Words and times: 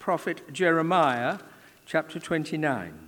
prophet 0.00 0.50
Jeremiah, 0.50 1.38
chapter 1.84 2.18
29. 2.18 2.98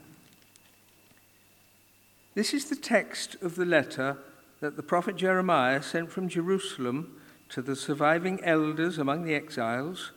This 2.34 2.52
is 2.52 2.66
the 2.66 2.76
text 2.76 3.34
of 3.40 3.56
the 3.56 3.64
letter 3.64 4.18
that 4.60 4.76
the 4.76 4.82
prophet 4.82 5.16
Jeremiah 5.16 5.82
sent 5.82 6.12
from 6.12 6.28
Jerusalem 6.28 7.18
to 7.48 7.62
the 7.62 7.74
surviving 7.74 8.44
elders 8.44 8.98
among 8.98 9.24
the 9.24 9.34
exiles, 9.34 10.12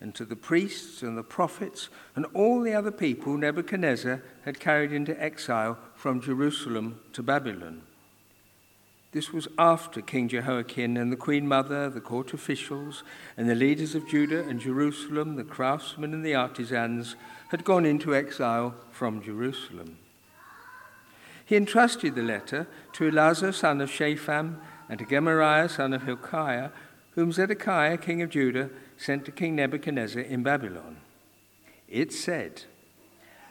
and 0.00 0.14
to 0.14 0.24
the 0.24 0.36
priests 0.36 1.02
and 1.02 1.18
the 1.18 1.24
prophets 1.24 1.88
and 2.14 2.24
all 2.32 2.62
the 2.62 2.74
other 2.74 2.92
people 2.92 3.36
Nebuchadnezzar 3.36 4.22
had 4.44 4.60
carried 4.60 4.92
into 4.92 5.20
exile 5.20 5.76
from 5.94 6.22
Jerusalem 6.22 7.00
to 7.12 7.24
Babylon. 7.24 7.82
This 9.12 9.32
was 9.32 9.48
after 9.58 10.00
King 10.00 10.28
Jehoiakim 10.28 10.96
and 10.96 11.10
the 11.10 11.16
Queen 11.16 11.48
Mother, 11.48 11.90
the 11.90 12.00
court 12.00 12.32
officials, 12.32 13.02
and 13.36 13.50
the 13.50 13.56
leaders 13.56 13.96
of 13.96 14.08
Judah 14.08 14.46
and 14.48 14.60
Jerusalem, 14.60 15.34
the 15.34 15.42
craftsmen 15.42 16.14
and 16.14 16.24
the 16.24 16.36
artisans, 16.36 17.16
had 17.48 17.64
gone 17.64 17.84
into 17.84 18.14
exile 18.14 18.74
from 18.92 19.20
Jerusalem. 19.20 19.98
He 21.44 21.56
entrusted 21.56 22.14
the 22.14 22.22
letter 22.22 22.68
to 22.92 23.10
Elazar, 23.10 23.52
son 23.52 23.80
of 23.80 23.90
Shaphan, 23.90 24.58
and 24.88 25.00
to 25.00 25.04
Gemariah, 25.04 25.68
son 25.68 25.92
of 25.92 26.04
Hilkiah, 26.04 26.70
whom 27.16 27.32
Zedekiah, 27.32 27.98
king 27.98 28.22
of 28.22 28.30
Judah, 28.30 28.70
sent 28.96 29.24
to 29.24 29.32
King 29.32 29.56
Nebuchadnezzar 29.56 30.22
in 30.22 30.44
Babylon. 30.44 30.98
It 31.88 32.12
said, 32.12 32.62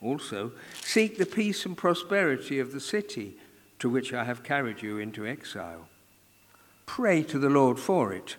Also, 0.00 0.52
seek 0.80 1.18
the 1.18 1.26
peace 1.26 1.66
and 1.66 1.76
prosperity 1.76 2.58
of 2.60 2.72
the 2.72 2.80
city 2.80 3.36
to 3.78 3.88
which 3.88 4.12
I 4.12 4.24
have 4.24 4.44
carried 4.44 4.82
you 4.82 4.98
into 4.98 5.26
exile. 5.26 5.88
Pray 6.86 7.22
to 7.24 7.38
the 7.38 7.50
Lord 7.50 7.78
for 7.78 8.12
it, 8.12 8.36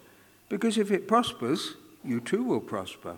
because 0.47 0.77
if 0.77 0.91
it 0.91 1.07
prospers, 1.07 1.75
you 2.03 2.19
too 2.19 2.43
will 2.43 2.61
prosper. 2.61 3.17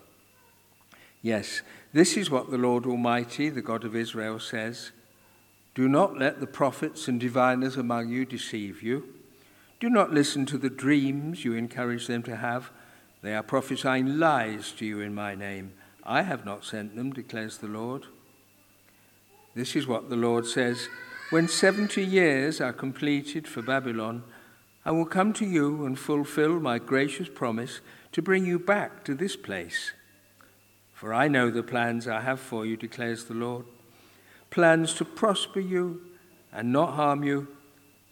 Yes, 1.22 1.62
this 1.94 2.17
is 2.17 2.31
what 2.31 2.50
the 2.50 2.58
Lord 2.58 2.86
Almighty, 2.86 3.50
the 3.50 3.62
God 3.62 3.84
of 3.84 3.95
Israel, 3.95 4.39
says. 4.39 4.92
Do 5.75 5.88
not 5.88 6.17
let 6.17 6.39
the 6.39 6.47
prophets 6.47 7.08
and 7.08 7.19
diviners 7.19 7.78
among 7.78 8.09
you 8.09 8.25
deceive 8.25 8.81
you. 8.81 9.08
Do 9.80 9.89
not 9.89 10.12
listen 10.12 10.45
to 10.47 10.58
the 10.58 10.69
dreams 10.69 11.45
you 11.45 11.53
encourage 11.53 12.08
them 12.08 12.23
to 12.23 12.36
have. 12.36 12.72
They 13.22 13.36
are 13.36 13.44
prophesying 13.44 14.19
lies 14.19 14.72
to 14.73 14.86
you 14.86 15.00
in 15.00 15.14
my 15.14 15.36
name. 15.36 15.73
I 16.03 16.23
have 16.23 16.44
not 16.44 16.66
sent 16.66 16.95
them, 16.95 17.14
declares 17.14 17.58
the 17.58 17.67
Lord. 17.67 18.08
This 19.54 19.76
is 19.76 19.88
what 19.88 20.10
the 20.10 20.16
Lord 20.16 20.46
says 20.46 20.88
When 21.30 21.48
70 21.48 22.04
years 22.04 22.62
are 22.62 22.74
completed 22.74 23.48
for 23.48 23.62
Babylon, 23.62 24.24
I 24.86 24.92
will 24.92 25.06
come 25.06 25.34
to 25.34 25.46
you 25.46 25.86
and 25.86 25.98
fulfill 25.98 26.60
my 26.60 26.80
gracious 26.80 27.30
promise 27.30 27.82
to 28.14 28.22
bring 28.22 28.46
you 28.46 28.58
back 28.58 29.03
to 29.06 29.14
this 29.14 29.36
place. 29.36 29.92
For 30.94 31.14
I 31.14 31.28
know 31.28 31.50
the 31.50 31.64
plans 31.64 32.08
I 32.08 32.22
have 32.22 32.40
for 32.40 32.66
you, 32.66 32.78
declares 32.78 33.25
the 33.25 33.34
Lord 33.34 33.66
plans 34.52 34.94
to 34.94 35.06
prosper 35.06 35.62
you 35.62 36.02
and 36.52 36.72
not 36.72 36.94
harm 36.94 37.24
you, 37.24 37.48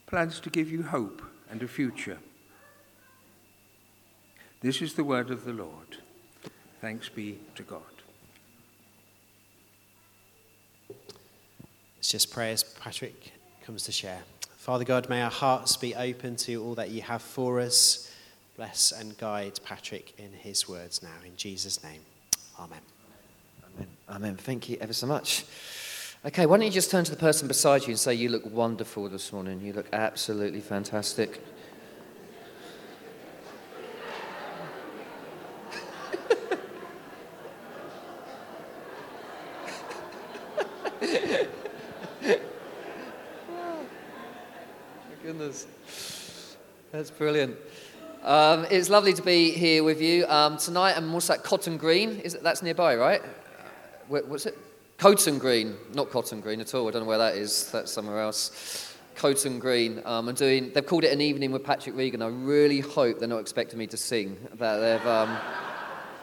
plans 0.08 0.40
to 0.40 0.50
give 0.50 0.72
you 0.72 0.82
hope 0.82 1.22
and 1.52 1.62
a 1.62 1.68
future. 1.68 2.18
This 4.62 4.82
is 4.82 4.94
the 4.94 5.04
word 5.04 5.30
of 5.30 5.46
the 5.46 5.54
Lord. 5.54 5.98
Thanks 6.82 7.10
be 7.10 7.40
to 7.56 7.64
God. 7.64 7.99
Let's 12.00 12.12
just 12.12 12.32
pray 12.32 12.54
as 12.54 12.64
Patrick 12.64 13.34
comes 13.66 13.84
to 13.84 13.92
share. 13.92 14.22
Father 14.56 14.86
God, 14.86 15.10
may 15.10 15.22
our 15.22 15.30
hearts 15.30 15.76
be 15.76 15.94
open 15.96 16.38
to 16.38 16.64
all 16.64 16.74
that 16.76 16.92
you 16.92 17.02
have 17.02 17.22
for 17.22 17.60
us. 17.60 18.10
Bless 18.56 18.94
and 18.94 19.18
guide 19.18 19.60
Patrick 19.66 20.14
in 20.18 20.32
his 20.32 20.70
words 20.70 21.04
now. 21.04 21.10
In 21.26 21.36
Jesus' 21.36 21.84
name, 21.84 22.00
Amen. 22.58 22.80
Amen. 23.76 23.88
Amen. 24.08 24.38
Thank 24.38 24.70
you 24.70 24.78
ever 24.80 24.94
so 24.94 25.08
much. 25.08 25.44
Okay, 26.26 26.46
why 26.46 26.56
don't 26.56 26.66
you 26.66 26.72
just 26.72 26.90
turn 26.90 27.04
to 27.04 27.12
the 27.12 27.18
person 27.18 27.50
beside 27.50 27.82
you 27.82 27.90
and 27.90 28.00
say, 28.00 28.14
You 28.14 28.30
look 28.30 28.46
wonderful 28.46 29.10
this 29.10 29.34
morning. 29.34 29.60
You 29.60 29.74
look 29.74 29.88
absolutely 29.92 30.62
fantastic. 30.62 31.44
Brilliant. 47.20 47.58
Um, 48.24 48.66
it's 48.72 48.90
lovely 48.90 49.12
to 49.12 49.22
be 49.22 49.52
here 49.52 49.84
with 49.84 50.02
you 50.02 50.26
um, 50.28 50.56
tonight. 50.56 50.94
I'm 50.96 51.14
also 51.14 51.34
at 51.34 51.44
Cotton 51.44 51.76
Green. 51.76 52.12
Is 52.22 52.34
it, 52.34 52.44
that's 52.44 52.64
nearby, 52.64 52.96
right? 52.96 53.22
Where, 54.08 54.24
what's 54.24 54.46
it? 54.46 54.58
Coton 54.98 55.38
Green, 55.38 55.76
not 55.94 56.12
Cotton 56.12 56.40
Green 56.40 56.62
at 56.62 56.74
all. 56.74 56.88
I 56.88 56.92
don't 56.92 57.02
know 57.02 57.08
where 57.10 57.18
that 57.18 57.36
is. 57.36 57.70
That's 57.72 57.92
somewhere 57.92 58.22
else. 58.22 58.96
Cotton 59.16 59.60
Green. 59.60 60.02
Um, 60.06 60.30
I'm 60.30 60.36
doing. 60.36 60.72
They've 60.74 60.86
called 60.86 61.04
it 61.04 61.12
an 61.12 61.20
evening 61.20 61.52
with 61.52 61.62
Patrick 61.62 61.94
Regan. 61.98 62.22
I 62.22 62.28
really 62.28 62.80
hope 62.80 63.20
they're 63.20 63.28
not 63.28 63.40
expecting 63.40 63.78
me 63.78 63.88
to 63.88 63.98
sing. 63.98 64.38
That 64.54 64.78
they've 64.78 65.06
um, 65.06 65.38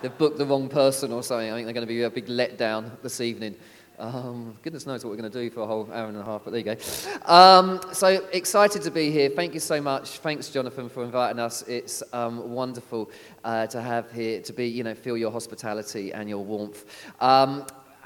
they've 0.01 0.17
booked 0.17 0.39
the 0.39 0.47
wrong 0.47 0.71
person 0.71 1.13
or 1.13 1.23
something. 1.23 1.51
I 1.51 1.57
think 1.57 1.67
they're 1.67 1.75
going 1.75 1.87
to 1.87 1.93
be 1.93 2.05
a 2.05 2.11
big 2.11 2.29
letdown 2.29 3.03
this 3.03 3.21
evening. 3.21 3.55
Um, 3.99 4.55
goodness 4.63 4.87
knows 4.87 5.05
what 5.05 5.11
we're 5.11 5.17
going 5.17 5.31
to 5.31 5.43
do 5.43 5.51
for 5.51 5.61
a 5.61 5.67
whole 5.67 5.89
hour 5.93 6.09
and 6.09 6.17
a 6.19 6.25
half, 6.25 6.45
but 6.45 6.51
there 6.51 6.61
you 6.61 6.65
go. 6.65 6.77
Um, 7.25 7.81
so 7.93 8.27
excited 8.33 8.83
to 8.83 8.91
be 8.91 9.11
here. 9.11 9.31
Thank 9.31 9.55
you 9.55 9.61
so 9.61 9.81
much. 9.81 10.19
Thanks, 10.19 10.51
Jonathan, 10.51 10.89
for 10.89 11.03
inviting 11.03 11.39
us. 11.39 11.63
It's 11.63 12.03
um, 12.13 12.51
wonderful 12.51 13.11
uh, 13.45 13.67
to 13.69 13.81
have 13.81 14.13
here, 14.13 14.43
to 14.43 14.53
be, 14.53 14.67
you 14.67 14.85
know, 14.85 14.95
feel 14.95 15.17
your 15.17 15.31
hospitality 15.31 16.13
and 16.13 16.29
your 16.29 16.45
warmth. 16.45 16.85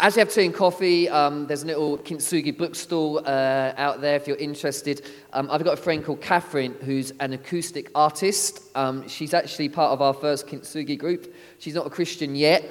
As 0.03 0.17
you 0.17 0.21
have 0.21 0.33
tea 0.33 0.47
and 0.47 0.55
coffee, 0.55 1.11
um, 1.11 1.47
there's 1.47 1.63
a 1.63 1.67
little 1.67 1.99
kintsugi 1.99 2.57
bookstall 2.57 3.19
uh, 3.19 3.75
out 3.77 4.01
there 4.01 4.17
if 4.17 4.27
you're 4.27 4.39
interested. 4.39 5.05
Um, 5.35 5.51
I've 5.51 5.63
got 5.63 5.75
a 5.75 5.83
friend 5.83 6.03
called 6.03 6.23
Catherine 6.23 6.75
who's 6.81 7.13
an 7.21 7.35
acoustic 7.35 7.91
artist. 7.95 8.63
Um, 8.75 9.07
she's 9.09 9.35
actually 9.35 9.69
part 9.69 9.93
of 9.93 10.01
our 10.01 10.15
first 10.15 10.47
kintsugi 10.47 10.99
group. 10.99 11.35
She's 11.59 11.75
not 11.75 11.87
a 11.87 11.91
Christian 11.91 12.35
yet, 12.35 12.65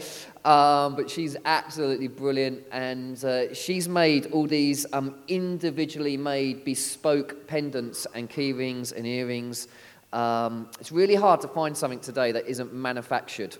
um, 0.43 0.95
but 0.95 1.07
she's 1.07 1.37
absolutely 1.45 2.07
brilliant. 2.07 2.63
And 2.71 3.23
uh, 3.23 3.53
she's 3.53 3.87
made 3.87 4.31
all 4.31 4.47
these 4.47 4.87
um, 4.91 5.13
individually 5.27 6.17
made 6.17 6.65
bespoke 6.65 7.45
pendants 7.45 8.07
and 8.15 8.27
key 8.27 8.53
rings 8.53 8.91
and 8.91 9.05
earrings. 9.05 9.67
Um, 10.13 10.67
it's 10.79 10.91
really 10.91 11.13
hard 11.13 11.41
to 11.41 11.47
find 11.47 11.77
something 11.77 11.99
today 11.99 12.31
that 12.31 12.47
isn't 12.47 12.73
manufactured. 12.73 13.55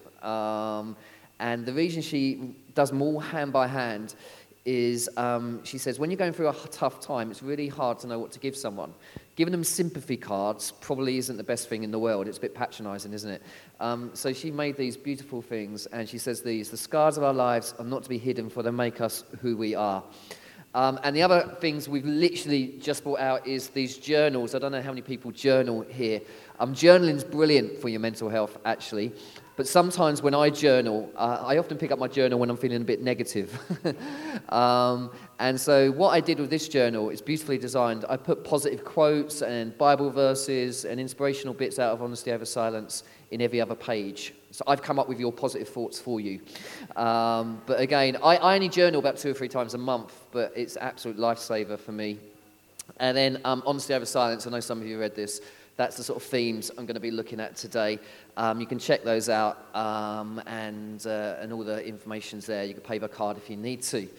And 1.39 1.65
the 1.65 1.73
reason 1.73 2.01
she 2.01 2.55
does 2.73 2.91
more 2.91 3.21
hand 3.21 3.53
by 3.53 3.67
hand 3.67 4.15
is 4.65 5.09
um, 5.17 5.63
she 5.63 5.77
says, 5.77 5.99
when 5.99 6.11
you're 6.11 6.17
going 6.17 6.33
through 6.33 6.49
a 6.49 6.53
tough 6.69 6.99
time, 6.99 7.31
it's 7.31 7.41
really 7.41 7.67
hard 7.67 7.97
to 7.99 8.07
know 8.07 8.19
what 8.19 8.31
to 8.31 8.39
give 8.39 8.55
someone. 8.55 8.93
Giving 9.35 9.51
them 9.51 9.63
sympathy 9.63 10.17
cards 10.17 10.73
probably 10.81 11.17
isn't 11.17 11.37
the 11.37 11.43
best 11.43 11.69
thing 11.69 11.83
in 11.83 11.91
the 11.91 11.99
world. 11.99 12.27
It's 12.27 12.37
a 12.37 12.41
bit 12.41 12.53
patronizing, 12.53 13.13
isn't 13.13 13.31
it? 13.31 13.41
Um, 13.79 14.11
so 14.13 14.33
she 14.33 14.51
made 14.51 14.75
these 14.75 14.97
beautiful 14.97 15.41
things, 15.41 15.85
and 15.87 16.07
she 16.07 16.17
says 16.17 16.41
these 16.41 16.69
The 16.69 16.77
scars 16.77 17.17
of 17.17 17.23
our 17.23 17.33
lives 17.33 17.73
are 17.79 17.85
not 17.85 18.03
to 18.03 18.09
be 18.09 18.17
hidden, 18.17 18.49
for 18.49 18.61
they 18.61 18.71
make 18.71 18.99
us 18.99 19.23
who 19.41 19.55
we 19.55 19.75
are. 19.75 20.03
Um, 20.75 20.99
and 21.03 21.15
the 21.15 21.23
other 21.23 21.57
things 21.59 21.89
we've 21.89 22.05
literally 22.05 22.75
just 22.79 23.03
brought 23.03 23.19
out 23.19 23.47
is 23.47 23.69
these 23.69 23.97
journals. 23.97 24.53
I 24.53 24.59
don't 24.59 24.71
know 24.71 24.83
how 24.83 24.91
many 24.91 25.01
people 25.01 25.31
journal 25.31 25.81
here. 25.81 26.21
Um, 26.59 26.75
journaling's 26.75 27.23
brilliant 27.23 27.79
for 27.79 27.89
your 27.89 28.01
mental 28.01 28.29
health, 28.29 28.57
actually. 28.65 29.13
But 29.59 29.67
sometimes 29.67 30.21
when 30.21 30.33
I 30.33 30.49
journal, 30.51 31.11
uh, 31.17 31.43
I 31.45 31.57
often 31.57 31.77
pick 31.77 31.91
up 31.91 31.99
my 31.99 32.07
journal 32.07 32.39
when 32.39 32.49
I'm 32.49 32.55
feeling 32.55 32.81
a 32.81 32.85
bit 32.85 33.01
negative. 33.01 33.59
um, 34.53 35.11
and 35.37 35.59
so 35.59 35.91
what 35.91 36.11
I 36.11 36.21
did 36.21 36.39
with 36.39 36.49
this 36.49 36.69
journal 36.69 37.09
is 37.09 37.21
beautifully 37.21 37.57
designed. 37.57 38.05
I 38.07 38.15
put 38.15 38.45
positive 38.45 38.85
quotes 38.85 39.41
and 39.41 39.77
Bible 39.77 40.11
verses 40.11 40.85
and 40.85 40.97
inspirational 40.97 41.53
bits 41.53 41.77
out 41.77 41.91
of 41.91 42.01
Honesty 42.01 42.31
Over 42.31 42.45
Silence 42.45 43.03
in 43.31 43.41
every 43.41 43.59
other 43.59 43.75
page. 43.75 44.33
So 44.51 44.63
I've 44.65 44.81
come 44.81 44.97
up 44.97 45.09
with 45.09 45.19
your 45.19 45.33
positive 45.33 45.67
thoughts 45.67 45.99
for 45.99 46.21
you. 46.21 46.39
Um, 46.95 47.61
but 47.65 47.81
again, 47.81 48.15
I, 48.23 48.37
I, 48.37 48.55
only 48.55 48.69
journal 48.69 49.01
about 49.01 49.17
two 49.17 49.31
or 49.31 49.33
three 49.33 49.49
times 49.49 49.73
a 49.73 49.77
month, 49.77 50.13
but 50.31 50.53
it's 50.55 50.77
absolute 50.77 51.17
lifesaver 51.17 51.77
for 51.77 51.91
me. 51.91 52.17
And 52.97 53.15
then 53.15 53.41
um, 53.45 53.63
Over 53.65 54.05
Silence, 54.05 54.45
I 54.45 54.49
know 54.49 54.59
some 54.59 54.81
of 54.81 54.87
you 54.87 54.99
read 54.99 55.15
this. 55.15 55.41
That's 55.79 55.95
the 55.95 56.03
sort 56.03 56.21
of 56.21 56.27
themes 56.27 56.69
I'm 56.71 56.85
going 56.85 56.95
to 56.95 56.99
be 56.99 57.09
looking 57.09 57.39
at 57.39 57.55
today. 57.55 57.99
Um, 58.35 58.59
you 58.59 58.65
can 58.65 58.79
check 58.79 59.03
those 59.03 59.29
out, 59.29 59.73
um, 59.73 60.41
and, 60.45 61.05
uh, 61.07 61.37
and 61.39 61.53
all 61.53 61.63
the 61.63 61.85
information's 61.85 62.45
there. 62.45 62.65
You 62.65 62.73
can 62.73 62.83
pay 62.83 62.99
by 62.99 63.07
card 63.07 63.37
if 63.37 63.49
you 63.49 63.55
need 63.55 63.81
to. 63.83 64.09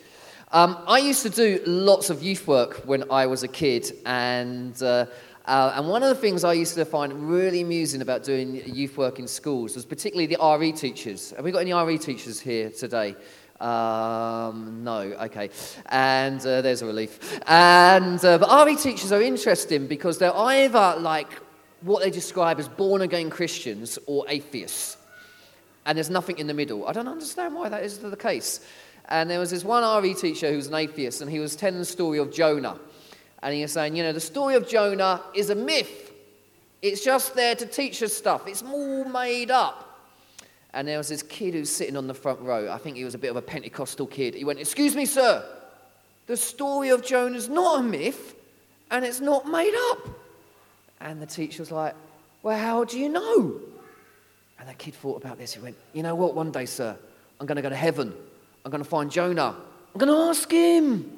Um, 0.53 0.79
I 0.87 0.99
used 0.99 1.23
to 1.23 1.29
do 1.31 1.61
lots 1.67 2.09
of 2.09 2.23
youth 2.23 2.49
work 2.49 2.83
when 2.87 3.11
I 3.11 3.27
was 3.27 3.43
a 3.43 3.49
kid, 3.49 3.93
and, 4.07 4.83
uh, 4.83 5.05
uh, 5.45 5.75
and 5.77 5.89
one 5.89 6.03
of 6.03 6.09
the 6.09 6.15
things 6.15 6.45
I 6.45 6.55
used 6.55 6.75
to 6.77 6.85
find 6.85 7.31
really 7.31 7.61
amusing 7.61 8.01
about 8.01 8.25
doing 8.25 8.63
youth 8.75 8.97
work 8.97 9.19
in 9.19 9.29
schools 9.29 9.77
was 9.77 9.85
particularly 9.85 10.35
the 10.35 10.39
RE 10.59 10.73
teachers. 10.73 11.33
Have 11.33 11.45
we 11.45 11.53
got 11.53 11.59
any 11.59 11.75
RE 11.75 11.99
teachers 11.99 12.41
here 12.41 12.71
today? 12.71 13.17
Um, 13.61 14.83
no, 14.85 15.01
okay. 15.01 15.51
And 15.87 16.41
uh, 16.41 16.63
there's 16.63 16.83
a 16.83 16.87
relief. 16.87 17.41
And, 17.47 18.25
uh, 18.25 18.39
but 18.39 18.67
RE 18.67 18.77
teachers 18.77 19.13
are 19.13 19.21
interesting 19.21 19.87
because 19.87 20.19
they're 20.19 20.37
either 20.37 20.97
like 20.99 21.31
what 21.83 22.03
they 22.03 22.11
describe 22.11 22.59
as 22.59 22.69
born 22.69 23.03
again 23.03 23.31
Christians 23.31 23.99
or 24.07 24.25
atheists. 24.29 24.97
And 25.87 25.97
there's 25.97 26.11
nothing 26.11 26.39
in 26.39 26.47
the 26.47 26.55
middle. 26.55 26.87
I 26.87 26.93
don't 26.93 27.09
understand 27.09 27.55
why 27.55 27.69
that 27.69 27.83
is 27.83 27.99
the 27.99 28.17
case. 28.17 28.61
And 29.09 29.29
there 29.29 29.39
was 29.39 29.51
this 29.51 29.65
one 29.65 30.03
RE 30.03 30.15
teacher 30.15 30.51
who 30.51 30.57
was 30.57 30.69
an 30.69 30.75
atheist, 30.75 31.21
and 31.21 31.31
he 31.31 31.39
was 31.39 31.57
telling 31.57 31.79
the 31.79 31.85
story 31.85 32.19
of 32.19 32.33
Jonah. 32.33 32.79
And 33.43 33.55
he 33.55 33.63
was 33.63 33.73
saying, 33.73 33.97
you 33.97 34.03
know, 34.03 34.13
the 34.13 34.21
story 34.21 34.55
of 34.55 34.69
Jonah 34.69 35.23
is 35.35 35.51
a 35.51 35.55
myth. 35.55 36.13
It's 36.83 37.05
just 37.05 37.35
there 37.35 37.55
to 37.55 37.67
teach 37.67 38.03
us 38.03 38.13
stuff. 38.13 38.47
It's 38.47 38.63
all 38.63 39.05
made 39.05 39.51
up. 39.51 39.90
And 40.73 40.87
there 40.87 40.99
was 40.99 41.09
this 41.09 41.23
kid 41.23 41.55
who's 41.55 41.71
sitting 41.71 41.97
on 41.97 42.07
the 42.07 42.15
front 42.15 42.41
row. 42.41 42.71
I 42.71 42.79
think 42.79 42.97
he 42.97 43.05
was 43.05 43.15
a 43.15 43.19
bit 43.19 43.31
of 43.31 43.37
a 43.37 43.43
Pentecostal 43.43 44.07
kid. 44.07 44.35
He 44.35 44.45
went, 44.45 44.61
Excuse 44.61 44.95
me, 44.95 45.05
sir. 45.05 45.45
The 46.27 46.37
story 46.37 46.91
of 46.91 47.05
Jonah's 47.05 47.49
not 47.49 47.81
a 47.81 47.83
myth, 47.83 48.37
and 48.91 49.05
it's 49.05 49.21
not 49.21 49.49
made 49.49 49.75
up. 49.91 50.09
And 51.01 51.21
the 51.21 51.27
teacher 51.27 51.63
was 51.63 51.73
like, 51.73 51.95
Well, 52.43 52.57
how 52.57 52.85
do 52.85 52.99
you 52.99 53.09
know? 53.09 53.61
And 54.61 54.69
the 54.69 54.75
kid 54.75 54.95
thought 54.95 55.17
about 55.17 55.39
this. 55.39 55.55
He 55.55 55.61
went, 55.61 55.77
You 55.93 56.05
know 56.05 56.15
what? 56.15 56.35
One 56.35 56.53
day, 56.53 56.67
sir, 56.67 56.97
I'm 57.41 57.47
going 57.47 57.57
to 57.57 57.63
go 57.63 57.71
to 57.71 57.77
heaven. 57.77 58.15
I'm 58.65 58.71
going 58.71 58.85
to 58.85 58.89
find 58.89 59.11
Jonah. 59.11 59.57
I'm 59.93 59.99
going 59.99 60.13
to 60.13 60.31
ask 60.31 60.49
him, 60.49 61.11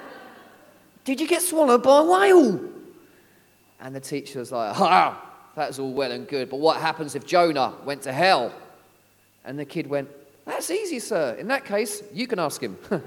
Did 1.04 1.18
you 1.18 1.26
get 1.26 1.40
swallowed 1.40 1.82
by 1.82 2.00
a 2.00 2.04
whale? 2.04 2.60
And 3.80 3.94
the 3.94 4.00
teacher 4.00 4.40
was 4.40 4.52
like, 4.52 4.74
Ha! 4.74 5.29
That's 5.60 5.78
all 5.78 5.92
well 5.92 6.10
and 6.10 6.26
good, 6.26 6.48
but 6.48 6.58
what 6.58 6.80
happens 6.80 7.14
if 7.14 7.26
Jonah 7.26 7.74
went 7.84 8.00
to 8.04 8.12
hell? 8.12 8.50
And 9.44 9.58
the 9.58 9.66
kid 9.66 9.86
went, 9.86 10.08
That's 10.46 10.70
easy, 10.70 10.98
sir. 10.98 11.36
In 11.38 11.48
that 11.48 11.66
case, 11.66 12.02
you 12.14 12.26
can 12.26 12.38
ask 12.38 12.62
him. 12.62 12.78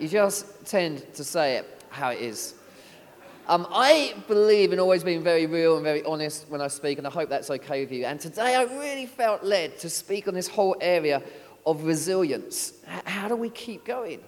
you 0.00 0.08
just 0.08 0.66
tend 0.66 1.14
to 1.14 1.22
say 1.22 1.58
it 1.58 1.84
how 1.88 2.10
it 2.10 2.18
is. 2.20 2.54
Um, 3.46 3.64
I 3.70 4.16
believe 4.26 4.72
in 4.72 4.80
always 4.80 5.04
being 5.04 5.22
very 5.22 5.46
real 5.46 5.76
and 5.76 5.84
very 5.84 6.02
honest 6.02 6.46
when 6.48 6.60
I 6.60 6.66
speak, 6.66 6.98
and 6.98 7.06
I 7.06 7.10
hope 7.10 7.28
that's 7.28 7.50
okay 7.50 7.82
with 7.82 7.92
you. 7.92 8.06
And 8.06 8.18
today 8.18 8.56
I 8.56 8.64
really 8.64 9.06
felt 9.06 9.44
led 9.44 9.78
to 9.78 9.88
speak 9.88 10.26
on 10.26 10.34
this 10.34 10.48
whole 10.48 10.74
area 10.80 11.22
of 11.64 11.84
resilience. 11.84 12.72
H- 12.92 13.04
how 13.04 13.28
do 13.28 13.36
we 13.36 13.50
keep 13.50 13.84
going? 13.84 14.18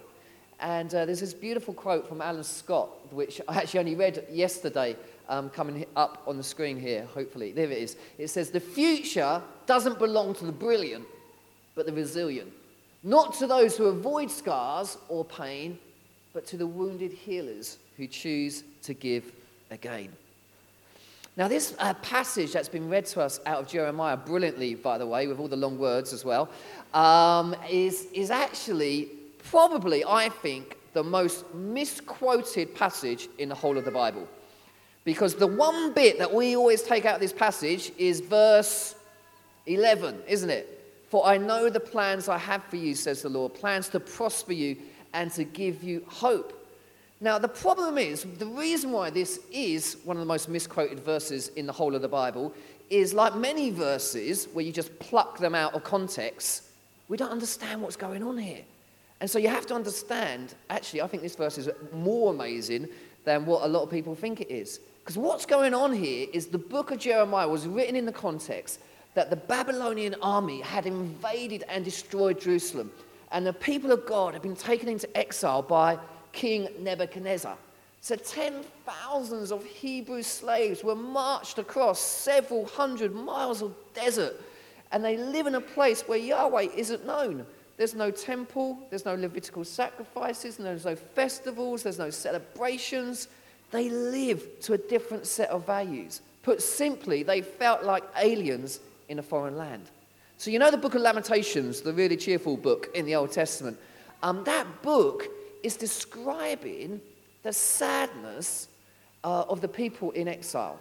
And 0.61 0.95
uh, 0.95 1.03
there's 1.03 1.19
this 1.19 1.33
beautiful 1.33 1.73
quote 1.73 2.07
from 2.07 2.21
Alan 2.21 2.45
Scott, 2.45 3.13
which 3.13 3.41
I 3.49 3.57
actually 3.57 3.81
only 3.81 3.95
read 3.95 4.25
yesterday, 4.31 4.95
um, 5.29 5.49
coming 5.49 5.85
up 5.95 6.23
on 6.27 6.37
the 6.37 6.43
screen 6.43 6.79
here, 6.79 7.05
hopefully. 7.13 7.51
There 7.51 7.69
it 7.69 7.77
is. 7.77 7.97
It 8.17 8.29
says, 8.29 8.51
The 8.51 8.59
future 8.59 9.41
doesn't 9.65 9.99
belong 9.99 10.33
to 10.35 10.45
the 10.45 10.51
brilliant, 10.51 11.05
but 11.75 11.85
the 11.85 11.93
resilient. 11.93 12.51
Not 13.03 13.33
to 13.35 13.47
those 13.47 13.75
who 13.75 13.85
avoid 13.85 14.31
scars 14.31 14.97
or 15.09 15.25
pain, 15.25 15.77
but 16.33 16.45
to 16.47 16.57
the 16.57 16.67
wounded 16.67 17.11
healers 17.11 17.77
who 17.97 18.07
choose 18.07 18.63
to 18.83 18.93
give 18.93 19.31
again. 19.71 20.09
Now, 21.35 21.47
this 21.47 21.75
uh, 21.79 21.95
passage 21.95 22.53
that's 22.53 22.69
been 22.69 22.89
read 22.89 23.07
to 23.07 23.21
us 23.21 23.39
out 23.45 23.57
of 23.57 23.67
Jeremiah, 23.67 24.15
brilliantly, 24.15 24.75
by 24.75 24.99
the 24.99 25.07
way, 25.07 25.25
with 25.27 25.39
all 25.39 25.47
the 25.47 25.55
long 25.55 25.79
words 25.79 26.13
as 26.13 26.23
well, 26.23 26.47
um, 26.93 27.55
is, 27.69 28.07
is 28.13 28.29
actually 28.29 29.09
probably, 29.49 30.05
I 30.05 30.29
think, 30.29 30.77
the 30.93 31.03
most 31.03 31.51
misquoted 31.55 32.75
passage 32.75 33.29
in 33.39 33.49
the 33.49 33.55
whole 33.55 33.77
of 33.79 33.85
the 33.85 33.91
Bible. 33.91 34.27
Because 35.03 35.35
the 35.35 35.47
one 35.47 35.93
bit 35.93 36.17
that 36.19 36.33
we 36.33 36.55
always 36.55 36.81
take 36.81 37.05
out 37.05 37.15
of 37.15 37.21
this 37.21 37.33
passage 37.33 37.91
is 37.97 38.21
verse 38.21 38.95
11, 39.65 40.21
isn't 40.27 40.49
it? 40.49 40.79
For 41.09 41.25
I 41.25 41.37
know 41.37 41.69
the 41.69 41.79
plans 41.79 42.27
I 42.29 42.37
have 42.37 42.63
for 42.63 42.77
you, 42.77 42.95
says 42.95 43.21
the 43.21 43.29
Lord 43.29 43.53
plans 43.53 43.89
to 43.89 43.99
prosper 43.99 44.53
you 44.53 44.77
and 45.13 45.31
to 45.33 45.43
give 45.43 45.83
you 45.83 46.03
hope. 46.07 46.59
Now, 47.21 47.37
the 47.37 47.47
problem 47.47 47.97
is, 47.97 48.23
the 48.23 48.45
reason 48.45 48.91
why 48.91 49.09
this 49.09 49.39
is 49.51 49.97
one 50.03 50.17
of 50.17 50.21
the 50.21 50.25
most 50.25 50.49
misquoted 50.49 50.99
verses 50.99 51.49
in 51.49 51.65
the 51.65 51.71
whole 51.71 51.95
of 51.95 52.01
the 52.01 52.07
Bible 52.07 52.53
is 52.89 53.13
like 53.13 53.35
many 53.35 53.69
verses 53.69 54.47
where 54.53 54.65
you 54.65 54.71
just 54.71 54.97
pluck 54.99 55.37
them 55.37 55.55
out 55.55 55.73
of 55.73 55.83
context, 55.83 56.63
we 57.07 57.15
don't 57.15 57.31
understand 57.31 57.81
what's 57.81 57.95
going 57.95 58.23
on 58.23 58.37
here. 58.37 58.63
And 59.21 59.29
so 59.29 59.39
you 59.39 59.47
have 59.47 59.65
to 59.67 59.73
understand, 59.73 60.55
actually, 60.69 61.01
I 61.01 61.07
think 61.07 61.23
this 61.23 61.35
verse 61.35 61.57
is 61.57 61.69
more 61.93 62.33
amazing 62.33 62.89
than 63.23 63.45
what 63.45 63.63
a 63.63 63.67
lot 63.67 63.83
of 63.83 63.89
people 63.89 64.15
think 64.15 64.41
it 64.41 64.51
is. 64.51 64.79
Because 65.03 65.17
what's 65.17 65.45
going 65.45 65.73
on 65.73 65.91
here 65.91 66.27
is 66.31 66.47
the 66.47 66.57
book 66.57 66.91
of 66.91 66.97
Jeremiah 66.97 67.47
was 67.47 67.67
written 67.67 67.97
in 67.97 68.05
the 68.05 68.11
context 68.13 68.79
that 69.15 69.29
the 69.29 69.35
Babylonian 69.35 70.15
army 70.21 70.61
had 70.61 70.85
invaded 70.85 71.65
and 71.67 71.83
destroyed 71.83 72.39
Jerusalem. 72.39 72.89
And 73.31 73.45
the 73.45 73.51
people 73.51 73.91
of 73.91 74.05
God 74.05 74.33
had 74.33 74.41
been 74.41 74.55
taken 74.55 74.87
into 74.87 75.17
exile 75.17 75.61
by 75.61 75.99
King 76.31 76.69
Nebuchadnezzar. 76.79 77.57
So, 77.99 78.15
ten 78.15 78.63
thousands 78.85 79.51
of 79.51 79.65
Hebrew 79.65 80.23
slaves 80.23 80.83
were 80.83 80.95
marched 80.95 81.57
across 81.57 81.99
several 81.99 82.65
hundred 82.65 83.13
miles 83.13 83.61
of 83.61 83.73
desert, 83.93 84.41
and 84.91 85.03
they 85.03 85.17
live 85.17 85.47
in 85.47 85.55
a 85.55 85.61
place 85.61 86.01
where 86.01 86.17
Yahweh 86.17 86.67
isn't 86.75 87.05
known. 87.05 87.45
There's 87.77 87.95
no 87.95 88.11
temple, 88.11 88.77
there's 88.89 89.05
no 89.05 89.15
Levitical 89.15 89.63
sacrifices, 89.63 90.57
there's 90.57 90.85
no 90.85 90.95
festivals, 90.95 91.83
there's 91.83 91.99
no 91.99 92.09
celebrations. 92.09 93.27
They 93.73 93.89
lived 93.89 94.61
to 94.65 94.73
a 94.73 94.77
different 94.77 95.25
set 95.25 95.49
of 95.49 95.65
values. 95.65 96.21
Put 96.43 96.61
simply, 96.61 97.23
they 97.23 97.41
felt 97.41 97.83
like 97.83 98.03
aliens 98.15 98.79
in 99.09 99.17
a 99.17 99.23
foreign 99.23 99.57
land. 99.57 99.89
So, 100.37 100.51
you 100.51 100.59
know 100.59 100.69
the 100.69 100.77
book 100.77 100.93
of 100.93 101.01
Lamentations, 101.01 101.81
the 101.81 101.91
really 101.91 102.15
cheerful 102.15 102.55
book 102.55 102.89
in 102.93 103.03
the 103.07 103.15
Old 103.15 103.31
Testament? 103.31 103.79
Um, 104.21 104.43
that 104.43 104.83
book 104.83 105.27
is 105.63 105.75
describing 105.75 107.01
the 107.41 107.51
sadness 107.51 108.67
uh, 109.23 109.45
of 109.49 109.59
the 109.59 109.67
people 109.67 110.11
in 110.11 110.27
exile. 110.27 110.79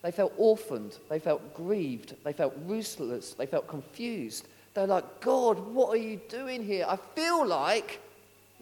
They 0.00 0.10
felt 0.10 0.32
orphaned, 0.38 0.96
they 1.10 1.18
felt 1.18 1.54
grieved, 1.54 2.14
they 2.24 2.32
felt 2.32 2.54
ruthless, 2.64 3.34
they 3.34 3.44
felt 3.44 3.68
confused. 3.68 4.48
They're 4.72 4.86
like, 4.86 5.20
God, 5.20 5.58
what 5.58 5.90
are 5.90 6.00
you 6.00 6.18
doing 6.30 6.64
here? 6.64 6.86
I 6.88 6.96
feel 6.96 7.46
like 7.46 8.00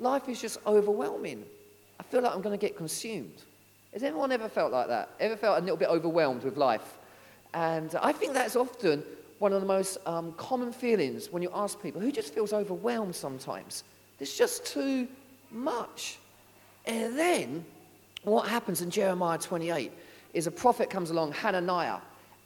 life 0.01 0.29
is 0.29 0.41
just 0.41 0.59
overwhelming. 0.67 1.45
I 2.01 2.03
feel 2.03 2.23
like 2.23 2.35
I'm 2.35 2.43
going 2.43 2.59
to 2.59 2.67
get 2.67 2.77
consumed. 2.77 3.43
Has 3.93 4.03
anyone 4.03 4.33
ever 4.33 4.49
felt 4.49 4.73
like 4.73 4.89
that? 4.89 5.11
Ever 5.19 5.37
felt 5.37 5.59
a 5.59 5.61
little 5.61 5.77
bit 5.77 5.89
overwhelmed 5.89 6.45
with 6.45 6.57
life? 6.57 6.99
And 7.55 7.95
I 8.03 8.13
think 8.13 8.35
that's 8.35 8.57
often 8.57 9.03
one 9.39 9.53
of 9.53 9.61
the 9.61 9.67
most 9.67 9.99
um, 10.07 10.33
common 10.33 10.73
feelings 10.73 11.31
when 11.31 11.43
you 11.43 11.51
ask 11.55 11.81
people 11.81 12.01
who 12.01 12.13
just 12.13 12.35
feels 12.35 12.53
overwhelmed 12.53 13.15
sometimes. 13.15 13.85
There's 14.19 14.37
just 14.37 14.67
too 14.67 15.09
much. 15.51 16.19
And 16.87 17.19
then 17.19 17.65
what 18.23 18.49
happens 18.49 18.83
in 18.83 18.91
Jeremiah 18.91 19.39
28 19.39 19.93
is 20.35 20.47
a 20.47 20.51
prophet 20.51 20.91
comes 20.91 21.11
along, 21.11 21.33
Hananiah, 21.33 21.99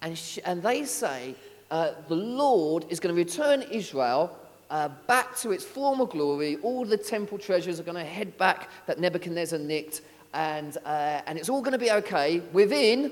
and, 0.02 0.16
sh- 0.16 0.38
and 0.44 0.62
they 0.62 0.84
say, 0.84 1.34
uh, 1.70 1.92
The 2.08 2.14
Lord 2.14 2.84
is 2.88 3.00
going 3.00 3.14
to 3.14 3.18
return 3.20 3.62
Israel 3.62 4.38
uh, 4.70 4.88
back 5.06 5.36
to 5.36 5.52
its 5.52 5.64
former 5.64 6.06
glory. 6.06 6.56
All 6.62 6.84
the 6.84 6.96
temple 6.96 7.38
treasures 7.38 7.80
are 7.80 7.82
going 7.82 7.96
to 7.96 8.04
head 8.04 8.36
back 8.38 8.68
that 8.86 8.98
Nebuchadnezzar 8.98 9.58
nicked, 9.58 10.02
and, 10.34 10.76
uh, 10.84 11.20
and 11.26 11.38
it's 11.38 11.48
all 11.48 11.60
going 11.60 11.72
to 11.72 11.78
be 11.78 11.90
okay 11.90 12.40
within 12.52 13.10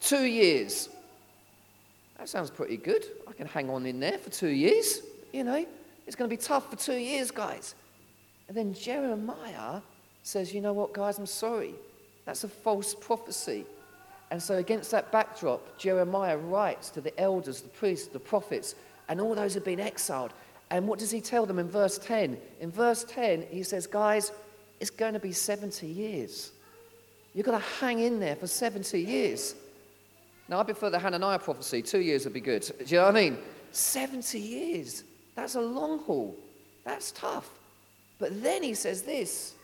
two 0.00 0.24
years. 0.24 0.88
That 2.18 2.28
sounds 2.28 2.50
pretty 2.50 2.76
good. 2.76 3.04
I 3.28 3.32
can 3.32 3.46
hang 3.46 3.68
on 3.70 3.86
in 3.86 4.00
there 4.00 4.18
for 4.18 4.30
two 4.30 4.48
years. 4.48 5.00
You 5.32 5.44
know, 5.44 5.66
it's 6.06 6.16
going 6.16 6.30
to 6.30 6.34
be 6.34 6.40
tough 6.40 6.70
for 6.70 6.76
two 6.76 6.96
years, 6.96 7.30
guys. 7.30 7.74
And 8.48 8.56
then 8.56 8.72
Jeremiah 8.72 9.80
says, 10.22 10.54
You 10.54 10.60
know 10.60 10.72
what, 10.72 10.92
guys, 10.92 11.18
I'm 11.18 11.26
sorry. 11.26 11.74
That's 12.24 12.44
a 12.44 12.48
false 12.48 12.94
prophecy. 12.94 13.64
And 14.30 14.42
so, 14.42 14.56
against 14.56 14.90
that 14.90 15.12
backdrop, 15.12 15.78
Jeremiah 15.78 16.36
writes 16.36 16.90
to 16.90 17.00
the 17.00 17.18
elders, 17.20 17.60
the 17.60 17.68
priests, 17.68 18.08
the 18.08 18.18
prophets, 18.18 18.74
and 19.08 19.20
all 19.20 19.34
those 19.34 19.54
who've 19.54 19.64
been 19.64 19.80
exiled. 19.80 20.32
And 20.70 20.88
what 20.88 20.98
does 20.98 21.12
he 21.12 21.20
tell 21.20 21.46
them 21.46 21.60
in 21.60 21.68
verse 21.68 21.98
10? 21.98 22.36
In 22.60 22.70
verse 22.72 23.04
10, 23.04 23.46
he 23.50 23.62
says, 23.62 23.86
Guys, 23.86 24.32
it's 24.80 24.90
going 24.90 25.14
to 25.14 25.20
be 25.20 25.32
70 25.32 25.86
years. 25.86 26.52
You've 27.34 27.46
got 27.46 27.58
to 27.58 27.64
hang 27.80 28.00
in 28.00 28.18
there 28.20 28.36
for 28.36 28.46
70 28.46 29.00
years. 29.00 29.54
Now, 30.48 30.60
I 30.60 30.64
prefer 30.64 30.90
the 30.90 30.98
Hananiah 30.98 31.38
prophecy. 31.38 31.82
Two 31.82 32.00
years 32.00 32.24
would 32.24 32.32
be 32.32 32.40
good. 32.40 32.62
Do 32.62 32.84
you 32.86 32.96
know 32.98 33.06
what 33.06 33.16
I 33.16 33.20
mean? 33.20 33.38
70 33.72 34.38
years. 34.38 35.04
That's 35.34 35.54
a 35.54 35.60
long 35.60 35.98
haul. 36.00 36.36
That's 36.84 37.12
tough. 37.12 37.48
But 38.18 38.42
then 38.42 38.62
he 38.62 38.74
says 38.74 39.02
this 39.02 39.54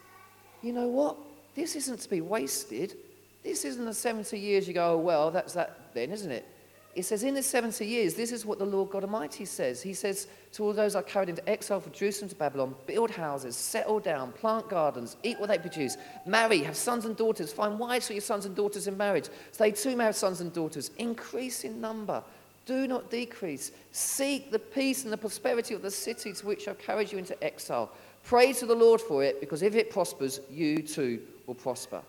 you 0.63 0.73
know 0.73 0.87
what? 0.87 1.17
this 1.55 1.77
isn't 1.77 2.01
to 2.01 2.09
be 2.09 2.21
wasted. 2.21 2.97
This 3.43 3.65
isn't 3.65 3.85
the 3.85 3.95
70 3.95 4.39
years 4.39 4.69
you 4.69 4.75
go, 4.75 4.95
oh, 4.95 4.99
well, 4.99 5.31
that's 5.31 5.53
that 5.55 5.95
then, 5.95 6.11
isn't 6.11 6.31
it? 6.31 6.47
It 6.95 7.07
says, 7.07 7.23
in 7.23 7.35
the 7.35 7.43
70 7.43 7.87
years, 7.87 8.15
this 8.15 8.33
is 8.33 8.45
what 8.45 8.59
the 8.59 8.67
Lord 8.67 8.91
God 8.91 9.03
Almighty 9.03 9.47
says. 9.47 9.81
He 9.81 9.95
says 9.95 10.27
to 10.53 10.63
all 10.63 10.75
those 10.75 10.95
I 10.95 11.01
carried 11.01 11.31
into 11.31 11.49
exile 11.49 11.81
from 11.81 11.93
Jerusalem 11.93 12.29
to 12.29 12.37
Babylon, 12.37 12.75
build 12.87 13.11
houses, 13.11 13.57
settle 13.57 13.99
down, 13.99 14.33
plant 14.33 14.69
gardens, 14.69 15.17
eat 15.23 15.41
what 15.41 15.49
they 15.49 15.59
produce, 15.59 15.97
marry, 16.27 16.59
have 16.59 16.77
sons 16.77 17.07
and 17.07 17.17
daughters, 17.17 17.51
find 17.51 17.79
wives 17.79 18.09
for 18.09 18.13
your 18.13 18.21
sons 18.21 18.45
and 18.45 18.55
daughters 18.55 18.89
in 18.89 18.97
marriage. 18.99 19.31
So 19.53 19.65
they 19.65 19.71
too 19.71 19.97
may 19.97 20.05
have 20.05 20.17
sons 20.17 20.43
and 20.43 20.53
daughters. 20.53 20.91
Increase 20.99 21.65
in 21.65 21.81
number, 21.81 22.23
do 22.67 22.87
not 22.87 23.11
decrease. 23.11 23.73
Seek 23.93 24.51
the 24.51 24.59
peace 24.59 25.05
and 25.05 25.13
the 25.13 25.17
prosperity 25.17 25.73
of 25.73 25.81
the 25.81 25.91
city 25.91 26.35
to 26.35 26.47
which 26.47 26.69
I've 26.69 26.79
carried 26.79 27.11
you 27.11 27.17
into 27.17 27.43
exile. 27.43 27.91
Pray 28.23 28.53
to 28.53 28.67
the 28.67 28.75
Lord 28.75 29.01
for 29.01 29.25
it, 29.25 29.41
because 29.41 29.63
if 29.63 29.75
it 29.77 29.91
prospers, 29.91 30.41
you 30.51 30.83
too 30.83 31.23
will 31.47 31.55
prosper. 31.55 32.03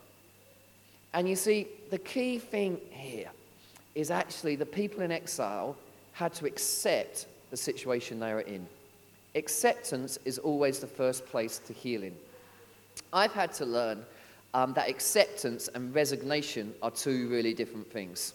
And 1.13 1.30
you 1.30 1.38
see, 1.38 1.68
the 1.90 2.00
key 2.00 2.38
thing 2.38 2.82
here 2.90 3.30
is 3.96 4.12
actually 4.12 4.56
the 4.56 4.66
people 4.66 5.02
in 5.02 5.12
exile 5.12 5.76
had 6.14 6.34
to 6.34 6.46
accept 6.46 7.28
the 7.52 7.58
situation 7.58 8.20
they 8.20 8.34
were 8.34 8.42
in. 8.42 8.66
Acceptance 9.36 10.20
is 10.26 10.38
always 10.38 10.80
the 10.80 10.88
first 10.88 11.26
place 11.26 11.60
to 11.60 11.74
healing. 11.74 12.16
I've 13.12 13.34
had 13.34 13.54
to 13.54 13.66
learn 13.66 14.06
um, 14.54 14.74
that 14.74 14.90
acceptance 14.90 15.68
and 15.74 15.94
resignation 15.94 16.74
are 16.82 16.92
two 16.92 17.28
really 17.30 17.54
different 17.54 17.92
things. 17.92 18.34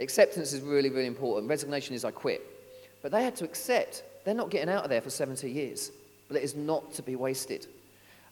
Acceptance 0.00 0.52
is 0.52 0.60
really, 0.60 0.90
really 0.90 1.06
important. 1.06 1.48
Resignation 1.48 1.94
is 1.94 2.04
I 2.04 2.10
quit. 2.10 2.42
But 3.02 3.12
they 3.12 3.22
had 3.22 3.36
to 3.36 3.44
accept 3.44 4.02
they're 4.24 4.34
not 4.34 4.50
getting 4.50 4.68
out 4.68 4.84
of 4.84 4.90
there 4.90 5.00
for 5.00 5.10
70 5.10 5.50
years, 5.50 5.92
but 6.28 6.36
it 6.36 6.42
is 6.42 6.54
not 6.54 6.94
to 6.94 7.02
be 7.02 7.16
wasted. 7.16 7.66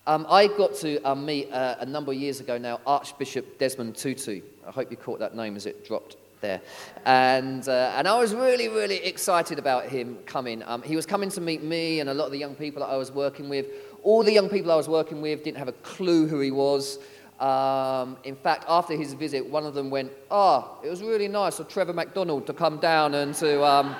Um, 0.04 0.26
I 0.28 0.48
got 0.48 0.74
to 0.76 1.00
um, 1.08 1.24
meet 1.24 1.52
uh, 1.52 1.76
a 1.78 1.86
number 1.86 2.10
of 2.10 2.18
years 2.18 2.40
ago 2.40 2.58
now 2.58 2.80
Archbishop 2.84 3.56
Desmond 3.58 3.94
Tutu. 3.94 4.40
I 4.66 4.72
hope 4.72 4.90
you 4.90 4.96
caught 4.96 5.20
that 5.20 5.36
name 5.36 5.54
as 5.54 5.64
it 5.64 5.86
dropped 5.86 6.16
there. 6.40 6.60
And, 7.04 7.68
uh, 7.68 7.94
and 7.96 8.08
I 8.08 8.18
was 8.18 8.34
really, 8.34 8.68
really 8.68 8.96
excited 8.96 9.60
about 9.60 9.84
him 9.84 10.18
coming. 10.26 10.64
Um, 10.64 10.82
he 10.82 10.96
was 10.96 11.06
coming 11.06 11.30
to 11.30 11.40
meet 11.40 11.62
me 11.62 12.00
and 12.00 12.10
a 12.10 12.14
lot 12.14 12.26
of 12.26 12.32
the 12.32 12.38
young 12.38 12.56
people 12.56 12.80
that 12.80 12.88
I 12.88 12.96
was 12.96 13.12
working 13.12 13.48
with. 13.48 13.66
All 14.02 14.24
the 14.24 14.32
young 14.32 14.48
people 14.48 14.72
I 14.72 14.74
was 14.74 14.88
working 14.88 15.22
with 15.22 15.44
didn't 15.44 15.58
have 15.58 15.68
a 15.68 15.78
clue 15.84 16.26
who 16.26 16.40
he 16.40 16.50
was. 16.50 16.98
Um, 17.38 18.16
in 18.24 18.34
fact, 18.34 18.64
after 18.66 18.96
his 18.96 19.12
visit, 19.12 19.46
one 19.46 19.64
of 19.64 19.74
them 19.74 19.88
went, 19.88 20.10
Oh, 20.32 20.80
it 20.82 20.90
was 20.90 21.00
really 21.00 21.28
nice 21.28 21.60
of 21.60 21.68
Trevor 21.68 21.92
McDonald 21.92 22.48
to 22.48 22.52
come 22.52 22.78
down 22.78 23.14
and 23.14 23.36
to 23.36 23.64
um, 23.64 23.94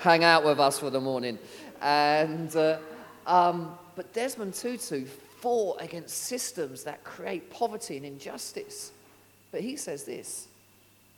hang 0.00 0.24
out 0.24 0.44
with 0.44 0.58
us 0.58 0.80
for 0.80 0.90
the 0.90 1.00
morning. 1.00 1.38
And, 1.80 2.56
uh, 2.56 2.78
but 3.24 4.12
Desmond 4.12 4.54
Tutu 4.54 5.06
fought 5.40 5.80
against 5.80 6.24
systems 6.24 6.84
that 6.84 7.04
create 7.04 7.50
poverty 7.50 7.96
and 7.96 8.06
injustice. 8.06 8.92
But 9.52 9.60
he 9.60 9.76
says 9.76 10.04
this 10.04 10.48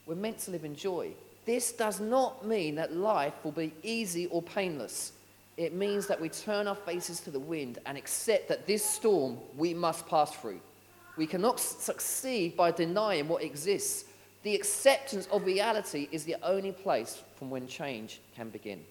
we're 0.07 0.15
meant 0.15 0.39
to 0.41 0.51
live 0.51 0.65
in 0.65 0.75
joy. 0.75 1.13
This 1.47 1.73
does 1.73 2.01
not 2.01 2.47
mean 2.47 2.75
that 2.77 2.95
life 2.95 3.35
will 3.43 3.53
be 3.53 3.73
easy 3.83 4.27
or 4.27 4.43
painless. 4.43 5.13
It 5.57 5.75
means 5.75 6.07
that 6.07 6.21
we 6.21 6.29
turn 6.29 6.67
our 6.67 6.75
faces 6.75 7.21
to 7.21 7.31
the 7.31 7.41
wind 7.41 7.79
and 7.87 7.99
accept 7.99 8.49
that 8.49 8.67
this 8.67 8.85
storm 8.85 9.39
we 9.57 9.75
must 9.75 10.07
pass 10.07 10.33
through. 10.33 10.61
We 11.17 11.27
cannot 11.27 11.61
succeed 11.61 12.57
by 12.57 12.71
denying 12.71 13.29
what 13.29 13.43
exists. 13.43 14.05
The 14.43 14.55
acceptance 14.55 15.27
of 15.27 15.45
reality 15.45 16.09
is 16.13 16.25
the 16.25 16.37
only 16.43 16.73
place 16.73 17.23
from 17.37 17.51
when 17.51 17.67
change 17.67 18.21
can 18.35 18.49
begin. 18.49 18.83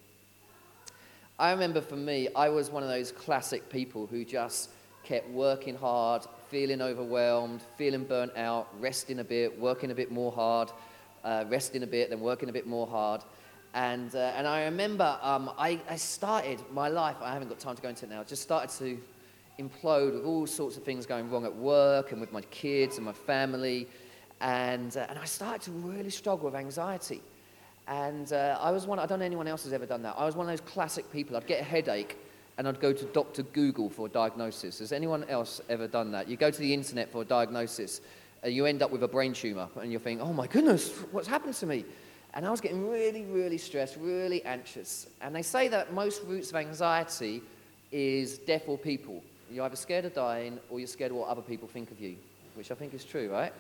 I 1.40 1.52
remember 1.52 1.82
for 1.82 1.96
me, 1.96 2.28
I 2.36 2.50
was 2.50 2.70
one 2.70 2.84
of 2.84 2.90
those 2.90 3.12
classic 3.12 3.70
people 3.70 4.06
who 4.06 4.26
just 4.26 4.70
kept 5.10 5.28
working 5.32 5.76
hard, 5.76 6.22
feeling 6.50 6.84
overwhelmed, 6.84 7.64
feeling 7.80 8.04
burnt 8.04 8.32
out, 8.38 8.68
resting 8.80 9.18
a 9.18 9.24
bit, 9.24 9.60
working 9.60 9.90
a 9.90 9.96
bit 9.96 10.12
more 10.12 10.32
hard, 10.32 10.72
uh, 11.24 11.46
resting 11.50 11.82
a 11.82 11.88
bit, 11.88 12.12
then 12.12 12.20
working 12.20 12.48
a 12.48 12.54
bit 12.54 12.68
more 12.68 12.86
hard. 12.86 13.24
And, 13.74 14.14
uh, 14.14 14.34
and 14.38 14.46
I 14.46 14.66
remember 14.66 15.18
um, 15.24 15.50
I, 15.58 15.80
I 15.90 15.96
started 15.96 16.60
my 16.72 16.90
life, 16.90 17.16
I 17.24 17.34
haven't 17.34 17.48
got 17.48 17.58
time 17.58 17.76
to 17.76 17.82
go 17.82 17.90
into 17.90 18.06
it 18.06 18.12
now, 18.12 18.24
just 18.24 18.44
started 18.44 18.70
to 18.78 19.00
implode 19.58 20.14
with 20.14 20.26
all 20.26 20.46
sorts 20.46 20.78
of 20.78 20.84
things 20.84 21.08
going 21.08 21.32
wrong 21.32 21.44
at 21.44 21.56
work 21.56 22.12
and 22.12 22.22
with 22.22 22.32
my 22.32 22.42
kids 22.42 22.98
and 22.98 23.06
my 23.06 23.14
family. 23.14 23.88
And, 24.42 24.96
uh, 24.96 25.08
and 25.10 25.18
I 25.18 25.26
started 25.26 25.64
to 25.64 25.72
really 25.72 26.12
struggle 26.12 26.46
with 26.46 26.56
anxiety. 26.56 27.24
And 27.88 28.32
uh, 28.32 28.60
I 28.62 28.70
was 28.70 28.86
one, 28.86 29.00
I 29.00 29.08
don't 29.08 29.18
know 29.18 29.26
anyone 29.26 29.48
else 29.48 29.64
has 29.64 29.74
ever 29.74 29.88
done 29.88 30.04
that. 30.04 30.14
I 30.20 30.26
was 30.28 30.36
one 30.36 30.48
of 30.48 30.52
those 30.52 30.70
classic 30.70 31.12
people. 31.12 31.36
I'd 31.36 31.48
get 31.48 31.62
a 31.62 31.64
headache 31.64 32.16
and 32.60 32.68
I'd 32.68 32.82
go 32.82 32.92
to 32.92 33.06
Dr. 33.06 33.44
Google 33.44 33.90
for 33.90 34.08
a 34.08 34.10
diagnosis. 34.10 34.80
Has 34.80 34.92
anyone 34.92 35.24
else 35.30 35.62
ever 35.70 35.88
done 35.88 36.12
that? 36.12 36.28
You 36.28 36.36
go 36.36 36.52
to 36.52 36.60
the 36.60 36.74
internet 36.74 37.10
for 37.10 37.22
a 37.22 37.26
diagnosis, 37.26 38.02
and 38.44 38.54
you 38.54 38.66
end 38.66 38.82
up 38.82 38.92
with 38.92 39.02
a 39.02 39.08
brain 39.08 39.32
tumor, 39.32 39.70
and 39.80 39.90
you're 39.90 40.02
thinking, 40.02 40.22
oh 40.22 40.34
my 40.34 40.46
goodness, 40.46 40.92
what's 41.14 41.28
happened 41.28 41.54
to 41.54 41.66
me? 41.66 41.86
And 42.34 42.46
I 42.46 42.52
was 42.52 42.60
getting 42.60 42.90
really, 42.90 43.24
really 43.24 43.58
stressed, 43.58 43.96
really 43.96 44.44
anxious. 44.44 45.08
And 45.22 45.34
they 45.34 45.42
say 45.42 45.70
that 45.70 45.94
most 45.94 46.22
roots 46.26 46.50
of 46.50 46.58
anxiety 46.58 47.42
is 47.94 48.40
death 48.40 48.64
or 48.68 48.78
people. 48.78 49.24
You're 49.50 49.64
either 49.64 49.78
scared 49.78 50.04
of 50.04 50.14
dying 50.14 50.60
or 50.70 50.80
you're 50.80 50.88
scared 50.88 51.12
of 51.12 51.18
what 51.18 51.30
other 51.30 51.42
people 51.42 51.70
think 51.70 51.92
of 51.92 52.02
you, 52.02 52.18
which 52.56 52.72
I 52.72 52.76
think 52.76 52.94
is 52.94 53.06
true, 53.06 53.32
right? 53.32 53.54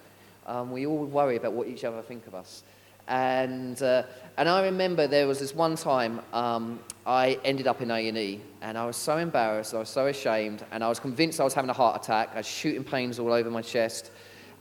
Um, 0.46 0.72
we 0.72 0.86
all 0.86 1.06
worry 1.06 1.38
about 1.38 1.54
what 1.54 1.70
each 1.70 1.86
other 1.86 2.02
think 2.02 2.28
of 2.28 2.36
us. 2.36 2.64
And, 3.10 3.82
uh, 3.82 4.04
and 4.38 4.48
I 4.48 4.64
remember 4.66 5.08
there 5.08 5.28
was 5.28 5.40
this 5.40 5.54
one 5.54 5.76
time 5.76 6.22
um, 6.32 6.80
I 7.06 7.40
ended 7.44 7.66
up 7.68 7.82
in 7.82 7.90
A&E 7.90 8.40
and 8.62 8.78
I 8.78 8.86
was 8.86 8.96
so 8.96 9.18
embarrassed, 9.18 9.74
I 9.74 9.80
was 9.80 9.90
so 9.90 10.06
ashamed, 10.08 10.64
and 10.72 10.84
I 10.84 10.90
was 10.90 11.00
convinced 11.00 11.42
I 11.42 11.44
was 11.44 11.56
having 11.56 11.72
a 11.72 11.74
heart 11.74 12.02
attack. 12.02 12.30
I 12.34 12.38
was 12.38 12.48
shooting 12.48 12.84
pains 12.84 13.18
all 13.18 13.34
over 13.34 13.50
my 13.50 13.64
chest. 13.64 14.12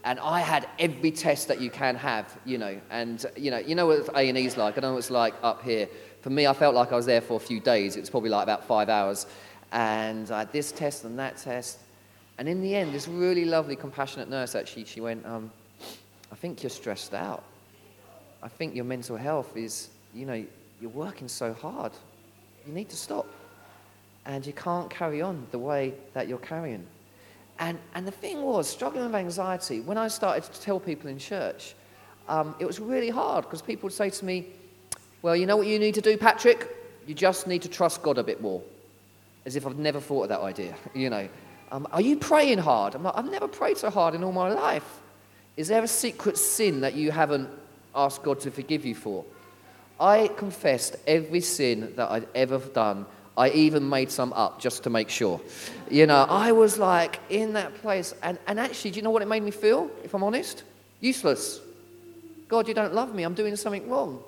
And 0.03 0.19
I 0.19 0.39
had 0.39 0.67
every 0.79 1.11
test 1.11 1.49
that 1.49 1.61
you 1.61 1.69
can 1.69 1.95
have, 1.95 2.37
you 2.45 2.57
know. 2.57 2.79
And, 2.89 3.23
you 3.35 3.51
know, 3.51 3.59
you 3.59 3.75
know 3.75 3.85
what 3.85 4.09
A&E's 4.15 4.57
like. 4.57 4.77
I 4.77 4.81
know 4.81 4.93
what 4.93 4.99
it's 4.99 5.11
like 5.11 5.33
up 5.43 5.61
here. 5.61 5.87
For 6.21 6.29
me, 6.29 6.47
I 6.47 6.53
felt 6.53 6.73
like 6.73 6.91
I 6.91 6.95
was 6.95 7.05
there 7.05 7.21
for 7.21 7.35
a 7.35 7.39
few 7.39 7.59
days. 7.59 7.97
It 7.97 7.99
was 7.99 8.09
probably 8.09 8.29
like 8.29 8.43
about 8.43 8.63
five 8.65 8.89
hours. 8.89 9.27
And 9.73 10.31
I 10.31 10.39
had 10.39 10.51
this 10.53 10.71
test 10.71 11.03
and 11.03 11.19
that 11.19 11.37
test. 11.37 11.79
And 12.37 12.47
in 12.47 12.61
the 12.61 12.73
end, 12.75 12.93
this 12.93 13.07
really 13.09 13.43
lovely, 13.45 13.75
compassionate 13.75 14.29
nurse 14.29 14.55
actually, 14.55 14.85
she 14.85 15.01
went, 15.01 15.25
um, 15.25 15.51
I 16.31 16.35
think 16.35 16.63
you're 16.63 16.69
stressed 16.69 17.13
out. 17.13 17.43
I 18.41 18.47
think 18.47 18.75
your 18.75 18.85
mental 18.85 19.17
health 19.17 19.55
is, 19.57 19.89
you 20.13 20.25
know, 20.25 20.45
you're 20.81 20.89
working 20.91 21.27
so 21.27 21.53
hard. 21.53 21.91
You 22.65 22.73
need 22.73 22.89
to 22.89 22.95
stop. 22.95 23.27
And 24.25 24.45
you 24.45 24.53
can't 24.53 24.89
carry 24.89 25.21
on 25.21 25.47
the 25.51 25.59
way 25.59 25.93
that 26.13 26.27
you're 26.27 26.37
carrying. 26.37 26.85
And, 27.59 27.77
and 27.93 28.07
the 28.07 28.11
thing 28.11 28.41
was, 28.41 28.69
struggling 28.69 29.05
with 29.05 29.15
anxiety, 29.15 29.81
when 29.81 29.97
I 29.97 30.07
started 30.07 30.43
to 30.51 30.61
tell 30.61 30.79
people 30.79 31.09
in 31.09 31.17
church, 31.17 31.75
um, 32.29 32.55
it 32.59 32.65
was 32.65 32.79
really 32.79 33.09
hard 33.09 33.43
because 33.43 33.61
people 33.61 33.87
would 33.87 33.93
say 33.93 34.09
to 34.09 34.25
me, 34.25 34.47
Well, 35.21 35.35
you 35.35 35.45
know 35.45 35.57
what 35.57 35.67
you 35.67 35.79
need 35.79 35.95
to 35.95 36.01
do, 36.01 36.15
Patrick? 36.15 36.67
You 37.05 37.15
just 37.15 37.47
need 37.47 37.63
to 37.63 37.69
trust 37.69 38.01
God 38.01 38.17
a 38.17 38.23
bit 38.23 38.39
more. 38.39 38.61
As 39.45 39.55
if 39.55 39.65
I've 39.65 39.79
never 39.79 39.99
thought 39.99 40.23
of 40.23 40.29
that 40.29 40.41
idea, 40.41 40.75
you 40.93 41.09
know. 41.09 41.27
Um, 41.71 41.87
are 41.91 42.01
you 42.01 42.17
praying 42.17 42.59
hard? 42.59 42.95
I'm 42.95 43.03
like, 43.03 43.15
I've 43.15 43.29
never 43.29 43.47
prayed 43.47 43.77
so 43.77 43.89
hard 43.89 44.15
in 44.15 44.23
all 44.23 44.31
my 44.31 44.51
life. 44.51 45.01
Is 45.57 45.67
there 45.67 45.83
a 45.83 45.87
secret 45.87 46.37
sin 46.37 46.81
that 46.81 46.95
you 46.95 47.11
haven't 47.11 47.49
ask 47.95 48.21
God 48.23 48.39
to 48.41 48.51
forgive 48.51 48.85
you 48.85 48.95
for. 48.95 49.25
I 49.99 50.29
confessed 50.37 50.95
every 51.05 51.41
sin 51.41 51.93
that 51.95 52.09
I'd 52.09 52.27
ever 52.33 52.59
done. 52.59 53.05
I 53.37 53.49
even 53.51 53.87
made 53.87 54.11
some 54.11 54.33
up 54.33 54.59
just 54.59 54.83
to 54.83 54.89
make 54.89 55.09
sure. 55.09 55.41
You 55.89 56.05
know, 56.07 56.25
I 56.29 56.51
was 56.51 56.77
like 56.77 57.19
in 57.29 57.53
that 57.53 57.75
place. 57.75 58.13
And, 58.21 58.37
and 58.47 58.59
actually, 58.59 58.91
do 58.91 58.97
you 58.97 59.01
know 59.01 59.11
what 59.11 59.21
it 59.21 59.27
made 59.27 59.43
me 59.43 59.51
feel, 59.51 59.89
if 60.03 60.13
I'm 60.13 60.23
honest? 60.23 60.63
Useless. 60.99 61.61
God, 62.47 62.67
you 62.67 62.73
don't 62.73 62.93
love 62.93 63.13
me. 63.13 63.23
I'm 63.23 63.33
doing 63.33 63.55
something 63.55 63.89
wrong. 63.89 64.21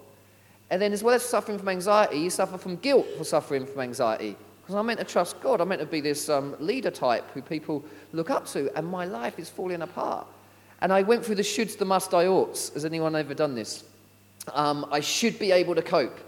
And 0.70 0.82
then, 0.82 0.94
as 0.94 1.04
well 1.04 1.16
as 1.16 1.24
suffering 1.24 1.58
from 1.58 1.68
anxiety, 1.68 2.20
you 2.20 2.30
suffer 2.30 2.58
from 2.58 2.78
guilt 2.78 3.06
for 3.18 3.26
suffering 3.26 3.66
from 3.66 3.82
anxiety. 3.82 4.38
Because 4.62 4.76
I'm 4.76 4.86
meant 4.86 5.00
to 5.00 5.06
trust 5.06 5.42
God. 5.42 5.60
I'm 5.60 5.68
meant 5.68 5.82
to 5.82 5.88
be 5.88 6.00
this 6.00 6.30
um, 6.30 6.56
leader 6.60 6.92
type 6.92 7.30
who 7.34 7.42
people 7.42 7.84
look 8.14 8.30
up 8.30 8.46
to. 8.48 8.72
And 8.78 8.88
my 8.88 9.06
life 9.06 9.40
is 9.40 9.50
falling 9.50 9.82
apart. 9.82 10.28
And 10.82 10.92
I 10.92 11.04
went 11.04 11.24
through 11.24 11.36
the 11.36 11.44
shoulds, 11.44 11.78
the 11.78 11.86
must, 11.86 12.14
I 12.14 12.26
oughts. 12.26 12.70
Has 12.74 12.86
anyone 12.86 13.16
ever 13.16 13.34
done 13.34 13.56
this? 13.56 13.84
Um, 14.54 14.88
I 14.92 15.00
should 15.00 15.38
be 15.38 15.52
able 15.52 15.76
to 15.76 15.82
cope. 15.82 16.20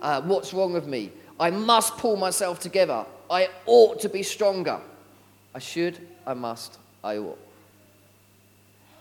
Uh, 0.00 0.22
what's 0.22 0.54
wrong 0.54 0.72
with 0.72 0.86
me? 0.86 1.10
I 1.38 1.50
must 1.50 1.96
pull 1.98 2.16
myself 2.16 2.60
together. 2.60 3.04
I 3.30 3.48
ought 3.66 4.00
to 4.00 4.08
be 4.08 4.22
stronger. 4.22 4.80
I 5.54 5.58
should, 5.58 5.98
I 6.26 6.34
must, 6.34 6.78
I 7.04 7.18
ought. 7.18 7.38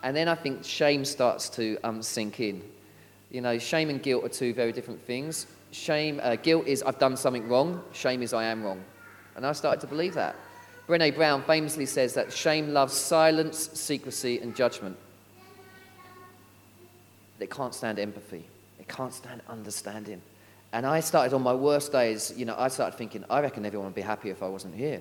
And 0.04 0.16
then 0.16 0.28
I 0.28 0.36
think 0.36 0.64
shame 0.64 1.06
starts 1.06 1.50
to 1.50 1.78
um, 1.84 2.02
sink 2.02 2.40
in. 2.40 2.62
You 3.32 3.42
know, 3.42 3.58
shame 3.60 3.90
and 3.90 4.02
guilt 4.02 4.26
are 4.26 4.30
two 4.30 4.54
very 4.54 4.72
different 4.72 5.02
things. 5.02 5.48
Shame, 5.72 6.20
uh, 6.24 6.36
guilt 6.36 6.68
is 6.68 6.82
I've 6.84 7.00
done 7.00 7.16
something 7.16 7.48
wrong. 7.48 7.82
Shame 7.94 8.22
is 8.22 8.34
I 8.34 8.46
am 8.46 8.64
wrong. 8.64 8.84
And 9.36 9.46
I 9.46 9.52
started 9.52 9.82
to 9.82 9.88
believe 9.88 10.16
that. 10.16 10.36
Brene 10.90 11.14
Brown 11.14 11.44
famously 11.44 11.86
says 11.86 12.16
that 12.16 12.34
shame 12.34 12.74
loves 12.74 12.94
silence, 12.94 13.70
secrecy, 13.74 14.40
and 14.40 14.56
judgment. 14.56 14.98
It 17.40 17.52
can't 17.52 17.76
stand 17.76 18.00
empathy. 18.00 18.44
It 18.80 18.88
can't 18.88 19.14
stand 19.14 19.42
understanding. 19.48 20.20
And 20.74 20.88
I 20.88 21.02
started 21.02 21.36
on 21.36 21.44
my 21.44 21.54
worst 21.54 21.92
days, 21.92 22.34
you 22.36 22.46
know, 22.46 22.56
I 22.58 22.70
started 22.70 22.98
thinking, 22.98 23.24
I 23.30 23.40
reckon 23.40 23.68
everyone 23.68 23.86
would 23.86 23.96
be 23.96 24.02
happy 24.02 24.32
if 24.32 24.42
I 24.42 24.48
wasn't 24.48 24.74
here. 24.74 25.00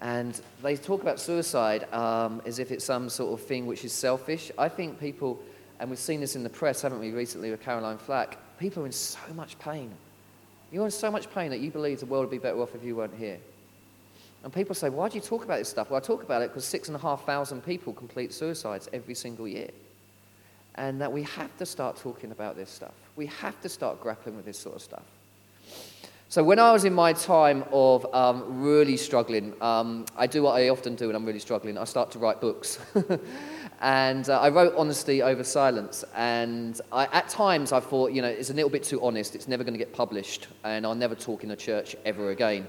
And 0.00 0.40
they 0.64 0.76
talk 0.76 1.00
about 1.00 1.20
suicide 1.20 1.92
um, 1.94 2.42
as 2.44 2.58
if 2.58 2.72
it's 2.72 2.84
some 2.84 3.08
sort 3.08 3.38
of 3.38 3.46
thing 3.46 3.66
which 3.66 3.84
is 3.84 3.92
selfish. 3.92 4.50
I 4.58 4.68
think 4.68 4.98
people, 4.98 5.38
and 5.78 5.90
we've 5.90 5.98
seen 6.00 6.20
this 6.20 6.34
in 6.34 6.42
the 6.42 6.50
press, 6.50 6.82
haven't 6.82 6.98
we, 6.98 7.12
recently 7.12 7.52
with 7.52 7.62
Caroline 7.62 7.98
Flack, 7.98 8.36
people 8.58 8.82
are 8.82 8.86
in 8.86 8.92
so 8.92 9.20
much 9.36 9.60
pain. 9.60 9.92
You're 10.72 10.86
in 10.86 10.90
so 10.90 11.08
much 11.12 11.32
pain 11.32 11.50
that 11.50 11.60
you 11.60 11.70
believe 11.70 12.00
the 12.00 12.06
world 12.06 12.24
would 12.24 12.32
be 12.32 12.38
better 12.38 12.60
off 12.60 12.74
if 12.74 12.82
you 12.82 12.96
weren't 12.96 13.14
here. 13.16 13.38
And 14.44 14.52
people 14.52 14.74
say, 14.74 14.88
why 14.88 15.08
do 15.08 15.16
you 15.16 15.20
talk 15.20 15.44
about 15.44 15.58
this 15.58 15.68
stuff? 15.68 15.90
Well, 15.90 15.98
I 15.98 16.00
talk 16.00 16.22
about 16.22 16.42
it 16.42 16.50
because 16.50 16.64
six 16.64 16.88
and 16.88 16.96
a 16.96 17.00
half 17.00 17.26
thousand 17.26 17.62
people 17.62 17.92
complete 17.92 18.32
suicides 18.32 18.88
every 18.92 19.14
single 19.14 19.48
year. 19.48 19.70
And 20.76 21.00
that 21.00 21.12
we 21.12 21.24
have 21.24 21.56
to 21.58 21.66
start 21.66 21.96
talking 21.96 22.30
about 22.30 22.56
this 22.56 22.70
stuff. 22.70 22.94
We 23.16 23.26
have 23.26 23.60
to 23.62 23.68
start 23.68 24.00
grappling 24.00 24.36
with 24.36 24.44
this 24.44 24.58
sort 24.58 24.76
of 24.76 24.82
stuff. 24.82 25.02
So 26.30 26.44
when 26.44 26.58
I 26.58 26.72
was 26.72 26.84
in 26.84 26.92
my 26.92 27.14
time 27.14 27.64
of 27.72 28.06
um, 28.14 28.62
really 28.62 28.98
struggling, 28.98 29.54
um, 29.62 30.04
I 30.14 30.26
do 30.26 30.42
what 30.42 30.60
I 30.60 30.68
often 30.68 30.94
do 30.94 31.06
when 31.06 31.16
I'm 31.16 31.24
really 31.24 31.38
struggling. 31.38 31.78
I 31.78 31.84
start 31.84 32.10
to 32.10 32.18
write 32.18 32.38
books. 32.38 32.78
and 33.80 34.28
uh, 34.28 34.38
I 34.38 34.50
wrote 34.50 34.74
Honesty 34.76 35.22
Over 35.22 35.42
Silence. 35.42 36.04
And 36.14 36.78
I, 36.92 37.06
at 37.06 37.30
times 37.30 37.72
I 37.72 37.80
thought, 37.80 38.12
you 38.12 38.20
know, 38.20 38.28
it's 38.28 38.50
a 38.50 38.52
little 38.52 38.68
bit 38.68 38.82
too 38.82 39.02
honest. 39.02 39.34
It's 39.34 39.48
never 39.48 39.64
going 39.64 39.72
to 39.72 39.78
get 39.78 39.94
published. 39.94 40.48
And 40.64 40.84
I'll 40.84 40.94
never 40.94 41.14
talk 41.14 41.44
in 41.44 41.50
a 41.52 41.56
church 41.56 41.96
ever 42.04 42.30
again. 42.30 42.68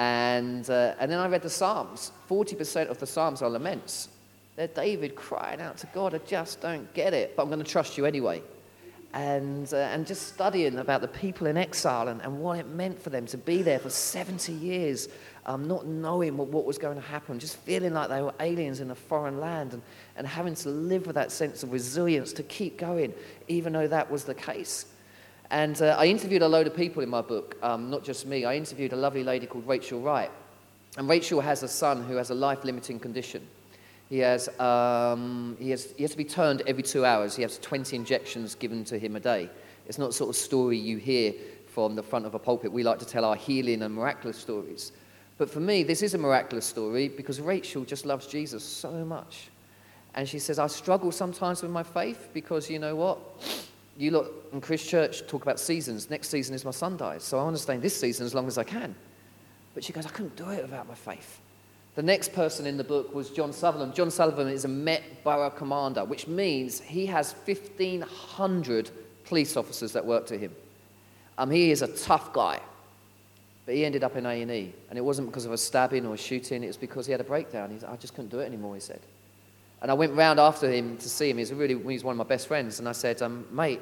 And, 0.00 0.70
uh, 0.70 0.94
and 0.98 1.12
then 1.12 1.18
I 1.18 1.28
read 1.28 1.42
the 1.42 1.50
Psalms. 1.50 2.12
40% 2.26 2.88
of 2.88 2.98
the 2.98 3.06
Psalms 3.06 3.42
are 3.42 3.50
laments. 3.50 4.08
They're 4.56 4.66
David 4.66 5.14
crying 5.14 5.60
out 5.60 5.76
to 5.76 5.86
God, 5.88 6.14
I 6.14 6.18
just 6.26 6.62
don't 6.62 6.90
get 6.94 7.12
it, 7.12 7.36
but 7.36 7.42
I'm 7.42 7.50
going 7.50 7.62
to 7.62 7.70
trust 7.70 7.98
you 7.98 8.06
anyway 8.06 8.42
and, 9.12 9.72
uh, 9.74 9.76
and 9.76 10.06
just 10.06 10.28
studying 10.28 10.78
about 10.78 11.02
the 11.02 11.08
people 11.08 11.46
in 11.46 11.58
exile 11.58 12.08
and, 12.08 12.22
and 12.22 12.40
what 12.40 12.58
it 12.58 12.68
meant 12.68 13.00
for 13.02 13.10
them 13.10 13.26
to 13.26 13.36
be 13.36 13.60
there 13.60 13.78
for 13.78 13.90
70 13.90 14.52
years, 14.54 15.08
um, 15.44 15.68
not 15.68 15.86
knowing 15.86 16.38
what, 16.38 16.48
what 16.48 16.64
was 16.64 16.78
going 16.78 16.96
to 16.96 17.02
happen, 17.02 17.38
just 17.38 17.56
feeling 17.56 17.92
like 17.92 18.08
they 18.08 18.22
were 18.22 18.34
aliens 18.40 18.80
in 18.80 18.90
a 18.90 18.94
foreign 18.94 19.38
land 19.38 19.74
and, 19.74 19.82
and 20.16 20.26
having 20.26 20.54
to 20.54 20.70
live 20.70 21.06
with 21.06 21.16
that 21.16 21.30
sense 21.30 21.62
of 21.62 21.72
resilience 21.72 22.32
to 22.32 22.42
keep 22.44 22.78
going, 22.78 23.12
even 23.48 23.74
though 23.74 23.88
that 23.88 24.10
was 24.10 24.24
the 24.24 24.34
case. 24.34 24.86
And 25.50 25.82
uh, 25.82 25.96
I 25.98 26.06
interviewed 26.06 26.42
a 26.42 26.48
load 26.48 26.66
of 26.66 26.76
people 26.76 27.02
in 27.02 27.08
my 27.08 27.22
book, 27.22 27.56
um, 27.62 27.90
not 27.90 28.04
just 28.04 28.24
me. 28.24 28.44
I 28.44 28.54
interviewed 28.54 28.92
a 28.92 28.96
lovely 28.96 29.24
lady 29.24 29.46
called 29.46 29.66
Rachel 29.66 30.00
Wright. 30.00 30.30
And 30.96 31.08
Rachel 31.08 31.40
has 31.40 31.62
a 31.62 31.68
son 31.68 32.04
who 32.04 32.16
has 32.16 32.30
a 32.30 32.34
life 32.34 32.64
limiting 32.64 33.00
condition. 33.00 33.46
He 34.08 34.18
has, 34.18 34.48
um, 34.60 35.56
he, 35.60 35.70
has, 35.70 35.92
he 35.96 36.02
has 36.02 36.12
to 36.12 36.16
be 36.16 36.24
turned 36.24 36.62
every 36.66 36.82
two 36.82 37.04
hours. 37.04 37.34
He 37.34 37.42
has 37.42 37.58
20 37.58 37.96
injections 37.96 38.54
given 38.54 38.84
to 38.86 38.98
him 38.98 39.16
a 39.16 39.20
day. 39.20 39.50
It's 39.86 39.98
not 39.98 40.14
sort 40.14 40.30
of 40.30 40.36
story 40.36 40.78
you 40.78 40.98
hear 40.98 41.32
from 41.66 41.94
the 41.94 42.02
front 42.02 42.26
of 42.26 42.34
a 42.34 42.38
pulpit. 42.38 42.72
We 42.72 42.82
like 42.82 42.98
to 43.00 43.06
tell 43.06 43.24
our 43.24 43.36
healing 43.36 43.82
and 43.82 43.94
miraculous 43.94 44.36
stories. 44.36 44.92
But 45.38 45.48
for 45.48 45.60
me, 45.60 45.82
this 45.82 46.02
is 46.02 46.14
a 46.14 46.18
miraculous 46.18 46.66
story 46.66 47.08
because 47.08 47.40
Rachel 47.40 47.84
just 47.84 48.04
loves 48.04 48.26
Jesus 48.26 48.62
so 48.62 49.04
much. 49.04 49.48
And 50.14 50.28
she 50.28 50.38
says, 50.38 50.58
I 50.58 50.66
struggle 50.66 51.12
sometimes 51.12 51.62
with 51.62 51.70
my 51.70 51.82
faith 51.82 52.30
because 52.34 52.68
you 52.68 52.78
know 52.78 52.96
what? 52.96 53.18
You 53.96 54.12
look 54.12 54.48
in 54.52 54.60
Chris 54.60 54.86
Church 54.86 55.26
talk 55.26 55.42
about 55.42 55.60
seasons. 55.60 56.08
Next 56.10 56.28
season 56.28 56.54
is 56.54 56.64
my 56.64 56.70
son 56.70 56.96
dies. 56.96 57.22
So 57.22 57.38
I 57.38 57.42
want 57.42 57.56
to 57.56 57.62
stay 57.62 57.74
in 57.74 57.80
this 57.80 57.98
season 57.98 58.24
as 58.24 58.34
long 58.34 58.46
as 58.46 58.56
I 58.56 58.64
can. 58.64 58.94
But 59.74 59.84
she 59.84 59.92
goes, 59.92 60.06
I 60.06 60.10
couldn't 60.10 60.36
do 60.36 60.48
it 60.50 60.62
without 60.62 60.88
my 60.88 60.94
faith. 60.94 61.40
The 61.96 62.02
next 62.02 62.32
person 62.32 62.66
in 62.66 62.76
the 62.76 62.84
book 62.84 63.14
was 63.14 63.30
John 63.30 63.52
Sullivan. 63.52 63.92
John 63.92 64.10
Sullivan 64.10 64.48
is 64.48 64.64
a 64.64 64.68
Met 64.68 65.02
Borough 65.24 65.50
Commander, 65.50 66.04
which 66.04 66.28
means 66.28 66.80
he 66.80 67.06
has 67.06 67.34
1,500 67.44 68.90
police 69.24 69.56
officers 69.56 69.92
that 69.92 70.04
work 70.04 70.26
to 70.26 70.38
him. 70.38 70.54
Um, 71.36 71.50
he 71.50 71.70
is 71.70 71.82
a 71.82 71.88
tough 71.88 72.32
guy, 72.32 72.60
but 73.66 73.74
he 73.74 73.84
ended 73.84 74.04
up 74.04 74.16
in 74.16 74.24
A&E. 74.24 74.72
And 74.88 74.98
it 74.98 75.02
wasn't 75.02 75.28
because 75.28 75.46
of 75.46 75.52
a 75.52 75.58
stabbing 75.58 76.06
or 76.06 76.14
a 76.14 76.18
shooting, 76.18 76.62
it 76.62 76.68
was 76.68 76.76
because 76.76 77.06
he 77.06 77.12
had 77.12 77.20
a 77.20 77.24
breakdown. 77.24 77.70
He 77.70 77.78
said, 77.78 77.90
I 77.90 77.96
just 77.96 78.14
couldn't 78.14 78.30
do 78.30 78.38
it 78.38 78.46
anymore, 78.46 78.74
he 78.74 78.80
said. 78.80 79.00
And 79.82 79.90
I 79.90 79.94
went 79.94 80.12
round 80.14 80.38
after 80.38 80.70
him 80.70 80.98
to 80.98 81.08
see 81.08 81.30
him. 81.30 81.38
He's, 81.38 81.52
really, 81.52 81.80
he's 81.90 82.04
one 82.04 82.12
of 82.12 82.18
my 82.18 82.24
best 82.24 82.46
friends. 82.46 82.78
And 82.78 82.88
I 82.88 82.92
said, 82.92 83.22
um, 83.22 83.46
mate, 83.50 83.80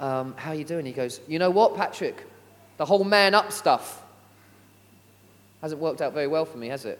um, 0.00 0.34
how 0.36 0.50
are 0.50 0.54
you 0.54 0.64
doing? 0.64 0.84
He 0.84 0.92
goes, 0.92 1.20
you 1.28 1.38
know 1.38 1.50
what, 1.50 1.76
Patrick? 1.76 2.24
The 2.76 2.84
whole 2.84 3.04
man 3.04 3.34
up 3.34 3.52
stuff 3.52 4.02
hasn't 5.62 5.80
worked 5.80 6.00
out 6.00 6.12
very 6.12 6.26
well 6.26 6.44
for 6.44 6.58
me, 6.58 6.68
has 6.68 6.84
it? 6.84 6.98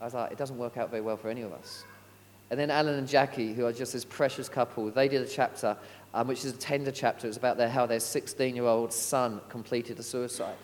I 0.00 0.04
was 0.04 0.14
like, 0.14 0.32
it 0.32 0.38
doesn't 0.38 0.56
work 0.56 0.76
out 0.76 0.90
very 0.90 1.02
well 1.02 1.16
for 1.16 1.28
any 1.28 1.42
of 1.42 1.52
us. 1.52 1.84
And 2.50 2.58
then 2.58 2.70
Alan 2.70 2.94
and 2.94 3.06
Jackie, 3.06 3.52
who 3.52 3.66
are 3.66 3.72
just 3.72 3.92
this 3.92 4.04
precious 4.04 4.48
couple, 4.48 4.90
they 4.90 5.08
did 5.08 5.22
a 5.22 5.28
chapter, 5.28 5.76
um, 6.14 6.26
which 6.26 6.44
is 6.44 6.52
a 6.52 6.56
tender 6.56 6.90
chapter. 6.90 7.28
It's 7.28 7.36
about 7.36 7.56
their, 7.56 7.68
how 7.68 7.86
their 7.86 8.00
16 8.00 8.56
year 8.56 8.64
old 8.64 8.92
son 8.92 9.40
completed 9.48 9.98
a 9.98 10.02
suicide. 10.02 10.56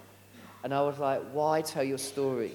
And 0.64 0.74
I 0.74 0.82
was 0.82 0.98
like, 0.98 1.22
why 1.32 1.62
tell 1.62 1.84
your 1.84 1.98
story? 1.98 2.52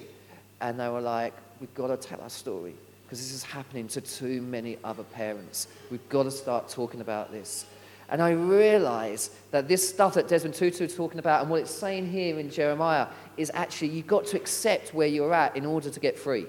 And 0.60 0.78
they 0.78 0.88
were 0.88 1.00
like, 1.00 1.34
we've 1.60 1.72
got 1.74 1.88
to 1.88 1.96
tell 1.96 2.20
our 2.20 2.30
story 2.30 2.74
because 3.12 3.28
this 3.28 3.34
is 3.34 3.42
happening 3.42 3.86
to 3.86 4.00
too 4.00 4.40
many 4.40 4.78
other 4.82 5.02
parents. 5.02 5.68
We've 5.90 6.08
got 6.08 6.22
to 6.22 6.30
start 6.30 6.70
talking 6.70 7.02
about 7.02 7.30
this. 7.30 7.66
And 8.08 8.22
I 8.22 8.30
realize 8.30 9.28
that 9.50 9.68
this 9.68 9.86
stuff 9.86 10.14
that 10.14 10.28
Desmond 10.28 10.54
Tutu 10.54 10.82
is 10.82 10.96
talking 10.96 11.18
about 11.18 11.42
and 11.42 11.50
what 11.50 11.60
it's 11.60 11.70
saying 11.70 12.10
here 12.10 12.38
in 12.38 12.48
Jeremiah 12.48 13.06
is 13.36 13.50
actually 13.52 13.88
you've 13.88 14.06
got 14.06 14.24
to 14.28 14.38
accept 14.38 14.94
where 14.94 15.08
you're 15.08 15.34
at 15.34 15.54
in 15.58 15.66
order 15.66 15.90
to 15.90 16.00
get 16.00 16.18
free. 16.18 16.46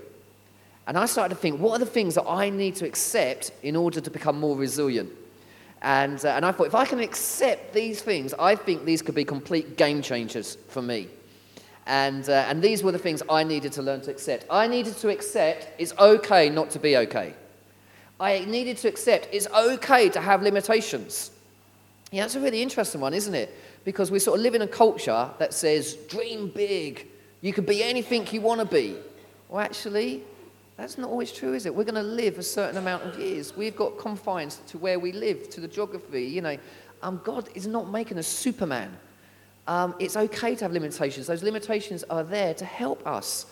And 0.87 0.97
I 0.97 1.05
started 1.05 1.35
to 1.35 1.41
think, 1.41 1.59
what 1.59 1.73
are 1.73 1.79
the 1.79 1.85
things 1.85 2.15
that 2.15 2.29
I 2.29 2.49
need 2.49 2.77
to 2.77 2.85
accept 2.85 3.51
in 3.61 3.75
order 3.75 3.99
to 3.99 4.09
become 4.09 4.39
more 4.39 4.55
resilient? 4.55 5.11
And, 5.81 6.23
uh, 6.23 6.29
and 6.29 6.45
I 6.45 6.53
thought, 6.53 6.67
if 6.67 6.75
I 6.75 6.85
can 6.85 7.01
accept 7.01 7.73
these 7.73 8.01
things, 8.01 8.33
I 8.39 8.55
think 8.55 8.85
these 8.85 9.01
could 9.01 9.15
be 9.15 9.25
complete 9.25 9.75
game 9.75 10.01
changers 10.01 10.57
for 10.69 10.81
me. 10.81 11.09
And, 11.85 12.27
uh, 12.29 12.45
and 12.47 12.61
these 12.61 12.81
were 12.83 12.91
the 12.91 12.99
things 12.99 13.21
I 13.29 13.43
needed 13.43 13.73
to 13.73 13.81
learn 13.81 14.01
to 14.01 14.11
accept. 14.11 14.45
I 14.49 14.67
needed 14.67 14.95
to 14.97 15.09
accept 15.09 15.67
it's 15.77 15.93
okay 15.99 16.49
not 16.49 16.69
to 16.71 16.79
be 16.79 16.97
okay. 16.97 17.33
I 18.19 18.45
needed 18.45 18.77
to 18.77 18.87
accept 18.87 19.27
it's 19.31 19.47
okay 19.47 20.09
to 20.09 20.21
have 20.21 20.41
limitations. 20.41 21.31
Yeah, 22.11 22.21
that's 22.21 22.35
a 22.35 22.39
really 22.39 22.61
interesting 22.61 23.01
one, 23.01 23.13
isn't 23.13 23.35
it? 23.35 23.53
Because 23.83 24.11
we 24.11 24.19
sort 24.19 24.37
of 24.37 24.43
live 24.43 24.55
in 24.55 24.61
a 24.61 24.67
culture 24.67 25.29
that 25.39 25.53
says, 25.53 25.95
dream 26.07 26.49
big. 26.49 27.07
You 27.41 27.51
could 27.51 27.65
be 27.65 27.83
anything 27.83 28.25
you 28.31 28.39
want 28.39 28.61
to 28.61 28.65
be. 28.65 28.95
Well, 29.49 29.59
actually, 29.59 30.23
that's 30.77 30.97
not 30.97 31.09
always 31.09 31.31
true, 31.31 31.53
is 31.53 31.65
it? 31.65 31.75
We're 31.75 31.83
going 31.83 31.95
to 31.95 32.01
live 32.01 32.37
a 32.37 32.43
certain 32.43 32.77
amount 32.77 33.03
of 33.03 33.19
years. 33.19 33.57
We've 33.57 33.75
got 33.75 33.97
confines 33.97 34.61
to 34.67 34.77
where 34.77 34.99
we 34.99 35.11
live, 35.11 35.49
to 35.49 35.59
the 35.59 35.67
geography. 35.67 36.23
You 36.23 36.41
know, 36.41 36.57
um, 37.01 37.19
God 37.23 37.49
is 37.55 37.67
not 37.67 37.89
making 37.91 38.17
us 38.17 38.27
Superman. 38.27 38.95
Um, 39.67 39.95
it's 39.99 40.17
okay 40.17 40.55
to 40.55 40.65
have 40.65 40.73
limitations. 40.73 41.27
Those 41.27 41.43
limitations 41.43 42.03
are 42.09 42.23
there 42.23 42.53
to 42.55 42.65
help 42.65 43.05
us. 43.07 43.45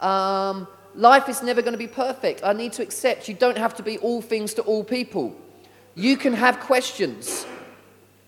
Um, 0.00 0.68
life 0.94 1.28
is 1.28 1.42
never 1.42 1.60
going 1.60 1.72
to 1.72 1.78
be 1.78 1.88
perfect. 1.88 2.42
I 2.44 2.52
need 2.52 2.72
to 2.74 2.82
accept 2.82 3.28
you 3.28 3.34
don't 3.34 3.58
have 3.58 3.74
to 3.76 3.82
be 3.82 3.98
all 3.98 4.22
things 4.22 4.54
to 4.54 4.62
all 4.62 4.84
people. 4.84 5.34
You 5.94 6.16
can 6.16 6.34
have 6.34 6.60
questions. 6.60 7.46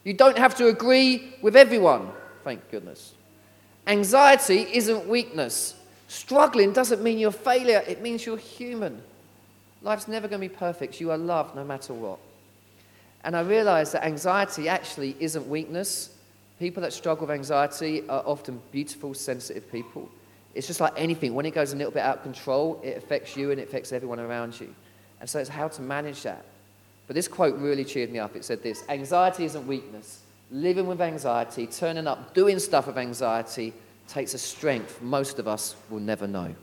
You 0.05 0.15
don't 0.15 0.39
have 0.39 0.57
to 0.57 0.69
agree 0.69 1.35
with 1.43 1.55
everyone. 1.55 2.09
Thank 2.43 2.71
goodness. 2.71 3.13
Anxiety 3.87 4.67
isn't 4.73 5.07
weakness. 5.07 5.75
Struggling 6.09 6.73
doesn't 6.73 7.03
mean 7.03 7.19
you're 7.19 7.29
a 7.29 7.33
failure, 7.33 7.85
it 7.87 8.01
means 8.01 8.25
you're 8.25 8.39
human. 8.39 9.03
Life's 9.83 10.09
never 10.09 10.27
going 10.27 10.41
to 10.41 10.49
be 10.49 10.55
perfect. 10.55 11.01
You 11.01 11.11
are 11.11 11.19
loved 11.19 11.55
no 11.55 11.65
matter 11.65 11.95
what. 11.95 12.19
And 13.23 13.37
I 13.37 13.43
realized 13.43 13.93
that 13.93 14.05
anxiety 14.05 14.69
actually 14.69 15.17
isn't 15.21 15.47
weakness. 15.49 16.11
People 16.59 16.83
that 16.83 16.93
struggle 16.93 17.27
with 17.27 17.35
anxiety 17.35 18.03
are 18.09 18.23
often 18.27 18.61
beautiful, 18.73 19.15
sensitive 19.15 19.71
people. 19.71 20.09
It's 20.55 20.67
just 20.67 20.81
like 20.81 20.93
anything. 20.97 21.35
When 21.35 21.47
it 21.47 21.55
goes 21.55 21.73
a 21.73 21.77
little 21.77 21.93
bit 21.93 22.03
out 22.03 22.19
of 22.19 22.23
control, 22.23 22.81
it 22.83 22.97
affects 22.97 23.37
you 23.37 23.53
and 23.53 23.61
it 23.61 23.69
affects 23.69 23.93
everyone 23.93 24.19
around 24.19 24.59
you. 24.61 24.75
And 25.21 25.31
so 25.31 25.39
it's 25.39 25.49
how 25.49 25.69
to 25.69 25.83
manage 25.83 26.23
that. 26.23 26.45
But 27.07 27.15
this 27.15 27.29
quote 27.29 27.57
really 27.59 27.85
cheered 27.85 28.11
me 28.11 28.19
up. 28.19 28.35
It 28.35 28.45
said 28.45 28.63
this 28.63 28.85
Anxiety 28.89 29.45
isn't 29.45 29.67
weakness. 29.67 30.23
Living 30.51 30.87
with 30.87 31.01
anxiety, 31.01 31.67
turning 31.67 32.07
up, 32.07 32.35
doing 32.35 32.59
stuff 32.59 32.87
with 32.87 32.99
anxiety 32.99 33.73
takes 34.09 34.35
a 34.35 34.39
strength 34.39 35.03
most 35.03 35.39
of 35.39 35.47
us 35.47 35.77
will 35.91 36.01
never 36.01 36.27
know. 36.27 36.55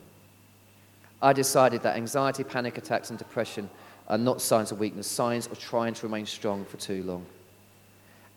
I 1.22 1.32
decided 1.32 1.82
that 1.82 1.96
anxiety, 1.96 2.44
panic 2.44 2.76
attacks, 2.76 3.10
and 3.10 3.18
depression 3.18 3.70
are 4.08 4.18
not 4.18 4.42
signs 4.42 4.72
of 4.72 4.78
weakness, 4.78 5.06
signs 5.06 5.46
of 5.46 5.58
trying 5.58 5.94
to 5.94 6.06
remain 6.06 6.26
strong 6.26 6.64
for 6.64 6.76
too 6.76 7.02
long. 7.04 7.24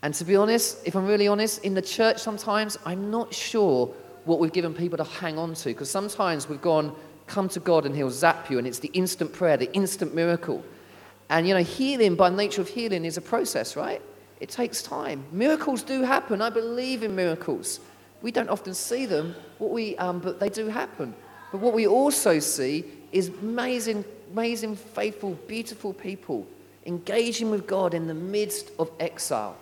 And 0.02 0.14
to 0.14 0.24
be 0.24 0.36
honest, 0.36 0.80
if 0.86 0.96
I'm 0.96 1.06
really 1.06 1.28
honest, 1.28 1.64
in 1.64 1.74
the 1.74 1.82
church 1.82 2.20
sometimes 2.20 2.78
I'm 2.86 3.12
not 3.12 3.34
sure 3.34 3.88
what 4.26 4.40
we've 4.40 4.54
given 4.54 4.74
people 4.74 4.98
to 4.98 5.04
hang 5.04 5.38
on 5.38 5.54
to 5.56 5.70
because 5.70 5.90
sometimes 5.90 6.48
we've 6.48 6.62
gone, 6.62 6.96
come 7.28 7.50
to 7.50 7.60
God 7.60 7.86
and 7.86 7.96
He'll 7.96 8.12
zap 8.12 8.50
you, 8.50 8.58
and 8.58 8.68
it's 8.68 8.80
the 8.80 8.92
instant 8.94 9.34
prayer, 9.34 9.58
the 9.58 9.72
instant 9.74 10.14
miracle. 10.14 10.64
And 11.30 11.48
you 11.48 11.54
know, 11.54 11.64
healing 11.64 12.16
by 12.16 12.30
nature 12.30 12.62
of 12.62 12.70
healing 12.70 13.06
is 13.06 13.18
a 13.18 13.22
process, 13.22 13.76
right? 13.76 14.02
It 14.40 14.50
takes 14.50 14.82
time. 14.82 15.26
Miracles 15.32 15.84
do 15.84 16.02
happen. 16.04 16.42
I 16.42 16.50
believe 16.50 17.04
in 17.04 17.16
miracles. 17.16 17.80
We 18.22 18.32
don't 18.32 18.50
often 18.50 18.74
see 18.74 19.06
them, 19.06 19.36
what 19.58 19.72
we, 19.72 19.96
um, 19.98 20.20
but 20.20 20.40
they 20.40 20.50
do 20.50 20.68
happen. 20.68 21.14
But 21.52 21.60
what 21.60 21.74
we 21.74 21.88
also 21.88 22.40
see 22.40 22.86
is 23.12 23.30
amazing, 23.42 24.06
amazing, 24.32 24.76
faithful, 24.76 25.34
beautiful 25.48 25.94
people 25.94 26.48
engaging 26.86 27.52
with 27.52 27.68
God 27.68 27.94
in 27.94 28.08
the 28.08 28.14
midst 28.14 28.72
of 28.80 28.92
exile. 29.00 29.58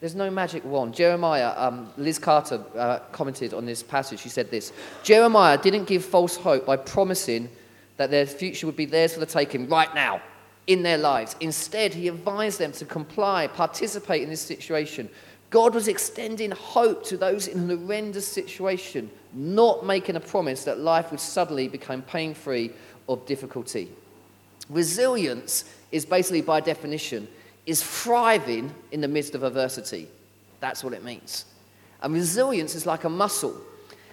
There's 0.00 0.14
no 0.14 0.30
magic 0.30 0.64
wand. 0.64 0.94
Jeremiah, 0.94 1.52
um, 1.56 1.92
Liz 1.96 2.18
Carter 2.18 2.62
uh, 2.76 3.00
commented 3.10 3.52
on 3.52 3.66
this 3.66 3.82
passage. 3.82 4.20
She 4.20 4.28
said 4.28 4.50
this 4.50 4.72
Jeremiah 5.02 5.58
didn't 5.58 5.86
give 5.86 6.04
false 6.04 6.36
hope 6.36 6.66
by 6.66 6.76
promising 6.76 7.48
that 7.96 8.10
their 8.10 8.26
future 8.26 8.66
would 8.66 8.76
be 8.76 8.84
theirs 8.84 9.14
for 9.14 9.20
the 9.20 9.26
taking 9.26 9.68
right 9.68 9.92
now 9.94 10.22
in 10.68 10.82
their 10.82 10.98
lives. 10.98 11.34
Instead, 11.40 11.92
he 11.92 12.06
advised 12.06 12.60
them 12.60 12.70
to 12.72 12.84
comply, 12.84 13.48
participate 13.48 14.22
in 14.22 14.30
this 14.30 14.40
situation. 14.40 15.08
God 15.50 15.74
was 15.74 15.88
extending 15.88 16.50
hope 16.52 17.04
to 17.06 17.16
those 17.16 17.48
in 17.48 17.70
an 17.70 17.78
horrendous 17.78 18.28
situation, 18.28 19.10
not 19.32 19.84
making 19.84 20.14
a 20.14 20.20
promise 20.20 20.62
that 20.64 20.78
life 20.78 21.10
would 21.10 21.20
suddenly 21.20 21.66
become 21.66 22.02
pain 22.02 22.34
free 22.34 22.70
or 23.06 23.16
difficulty. 23.16 23.90
Resilience 24.68 25.64
is 25.90 26.04
basically, 26.04 26.42
by 26.42 26.60
definition, 26.60 27.26
is 27.68 27.82
thriving 27.82 28.74
in 28.92 29.02
the 29.02 29.06
midst 29.06 29.34
of 29.34 29.42
adversity. 29.42 30.08
That's 30.58 30.82
what 30.82 30.94
it 30.94 31.04
means. 31.04 31.44
And 32.02 32.14
resilience 32.14 32.74
is 32.74 32.86
like 32.86 33.04
a 33.04 33.10
muscle. 33.10 33.54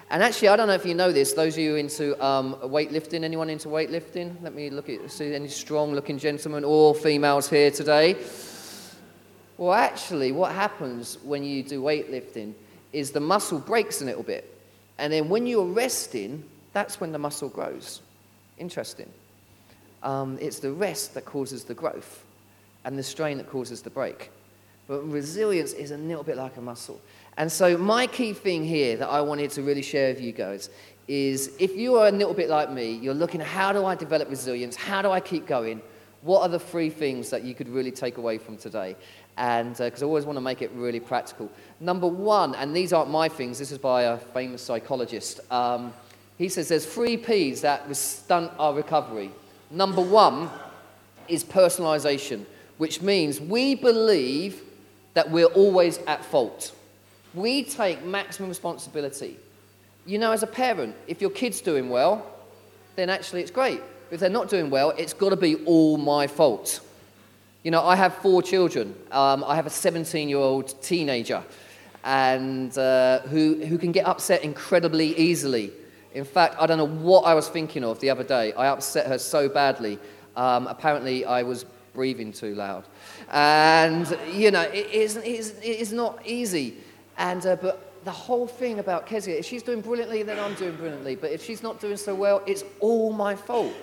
And 0.10 0.22
actually, 0.22 0.50
I 0.50 0.58
don't 0.58 0.68
know 0.68 0.74
if 0.74 0.86
you 0.86 0.94
know 0.94 1.14
this, 1.14 1.32
those 1.32 1.54
of 1.54 1.60
you 1.60 1.76
into 1.78 2.22
um, 2.24 2.56
weightlifting, 2.56 3.24
anyone 3.24 3.50
into 3.50 3.70
weightlifting? 3.70 4.36
Let 4.44 4.54
me 4.54 4.70
look 4.70 4.90
at, 4.90 5.10
see 5.10 5.34
any 5.34 5.48
strong 5.48 5.94
looking 5.94 6.18
gentlemen 6.18 6.66
or 6.66 6.94
females 6.94 7.50
here 7.50 7.72
today. 7.72 8.18
Well, 9.58 9.72
actually, 9.72 10.34
what 10.34 10.52
happens 10.52 11.18
when 11.24 11.46
you 11.46 11.64
do 11.64 11.82
weightlifting 11.82 12.56
is 12.92 13.12
the 13.12 13.22
muscle 13.22 13.60
breaks 13.60 14.02
a 14.02 14.06
little 14.06 14.24
bit. 14.24 14.54
And 14.98 15.14
then 15.14 15.30
when 15.30 15.48
you're 15.48 15.66
resting, 15.66 16.44
that's 16.74 17.00
when 17.00 17.14
the 17.14 17.20
muscle 17.20 17.48
grows. 17.48 18.02
Interesting. 18.58 19.10
Um, 20.04 20.38
it's 20.42 20.60
the 20.60 20.74
rest 20.74 21.14
that 21.14 21.24
causes 21.24 21.64
the 21.64 21.74
growth 21.74 22.25
and 22.86 22.98
the 22.98 23.04
strain 23.04 23.38
that 23.40 23.50
causes 23.50 23.82
the 23.82 23.90
break. 23.90 24.32
But 24.88 25.02
resilience 25.10 25.74
is 25.74 25.92
a 25.92 25.98
little 25.98 26.24
bit 26.24 26.38
like 26.38 26.58
a 26.58 26.62
muscle. 26.62 27.02
And 27.38 27.52
so, 27.52 27.78
my 27.78 28.08
key 28.08 28.34
thing 28.34 28.64
here 28.64 28.96
that 28.98 29.10
I 29.10 29.20
wanted 29.20 29.52
to 29.52 29.64
really 29.64 29.82
share 29.82 30.14
with 30.14 30.22
you 30.22 30.32
guys 30.32 30.70
is 31.08 31.52
if 31.60 31.76
you 31.76 31.96
are 31.96 32.08
a 32.08 32.12
little 32.12 32.34
bit 32.34 32.50
like 32.50 32.72
me, 32.72 32.94
you're 32.94 33.14
looking 33.14 33.42
how 33.42 33.74
do 33.74 33.86
I 33.86 33.96
develop 33.96 34.30
resilience? 34.30 34.76
How 34.76 35.02
do 35.02 35.12
I 35.12 35.20
keep 35.20 35.46
going? 35.46 35.82
What 36.22 36.42
are 36.42 36.50
the 36.50 36.60
three 36.60 36.90
things 36.90 37.30
that 37.30 37.44
you 37.44 37.54
could 37.54 37.70
really 37.70 37.92
take 37.92 38.18
away 38.18 38.38
from 38.38 38.58
today? 38.58 38.96
And 39.38 39.76
because 39.78 40.02
uh, 40.02 40.06
I 40.06 40.08
always 40.08 40.26
want 40.26 40.38
to 40.38 40.42
make 40.42 40.62
it 40.62 40.72
really 40.74 41.00
practical. 41.00 41.52
Number 41.80 42.08
one, 42.08 42.56
and 42.56 42.76
these 42.76 42.94
aren't 42.94 43.12
my 43.12 43.28
things, 43.28 43.60
this 43.60 43.72
is 43.72 43.78
by 43.78 44.04
a 44.04 44.18
famous 44.18 44.62
psychologist. 44.62 45.40
Um, 45.52 45.94
he 46.38 46.50
says 46.50 46.70
there's 46.70 46.86
three 46.86 47.18
P's 47.18 47.62
that 47.62 47.94
stunt 47.96 48.52
our 48.58 48.74
recovery. 48.74 49.32
Number 49.70 50.02
one 50.02 50.50
is 51.28 51.44
personalization 51.44 52.46
which 52.78 53.02
means 53.02 53.40
we 53.40 53.76
believe 53.76 54.62
that 55.14 55.32
we're 55.32 55.46
always 55.46 55.98
at 56.08 56.24
fault. 56.24 56.74
We 57.34 57.64
take 57.64 58.04
maximum 58.04 58.50
responsibility. 58.50 59.38
You 60.06 60.20
know, 60.20 60.32
as 60.32 60.44
a 60.44 60.48
parent, 60.48 60.96
if 61.08 61.22
your 61.22 61.30
kid's 61.32 61.62
doing 61.62 61.90
well, 61.90 62.26
then 62.96 63.10
actually 63.10 63.42
it's 63.42 63.52
great. 63.52 63.82
If 64.12 64.20
they're 64.20 64.30
not 64.30 64.50
doing 64.50 64.70
well, 64.70 64.92
it's 64.92 65.14
got 65.14 65.30
to 65.30 65.36
be 65.36 65.56
all 65.66 65.98
my 65.98 66.28
fault. 66.28 66.82
You 67.64 67.72
know, 67.72 67.84
I 67.84 67.96
have 67.96 68.16
four 68.18 68.44
children. 68.44 68.96
Um, 69.12 69.44
I 69.44 69.56
have 69.56 69.66
a 69.66 69.72
17 69.72 70.30
year 70.30 70.38
old 70.38 70.82
teenager 70.84 71.44
and 72.04 72.78
uh, 72.78 73.22
who, 73.22 73.66
who 73.66 73.80
can 73.80 73.92
get 73.92 74.06
upset 74.06 74.44
incredibly 74.44 75.18
easily. 75.18 75.72
In 76.14 76.24
fact, 76.24 76.56
I 76.60 76.68
don't 76.68 76.78
know 76.78 76.88
what 76.88 77.22
I 77.22 77.34
was 77.34 77.50
thinking 77.50 77.84
of 77.84 78.00
the 78.00 78.12
other 78.12 78.24
day. 78.24 78.54
I 78.54 78.68
upset 78.68 79.08
her 79.08 79.18
so 79.18 79.50
badly. 79.50 79.98
Um, 80.36 80.68
apparently, 80.68 81.26
I 81.26 81.44
was 81.44 81.66
breathing 81.96 82.32
too 82.32 82.54
loud. 82.54 82.84
And, 83.32 84.06
you 84.32 84.52
know, 84.52 84.62
it 84.62 84.92
is, 84.92 85.18
it 85.18 85.26
is, 85.26 85.58
it 85.60 85.80
is 85.80 85.92
not 85.92 86.20
easy. 86.26 86.78
And, 87.18 87.44
uh, 87.46 87.56
but 87.56 88.04
the 88.04 88.12
whole 88.12 88.46
thing 88.46 88.80
about 88.80 89.08
Kezia, 89.08 89.36
if 89.40 89.46
she's 89.46 89.64
doing 89.64 89.82
brilliantly, 89.82 90.22
then 90.22 90.40
I'm 90.40 90.54
doing 90.56 90.76
brilliantly. 90.76 91.16
But 91.16 91.32
if 91.32 91.44
she's 91.44 91.64
not 91.64 91.82
doing 91.82 91.98
so 91.98 92.14
well, 92.14 92.44
it's 92.46 92.64
all 92.80 93.12
my 93.12 93.36
fault. 93.36 93.74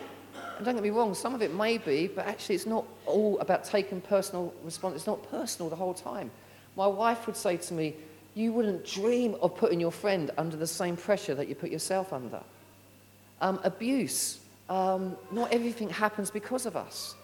And 0.57 0.65
don't 0.65 0.75
get 0.75 0.85
me 0.85 0.91
wrong, 0.91 1.15
some 1.15 1.35
of 1.35 1.43
it 1.43 1.53
may 1.53 1.79
be, 1.79 2.07
but 2.07 2.27
actually 2.27 2.55
it's 2.55 2.67
not 2.67 2.85
all 3.07 3.39
about 3.41 3.65
taking 3.65 4.01
personal 4.01 4.55
response. 4.63 4.95
It's 4.95 5.07
not 5.09 5.29
personal 5.31 5.69
the 5.69 5.77
whole 5.77 5.95
time. 5.95 6.31
My 6.77 6.87
wife 6.87 7.27
would 7.27 7.37
say 7.37 7.57
to 7.57 7.75
me, 7.75 7.95
you 8.35 8.53
wouldn't 8.53 8.87
dream 8.87 9.37
of 9.43 9.57
putting 9.57 9.81
your 9.81 9.91
friend 9.91 10.31
under 10.39 10.57
the 10.57 10.67
same 10.67 10.97
pressure 10.97 11.35
that 11.35 11.49
you 11.49 11.55
put 11.55 11.71
yourself 11.71 12.13
under. 12.13 12.43
Um, 13.41 13.59
abuse. 13.65 14.39
Um, 14.69 15.17
not 15.33 15.53
everything 15.53 15.91
happens 15.91 16.31
because 16.31 16.65
of 16.65 16.77
us. 16.77 17.15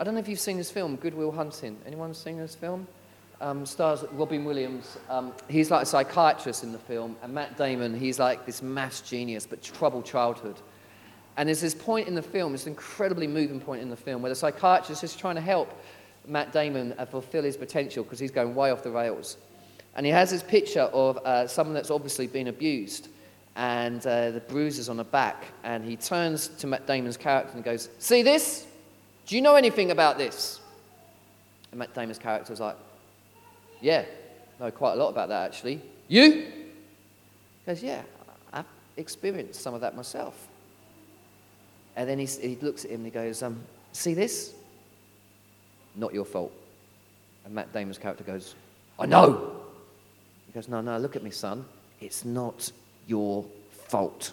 I 0.00 0.04
don't 0.04 0.14
know 0.14 0.20
if 0.20 0.28
you've 0.28 0.38
seen 0.38 0.58
this 0.58 0.70
film, 0.70 0.94
Good 0.94 1.12
Will 1.12 1.32
Hunting. 1.32 1.76
Anyone 1.84 2.14
seen 2.14 2.38
this 2.38 2.54
film? 2.54 2.86
Um, 3.40 3.66
stars 3.66 4.04
Robin 4.12 4.44
Williams. 4.44 4.96
Um, 5.08 5.32
he's 5.48 5.72
like 5.72 5.82
a 5.82 5.86
psychiatrist 5.86 6.62
in 6.62 6.70
the 6.70 6.78
film, 6.78 7.16
and 7.20 7.34
Matt 7.34 7.56
Damon, 7.56 7.98
he's 7.98 8.20
like 8.20 8.46
this 8.46 8.62
mass 8.62 9.00
genius, 9.00 9.44
but 9.44 9.60
troubled 9.60 10.04
childhood. 10.04 10.54
And 11.36 11.48
there's 11.48 11.60
this 11.60 11.74
point 11.74 12.06
in 12.06 12.14
the 12.14 12.22
film, 12.22 12.52
this 12.52 12.68
incredibly 12.68 13.26
moving 13.26 13.60
point 13.60 13.82
in 13.82 13.90
the 13.90 13.96
film, 13.96 14.22
where 14.22 14.28
the 14.28 14.36
psychiatrist 14.36 15.02
is 15.02 15.16
trying 15.16 15.34
to 15.34 15.40
help 15.40 15.76
Matt 16.28 16.52
Damon 16.52 16.94
uh, 16.96 17.04
fulfill 17.04 17.42
his 17.42 17.56
potential 17.56 18.04
because 18.04 18.20
he's 18.20 18.30
going 18.30 18.54
way 18.54 18.70
off 18.70 18.84
the 18.84 18.92
rails. 18.92 19.36
And 19.96 20.06
he 20.06 20.12
has 20.12 20.30
this 20.30 20.44
picture 20.44 20.82
of 20.82 21.16
uh, 21.18 21.48
someone 21.48 21.74
that's 21.74 21.90
obviously 21.90 22.28
been 22.28 22.46
abused 22.46 23.08
and 23.56 24.06
uh, 24.06 24.30
the 24.30 24.40
bruises 24.40 24.88
on 24.88 24.96
the 24.96 25.02
back. 25.02 25.46
And 25.64 25.84
he 25.84 25.96
turns 25.96 26.46
to 26.58 26.68
Matt 26.68 26.86
Damon's 26.86 27.16
character 27.16 27.54
and 27.56 27.64
goes, 27.64 27.88
See 27.98 28.22
this? 28.22 28.67
Do 29.28 29.36
you 29.36 29.42
know 29.42 29.56
anything 29.56 29.90
about 29.90 30.16
this? 30.16 30.58
And 31.70 31.78
Matt 31.78 31.94
Damon's 31.94 32.18
character 32.18 32.50
was 32.50 32.60
like, 32.60 32.76
Yeah, 33.82 34.06
know 34.58 34.70
quite 34.70 34.94
a 34.94 34.96
lot 34.96 35.10
about 35.10 35.28
that 35.28 35.44
actually. 35.44 35.82
You? 36.08 36.32
He 36.32 36.52
goes, 37.66 37.82
Yeah, 37.82 38.02
I've 38.54 38.64
experienced 38.96 39.60
some 39.60 39.74
of 39.74 39.82
that 39.82 39.94
myself. 39.94 40.48
And 41.94 42.08
then 42.08 42.18
he, 42.18 42.24
he 42.24 42.56
looks 42.62 42.86
at 42.86 42.90
him 42.90 43.00
and 43.00 43.04
he 43.04 43.10
goes, 43.10 43.42
um, 43.42 43.60
See 43.92 44.14
this? 44.14 44.54
Not 45.94 46.14
your 46.14 46.24
fault. 46.24 46.52
And 47.44 47.54
Matt 47.54 47.70
Damon's 47.74 47.98
character 47.98 48.24
goes, 48.24 48.54
I 48.98 49.04
know. 49.04 49.56
He 50.46 50.52
goes, 50.54 50.68
No, 50.68 50.80
no, 50.80 50.96
look 50.96 51.16
at 51.16 51.22
me, 51.22 51.30
son. 51.30 51.66
It's 52.00 52.24
not 52.24 52.72
your 53.06 53.44
fault. 53.88 54.32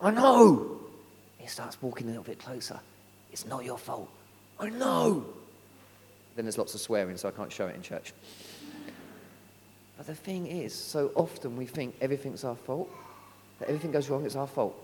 I 0.00 0.12
know. 0.12 0.78
He 1.38 1.48
starts 1.48 1.82
walking 1.82 2.06
a 2.06 2.10
little 2.10 2.22
bit 2.22 2.38
closer. 2.38 2.78
It's 3.32 3.44
not 3.44 3.64
your 3.64 3.76
fault. 3.76 4.08
I 4.60 4.68
know. 4.68 5.24
Then 6.36 6.44
there's 6.44 6.58
lots 6.58 6.74
of 6.74 6.80
swearing, 6.80 7.16
so 7.16 7.28
I 7.28 7.32
can't 7.32 7.50
show 7.50 7.66
it 7.66 7.74
in 7.74 7.82
church. 7.82 8.12
But 9.96 10.06
the 10.06 10.14
thing 10.14 10.46
is, 10.46 10.74
so 10.74 11.10
often 11.14 11.56
we 11.56 11.66
think 11.66 11.94
everything's 12.00 12.44
our 12.44 12.56
fault, 12.56 12.90
that 13.58 13.68
everything 13.68 13.90
goes 13.90 14.08
wrong, 14.08 14.24
it's 14.24 14.36
our 14.36 14.46
fault. 14.46 14.76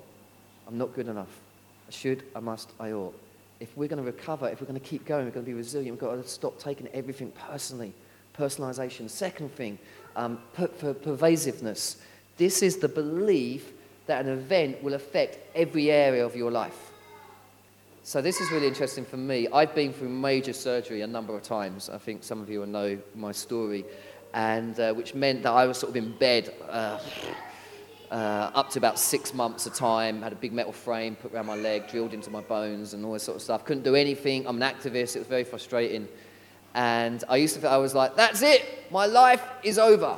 I'm 0.67 0.79
not 0.79 0.95
good 0.95 1.09
enough. 1.09 1.41
I 1.89 1.91
should, 1.91 2.25
I 2.35 2.41
must, 2.41 2.71
I 2.81 2.93
ought. 2.93 3.19
If 3.61 3.75
we're 3.77 3.89
going 3.89 4.05
to 4.05 4.11
recover, 4.11 4.49
if 4.49 4.61
we're 4.61 4.67
going 4.67 4.81
to 4.81 4.87
keep 4.87 5.07
going, 5.07 5.25
we're 5.25 5.31
going 5.31 5.47
to 5.47 5.51
be 5.51 5.55
resilient, 5.55 6.01
we've 6.01 6.11
got 6.11 6.17
to 6.17 6.29
stop 6.29 6.59
taking 6.59 6.89
everything 6.89 7.33
personally. 7.49 7.93
Personalization. 8.37 9.09
Second 9.09 9.55
thing, 9.55 9.79
um, 10.15 10.39
per- 10.53 10.67
per- 10.67 10.95
pervasiveness. 10.95 11.97
This 12.37 12.63
is 12.63 12.77
the 12.79 12.89
belief 12.89 13.73
that 14.07 14.25
an 14.27 14.31
event 14.31 14.83
will 14.83 14.95
affect 14.95 15.39
every 15.55 15.91
area 15.91 16.25
of 16.25 16.37
your 16.37 16.51
life. 16.51 16.86
So 18.07 18.23
this 18.23 18.41
is 18.41 18.53
really 18.53 18.69
interesting 18.69 19.05
for 19.05 19.17
me. 19.17 19.49
I've 19.53 19.75
been 19.75 19.93
through 19.93 20.11
major 20.11 20.53
surgery 20.53 21.01
a 21.01 21.09
number 21.09 21.35
of 21.35 21.43
times. 21.43 21.91
I 21.91 21.99
think 21.99 22.23
some 22.23 22.41
of 22.41 22.49
you 22.49 22.61
will 22.61 22.69
know 22.69 22.97
my 23.17 23.33
story, 23.33 23.85
and 24.33 24.79
uh, 24.79 24.95
which 24.95 25.17
meant 25.17 25.43
that 25.43 25.51
I 25.51 25.67
was 25.67 25.77
sort 25.77 25.91
of 25.91 25.97
in 25.97 26.17
bed 26.17 26.55
uh, 26.71 27.01
uh, 28.13 28.15
up 28.55 28.71
to 28.71 28.79
about 28.79 29.01
six 29.01 29.35
months 29.35 29.67
a 29.67 29.71
time. 29.71 30.23
Had 30.23 30.33
a 30.33 30.37
big 30.37 30.53
metal 30.53 30.71
frame 30.71 31.17
put 31.17 31.35
around 31.35 31.47
my 31.47 31.57
leg, 31.57 31.89
drilled 31.89 32.15
into 32.15 32.31
my 32.31 32.43
bones, 32.43 32.95
and 32.95 33.05
all 33.05 33.13
this 33.13 33.25
sort 33.25 33.39
of 33.39 33.43
stuff. 33.43 33.65
Couldn't 33.65 33.83
do 33.83 33.97
anything. 33.97 34.47
I'm 34.47 34.63
an 34.63 34.73
activist. 34.73 35.17
It 35.17 35.19
was 35.19 35.29
very 35.29 35.43
frustrating, 35.43 36.07
and 36.75 37.25
I 37.29 37.39
used 37.39 37.57
to 37.57 37.61
feel 37.61 37.71
I 37.71 37.77
was 37.77 37.97
like, 37.97 38.15
"That's 38.15 38.41
it. 38.41 38.89
My 38.93 39.07
life 39.07 39.43
is 39.65 39.81
over." 39.81 40.17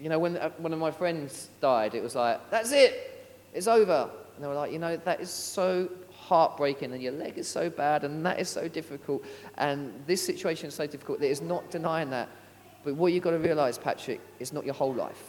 You 0.00 0.08
know, 0.08 0.18
when 0.18 0.38
uh, 0.38 0.50
one 0.58 0.72
of 0.72 0.80
my 0.80 0.90
friends 0.90 1.50
died, 1.60 1.94
it 1.94 2.02
was 2.02 2.16
like, 2.16 2.50
"That's 2.50 2.72
it. 2.72 3.28
It's 3.54 3.68
over." 3.68 4.10
And 4.34 4.42
they 4.42 4.48
were 4.48 4.54
like, 4.54 4.72
"You 4.72 4.80
know, 4.80 4.96
that 4.96 5.20
is 5.20 5.30
so 5.30 5.88
heartbreaking 6.26 6.92
and 6.92 7.00
your 7.00 7.12
leg 7.12 7.38
is 7.38 7.46
so 7.46 7.70
bad 7.70 8.02
and 8.04 8.26
that 8.26 8.40
is 8.40 8.48
so 8.48 8.66
difficult 8.66 9.24
and 9.58 9.92
this 10.06 10.24
situation 10.24 10.68
is 10.68 10.74
so 10.74 10.86
difficult 10.86 11.20
that 11.20 11.30
it's 11.30 11.40
not 11.40 11.70
denying 11.70 12.10
that. 12.10 12.28
But 12.84 12.94
what 12.94 13.12
you've 13.12 13.22
got 13.22 13.30
to 13.32 13.38
realize, 13.38 13.78
Patrick, 13.78 14.20
is 14.38 14.52
not 14.52 14.64
your 14.64 14.74
whole 14.74 14.94
life. 14.94 15.22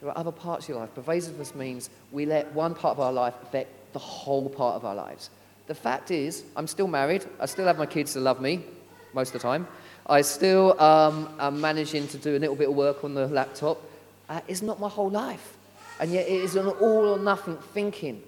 There 0.00 0.08
are 0.10 0.16
other 0.16 0.32
parts 0.32 0.64
of 0.64 0.70
your 0.70 0.78
life. 0.78 0.94
Pervasiveness 0.94 1.54
means 1.54 1.90
we 2.12 2.24
let 2.24 2.52
one 2.54 2.74
part 2.74 2.96
of 2.96 3.00
our 3.00 3.12
life 3.12 3.34
affect 3.42 3.92
the 3.92 3.98
whole 3.98 4.48
part 4.48 4.76
of 4.76 4.84
our 4.84 4.94
lives. 4.94 5.30
The 5.66 5.74
fact 5.74 6.10
is, 6.10 6.44
I'm 6.56 6.66
still 6.66 6.88
married. 6.88 7.24
I 7.38 7.46
still 7.46 7.66
have 7.66 7.78
my 7.78 7.86
kids 7.86 8.14
to 8.14 8.20
love 8.20 8.40
me 8.40 8.64
most 9.12 9.28
of 9.28 9.32
the 9.34 9.38
time. 9.40 9.68
I 10.06 10.22
still 10.22 10.80
um, 10.80 11.28
am 11.38 11.60
managing 11.60 12.08
to 12.08 12.18
do 12.18 12.36
a 12.36 12.40
little 12.40 12.56
bit 12.56 12.68
of 12.68 12.74
work 12.74 13.04
on 13.04 13.14
the 13.14 13.26
laptop. 13.26 13.80
Uh, 14.28 14.40
it's 14.48 14.62
not 14.62 14.80
my 14.80 14.88
whole 14.88 15.10
life. 15.10 15.56
And 16.00 16.10
yet 16.10 16.26
it 16.26 16.40
is 16.42 16.56
an 16.56 16.66
all 16.66 17.08
or 17.08 17.18
nothing 17.18 17.58
thinking. 17.74 18.22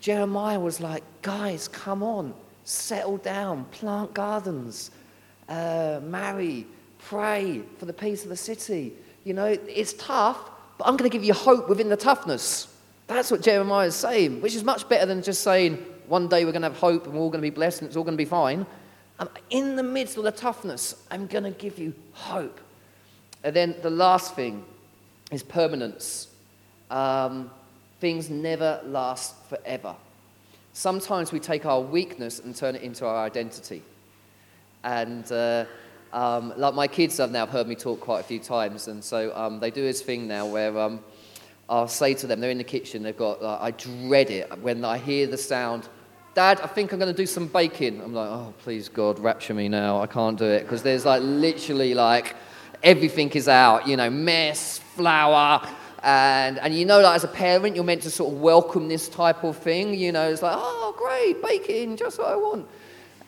Jeremiah 0.00 0.60
was 0.60 0.80
like, 0.80 1.02
guys, 1.22 1.68
come 1.68 2.02
on, 2.02 2.34
settle 2.64 3.16
down, 3.16 3.64
plant 3.66 4.14
gardens, 4.14 4.90
uh, 5.48 6.00
marry, 6.02 6.66
Pray 6.98 7.62
for 7.78 7.86
the 7.86 7.92
peace 7.92 8.24
of 8.24 8.28
the 8.28 8.36
city. 8.36 8.92
You 9.24 9.34
know, 9.34 9.46
it's 9.46 9.92
tough, 9.94 10.38
but 10.76 10.86
I'm 10.86 10.96
going 10.96 11.10
to 11.10 11.14
give 11.14 11.24
you 11.24 11.32
hope 11.32 11.68
within 11.68 11.88
the 11.88 11.96
toughness. 11.96 12.74
That's 13.06 13.30
what 13.30 13.42
Jeremiah 13.42 13.86
is 13.86 13.94
saying, 13.94 14.42
which 14.42 14.54
is 14.54 14.64
much 14.64 14.88
better 14.88 15.06
than 15.06 15.22
just 15.22 15.42
saying, 15.42 15.76
one 16.08 16.28
day 16.28 16.44
we're 16.44 16.52
going 16.52 16.62
to 16.62 16.68
have 16.68 16.78
hope 16.78 17.06
and 17.06 17.14
we're 17.14 17.20
all 17.20 17.30
going 17.30 17.40
to 17.40 17.50
be 17.50 17.54
blessed 17.54 17.80
and 17.80 17.88
it's 17.88 17.96
all 17.96 18.04
going 18.04 18.16
to 18.16 18.22
be 18.22 18.28
fine. 18.28 18.66
And 19.18 19.28
in 19.50 19.76
the 19.76 19.82
midst 19.82 20.16
of 20.16 20.24
the 20.24 20.32
toughness, 20.32 21.02
I'm 21.10 21.26
going 21.26 21.44
to 21.44 21.50
give 21.50 21.78
you 21.78 21.94
hope. 22.12 22.60
And 23.44 23.54
then 23.54 23.74
the 23.82 23.90
last 23.90 24.34
thing 24.34 24.64
is 25.30 25.42
permanence. 25.42 26.28
Um, 26.90 27.50
things 28.00 28.30
never 28.30 28.80
last 28.84 29.34
forever. 29.48 29.94
Sometimes 30.72 31.32
we 31.32 31.40
take 31.40 31.66
our 31.66 31.80
weakness 31.80 32.38
and 32.38 32.54
turn 32.54 32.76
it 32.76 32.82
into 32.82 33.04
our 33.04 33.24
identity. 33.24 33.82
And 34.84 35.30
uh, 35.32 35.64
um, 36.12 36.54
like 36.56 36.74
my 36.74 36.86
kids 36.86 37.16
have 37.18 37.32
now 37.32 37.46
heard 37.46 37.66
me 37.66 37.74
talk 37.74 38.00
quite 38.00 38.20
a 38.20 38.24
few 38.24 38.38
times, 38.38 38.88
and 38.88 39.02
so 39.02 39.34
um, 39.36 39.58
they 39.60 39.70
do 39.70 39.82
this 39.82 40.00
thing 40.02 40.28
now 40.28 40.46
where 40.46 40.78
um, 40.78 41.00
I'll 41.68 41.88
say 41.88 42.14
to 42.14 42.26
them, 42.26 42.40
they're 42.40 42.50
in 42.50 42.58
the 42.58 42.64
kitchen, 42.64 43.02
they've 43.02 43.16
got, 43.16 43.42
uh, 43.42 43.58
I 43.60 43.72
dread 43.72 44.30
it 44.30 44.56
when 44.62 44.84
I 44.84 44.98
hear 44.98 45.26
the 45.26 45.36
sound, 45.36 45.88
Dad, 46.38 46.60
I 46.60 46.68
think 46.68 46.92
I'm 46.92 47.00
going 47.00 47.12
to 47.12 47.16
do 47.16 47.26
some 47.26 47.48
baking. 47.48 48.00
I'm 48.00 48.14
like, 48.14 48.28
oh, 48.28 48.54
please, 48.58 48.88
God, 48.88 49.18
rapture 49.18 49.54
me 49.54 49.68
now. 49.68 50.00
I 50.00 50.06
can't 50.06 50.38
do 50.38 50.44
it. 50.44 50.62
Because 50.62 50.84
there's 50.84 51.04
like 51.04 51.20
literally 51.20 51.94
like 51.94 52.36
everything 52.80 53.28
is 53.30 53.48
out, 53.48 53.88
you 53.88 53.96
know, 53.96 54.08
mess, 54.08 54.78
flour, 54.78 55.66
and, 56.02 56.58
and 56.58 56.74
you 56.74 56.84
know, 56.84 57.00
like 57.00 57.16
as 57.16 57.24
a 57.24 57.28
parent, 57.28 57.74
you're 57.74 57.84
meant 57.84 58.02
to 58.02 58.10
sort 58.10 58.32
of 58.32 58.40
welcome 58.40 58.88
this 58.88 59.08
type 59.08 59.42
of 59.44 59.56
thing. 59.56 59.94
You 59.94 60.12
know, 60.12 60.30
it's 60.30 60.42
like, 60.42 60.56
oh, 60.56 60.94
great, 60.96 61.42
baking, 61.42 61.96
just 61.96 62.18
what 62.18 62.28
I 62.28 62.36
want. 62.36 62.66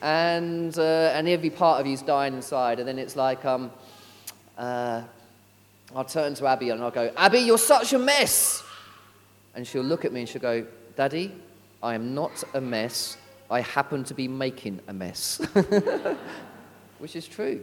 And, 0.03 0.77
uh, 0.79 1.13
and 1.15 1.29
every 1.29 1.51
part 1.51 1.81
of 1.81 1.87
you's 1.87 2.03
dying 2.03 2.35
inside. 2.35 2.79
And 2.79 2.89
then 2.89 2.99
it's 2.99 3.17
like, 3.17 3.45
um, 3.45 3.71
uh, 4.57 5.03
I'll 5.95 6.05
turn 6.05 6.35
to 6.35 6.47
Abby 6.47 6.71
and 6.71 6.83
I'll 6.83 6.91
go, 6.91 7.13
Abby, 7.17 7.41
you're 7.41 7.59
such 7.59 7.93
a 7.93 7.99
mess. 7.99 8.63
And 9.55 9.67
she'll 9.67 9.83
look 9.83 10.05
at 10.05 10.13
me 10.13 10.21
and 10.21 10.29
she'll 10.29 10.41
go, 10.41 10.65
Daddy, 10.97 11.33
I 11.83 11.95
am 11.95 12.15
not 12.15 12.45
a 12.55 12.61
mess. 12.61 13.17
I 13.51 13.63
happen 13.63 14.05
to 14.05 14.15
be 14.15 14.29
making 14.29 14.81
a 14.87 14.93
mess. 14.93 15.41
Which 16.99 17.17
is 17.17 17.27
true. 17.27 17.61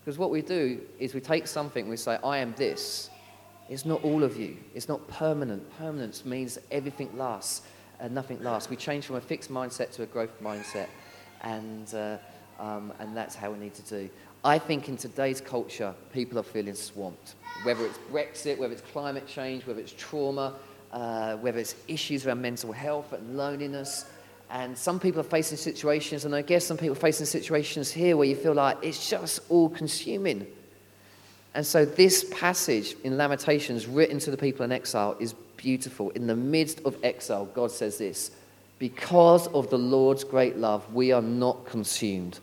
Because 0.00 0.16
what 0.16 0.30
we 0.30 0.40
do 0.40 0.80
is 0.98 1.12
we 1.12 1.20
take 1.20 1.46
something, 1.46 1.88
we 1.88 1.98
say, 1.98 2.18
I 2.24 2.38
am 2.38 2.54
this, 2.56 3.09
it's 3.70 3.86
not 3.86 4.02
all 4.02 4.24
of 4.24 4.36
you. 4.36 4.56
It's 4.74 4.88
not 4.88 5.06
permanent. 5.06 5.62
Permanence 5.78 6.24
means 6.24 6.58
everything 6.72 7.16
lasts 7.16 7.62
and 8.00 8.12
nothing 8.12 8.42
lasts. 8.42 8.68
We 8.68 8.74
change 8.74 9.06
from 9.06 9.16
a 9.16 9.20
fixed 9.20 9.50
mindset 9.50 9.92
to 9.92 10.02
a 10.02 10.06
growth 10.06 10.42
mindset, 10.42 10.88
and, 11.42 11.94
uh, 11.94 12.18
um, 12.58 12.92
and 12.98 13.16
that's 13.16 13.36
how 13.36 13.52
we 13.52 13.58
need 13.58 13.74
to 13.74 13.82
do. 13.82 14.10
I 14.44 14.58
think 14.58 14.88
in 14.88 14.96
today's 14.96 15.40
culture, 15.40 15.94
people 16.12 16.38
are 16.38 16.42
feeling 16.42 16.74
swamped. 16.74 17.36
Whether 17.62 17.86
it's 17.86 17.98
Brexit, 18.10 18.58
whether 18.58 18.72
it's 18.72 18.82
climate 18.82 19.28
change, 19.28 19.66
whether 19.66 19.80
it's 19.80 19.92
trauma, 19.92 20.54
uh, 20.92 21.36
whether 21.36 21.58
it's 21.58 21.76
issues 21.86 22.26
around 22.26 22.42
mental 22.42 22.72
health 22.72 23.12
and 23.12 23.36
loneliness. 23.36 24.06
And 24.50 24.76
some 24.76 24.98
people 24.98 25.20
are 25.20 25.30
facing 25.38 25.58
situations, 25.58 26.24
and 26.24 26.34
I 26.34 26.42
guess 26.42 26.66
some 26.66 26.76
people 26.76 26.96
are 26.96 27.00
facing 27.00 27.26
situations 27.26 27.92
here 27.92 28.16
where 28.16 28.26
you 28.26 28.34
feel 28.34 28.54
like 28.54 28.78
it's 28.82 29.08
just 29.08 29.40
all 29.48 29.68
consuming. 29.68 30.46
And 31.54 31.66
so, 31.66 31.84
this 31.84 32.24
passage 32.30 32.94
in 33.02 33.16
Lamentations, 33.16 33.86
written 33.86 34.18
to 34.20 34.30
the 34.30 34.36
people 34.36 34.64
in 34.64 34.70
exile, 34.70 35.16
is 35.18 35.34
beautiful. 35.56 36.10
In 36.10 36.26
the 36.26 36.36
midst 36.36 36.80
of 36.84 36.96
exile, 37.02 37.46
God 37.46 37.70
says 37.70 37.98
this 37.98 38.30
Because 38.78 39.48
of 39.48 39.68
the 39.68 39.78
Lord's 39.78 40.22
great 40.22 40.56
love, 40.56 40.94
we 40.94 41.10
are 41.12 41.22
not 41.22 41.66
consumed, 41.66 42.38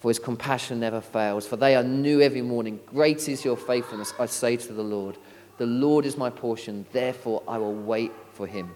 for 0.00 0.10
his 0.10 0.18
compassion 0.18 0.80
never 0.80 1.00
fails. 1.00 1.46
For 1.46 1.56
they 1.56 1.74
are 1.74 1.82
new 1.82 2.20
every 2.20 2.42
morning. 2.42 2.78
Great 2.86 3.28
is 3.28 3.44
your 3.44 3.56
faithfulness, 3.56 4.12
I 4.18 4.26
say 4.26 4.56
to 4.58 4.72
the 4.72 4.82
Lord. 4.82 5.16
The 5.58 5.66
Lord 5.66 6.04
is 6.04 6.16
my 6.16 6.28
portion, 6.28 6.84
therefore 6.92 7.42
I 7.48 7.56
will 7.56 7.74
wait 7.74 8.12
for 8.34 8.46
him. 8.46 8.70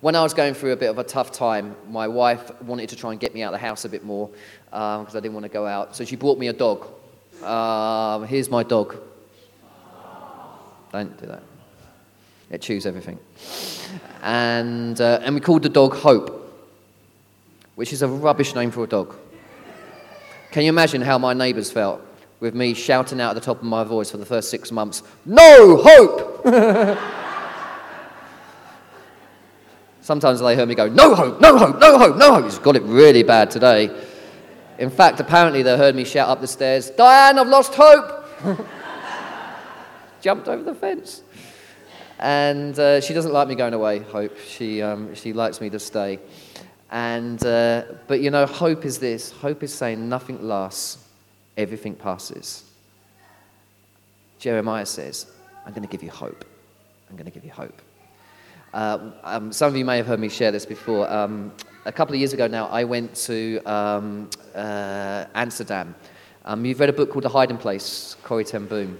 When 0.00 0.16
I 0.16 0.22
was 0.22 0.32
going 0.32 0.54
through 0.54 0.72
a 0.72 0.76
bit 0.76 0.88
of 0.88 0.96
a 0.96 1.04
tough 1.04 1.30
time, 1.30 1.76
my 1.90 2.08
wife 2.08 2.62
wanted 2.62 2.88
to 2.88 2.96
try 2.96 3.10
and 3.10 3.20
get 3.20 3.34
me 3.34 3.42
out 3.42 3.52
of 3.52 3.60
the 3.60 3.66
house 3.66 3.84
a 3.84 3.88
bit 3.90 4.02
more 4.02 4.30
because 4.70 5.14
um, 5.14 5.16
I 5.16 5.20
didn't 5.20 5.34
want 5.34 5.44
to 5.44 5.50
go 5.50 5.66
out. 5.66 5.94
So 5.94 6.06
she 6.06 6.16
bought 6.16 6.38
me 6.38 6.48
a 6.48 6.54
dog. 6.54 6.86
Um, 7.42 8.26
here's 8.26 8.50
my 8.50 8.62
dog. 8.62 8.96
Don't 10.92 11.18
do 11.20 11.26
that. 11.26 11.42
It 12.50 12.62
chews 12.62 12.84
everything. 12.84 13.18
And, 14.22 15.00
uh, 15.00 15.20
and 15.22 15.34
we 15.34 15.40
called 15.40 15.62
the 15.62 15.68
dog 15.68 15.94
Hope, 15.94 16.36
which 17.76 17.92
is 17.92 18.02
a 18.02 18.08
rubbish 18.08 18.54
name 18.54 18.70
for 18.70 18.84
a 18.84 18.86
dog. 18.86 19.14
Can 20.50 20.64
you 20.64 20.68
imagine 20.68 21.00
how 21.00 21.16
my 21.16 21.32
neighbours 21.32 21.70
felt 21.70 22.02
with 22.40 22.54
me 22.54 22.74
shouting 22.74 23.20
out 23.20 23.30
at 23.30 23.34
the 23.34 23.40
top 23.40 23.58
of 23.58 23.62
my 23.62 23.84
voice 23.84 24.10
for 24.10 24.16
the 24.16 24.26
first 24.26 24.50
six 24.50 24.72
months, 24.72 25.02
No 25.24 25.76
hope! 25.82 26.44
Sometimes 30.00 30.40
they 30.40 30.56
heard 30.56 30.68
me 30.68 30.74
go, 30.74 30.88
No 30.88 31.14
hope, 31.14 31.40
no 31.40 31.56
hope, 31.56 31.78
no 31.78 31.98
hope, 31.98 32.16
no 32.16 32.34
hope. 32.34 32.44
He's 32.44 32.58
got 32.58 32.74
it 32.74 32.82
really 32.82 33.22
bad 33.22 33.50
today. 33.50 33.90
In 34.80 34.88
fact, 34.88 35.20
apparently 35.20 35.62
they 35.62 35.76
heard 35.76 35.94
me 35.94 36.04
shout 36.04 36.30
up 36.30 36.40
the 36.40 36.46
stairs, 36.46 36.88
Diane, 36.88 37.38
I've 37.38 37.48
lost 37.48 37.74
hope! 37.74 38.24
Jumped 40.22 40.48
over 40.48 40.62
the 40.62 40.74
fence. 40.74 41.22
And 42.18 42.78
uh, 42.78 43.02
she 43.02 43.12
doesn't 43.12 43.32
like 43.32 43.46
me 43.46 43.54
going 43.56 43.74
away, 43.74 43.98
Hope. 43.98 44.38
She, 44.38 44.80
um, 44.80 45.14
she 45.14 45.34
likes 45.34 45.60
me 45.60 45.68
to 45.68 45.78
stay. 45.78 46.18
And, 46.90 47.44
uh, 47.44 47.84
but 48.06 48.20
you 48.20 48.30
know, 48.30 48.46
hope 48.46 48.86
is 48.86 48.98
this 48.98 49.30
hope 49.30 49.62
is 49.62 49.72
saying 49.72 50.08
nothing 50.08 50.42
lasts, 50.42 51.06
everything 51.58 51.94
passes. 51.94 52.64
Jeremiah 54.38 54.86
says, 54.86 55.26
I'm 55.66 55.74
going 55.74 55.86
to 55.86 55.88
give 55.88 56.02
you 56.02 56.10
hope. 56.10 56.46
I'm 57.10 57.16
going 57.16 57.26
to 57.26 57.30
give 57.30 57.44
you 57.44 57.52
hope. 57.52 57.82
Uh, 58.72 59.10
um, 59.24 59.52
some 59.52 59.68
of 59.68 59.76
you 59.76 59.84
may 59.84 59.98
have 59.98 60.06
heard 60.06 60.20
me 60.20 60.30
share 60.30 60.52
this 60.52 60.64
before. 60.64 61.10
Um, 61.12 61.52
a 61.84 61.92
couple 61.92 62.14
of 62.14 62.18
years 62.18 62.32
ago 62.32 62.46
now, 62.46 62.66
I 62.66 62.84
went 62.84 63.14
to 63.26 63.60
um, 63.64 64.28
uh, 64.54 65.24
Amsterdam. 65.34 65.94
Um, 66.44 66.64
you've 66.64 66.80
read 66.80 66.90
a 66.90 66.92
book 66.92 67.10
called 67.10 67.24
The 67.24 67.30
Hiding 67.30 67.58
Place, 67.58 68.16
Corrie 68.22 68.44
ten 68.44 68.66
Boom. 68.66 68.98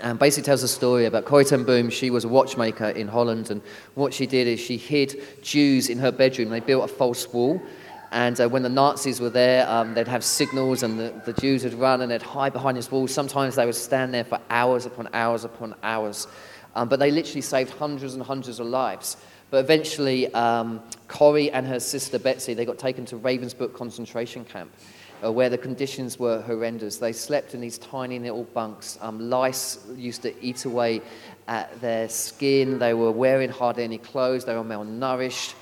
And 0.00 0.20
basically 0.20 0.46
tells 0.46 0.62
a 0.62 0.68
story 0.68 1.06
about 1.06 1.24
Corrie 1.24 1.44
ten 1.44 1.64
Boom. 1.64 1.90
She 1.90 2.10
was 2.10 2.24
a 2.24 2.28
watchmaker 2.28 2.90
in 2.90 3.08
Holland, 3.08 3.50
and 3.50 3.60
what 3.94 4.14
she 4.14 4.26
did 4.26 4.46
is 4.46 4.60
she 4.60 4.76
hid 4.76 5.20
Jews 5.42 5.88
in 5.88 5.98
her 5.98 6.12
bedroom. 6.12 6.48
They 6.48 6.60
built 6.60 6.84
a 6.84 6.92
false 6.92 7.26
wall, 7.32 7.60
and 8.12 8.40
uh, 8.40 8.48
when 8.48 8.62
the 8.62 8.68
Nazis 8.68 9.20
were 9.20 9.30
there, 9.30 9.68
um, 9.68 9.94
they'd 9.94 10.06
have 10.06 10.22
signals, 10.22 10.84
and 10.84 10.98
the, 10.98 11.20
the 11.26 11.32
Jews 11.40 11.64
would 11.64 11.74
run 11.74 12.02
and 12.02 12.10
they'd 12.12 12.22
hide 12.22 12.52
behind 12.52 12.76
this 12.76 12.90
wall. 12.90 13.08
Sometimes 13.08 13.56
they 13.56 13.66
would 13.66 13.74
stand 13.74 14.14
there 14.14 14.24
for 14.24 14.38
hours 14.48 14.86
upon 14.86 15.08
hours 15.12 15.44
upon 15.44 15.74
hours. 15.82 16.28
Um, 16.76 16.88
but 16.88 17.00
they 17.00 17.10
literally 17.10 17.40
saved 17.40 17.70
hundreds 17.70 18.14
and 18.14 18.22
hundreds 18.22 18.60
of 18.60 18.66
lives. 18.68 19.16
But 19.50 19.58
eventually, 19.64 20.32
um, 20.32 20.80
Corrie 21.08 21.50
and 21.50 21.66
her 21.66 21.80
sister 21.80 22.18
Betsy, 22.18 22.54
they 22.54 22.64
got 22.64 22.78
taken 22.78 23.04
to 23.06 23.16
Ravensbrück 23.16 23.74
concentration 23.74 24.44
camp, 24.44 24.70
uh, 25.24 25.32
where 25.32 25.50
the 25.50 25.58
conditions 25.58 26.18
were 26.20 26.40
horrendous. 26.42 26.98
They 26.98 27.12
slept 27.12 27.54
in 27.54 27.60
these 27.60 27.76
tiny 27.78 28.20
little 28.20 28.44
bunks. 28.44 28.96
Um, 29.00 29.28
lice 29.28 29.84
used 29.96 30.22
to 30.22 30.44
eat 30.44 30.64
away 30.66 31.02
at 31.48 31.80
their 31.80 32.08
skin. 32.08 32.78
They 32.78 32.94
were 32.94 33.10
wearing 33.10 33.50
hardly 33.50 33.82
any 33.82 33.98
clothes. 33.98 34.44
They 34.44 34.54
were 34.54 34.62
malnourished. 34.62 35.54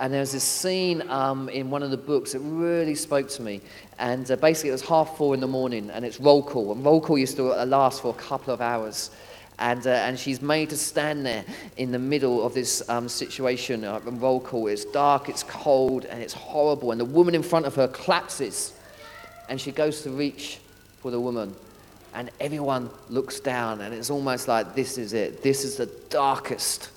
And 0.00 0.12
there 0.12 0.20
was 0.20 0.32
this 0.32 0.44
scene 0.44 1.08
um, 1.08 1.48
in 1.48 1.70
one 1.70 1.82
of 1.82 1.90
the 1.90 1.96
books 1.96 2.32
that 2.32 2.40
really 2.40 2.94
spoke 2.94 3.28
to 3.30 3.42
me. 3.42 3.60
And 3.98 4.28
uh, 4.30 4.36
basically, 4.36 4.70
it 4.70 4.72
was 4.72 4.82
half 4.82 5.16
four 5.16 5.34
in 5.34 5.40
the 5.40 5.48
morning, 5.48 5.90
and 5.90 6.04
it's 6.04 6.18
roll 6.18 6.42
call. 6.42 6.72
And 6.72 6.84
roll 6.84 7.00
call 7.00 7.18
used 7.18 7.36
to 7.36 7.44
last 7.64 8.02
for 8.02 8.10
a 8.10 8.18
couple 8.18 8.52
of 8.52 8.60
hours 8.60 9.10
and, 9.58 9.86
uh, 9.86 9.90
and 9.90 10.18
she's 10.18 10.40
made 10.40 10.70
to 10.70 10.76
stand 10.76 11.26
there 11.26 11.44
in 11.76 11.90
the 11.90 11.98
middle 11.98 12.44
of 12.46 12.54
this 12.54 12.88
um, 12.88 13.08
situation, 13.08 13.84
uh, 13.84 14.00
roll 14.04 14.40
call. 14.40 14.68
It's 14.68 14.84
dark, 14.84 15.28
it's 15.28 15.42
cold, 15.42 16.04
and 16.04 16.22
it's 16.22 16.34
horrible. 16.34 16.92
And 16.92 17.00
the 17.00 17.04
woman 17.04 17.34
in 17.34 17.42
front 17.42 17.66
of 17.66 17.74
her 17.74 17.88
collapses, 17.88 18.72
and 19.48 19.60
she 19.60 19.72
goes 19.72 20.02
to 20.02 20.10
reach 20.10 20.60
for 21.00 21.10
the 21.10 21.20
woman. 21.20 21.54
And 22.14 22.30
everyone 22.40 22.88
looks 23.10 23.40
down, 23.40 23.80
and 23.80 23.92
it's 23.92 24.10
almost 24.10 24.48
like 24.48 24.74
this 24.74 24.96
is 24.96 25.12
it. 25.12 25.42
This 25.42 25.64
is 25.64 25.76
the 25.76 25.86
darkest 26.08 26.90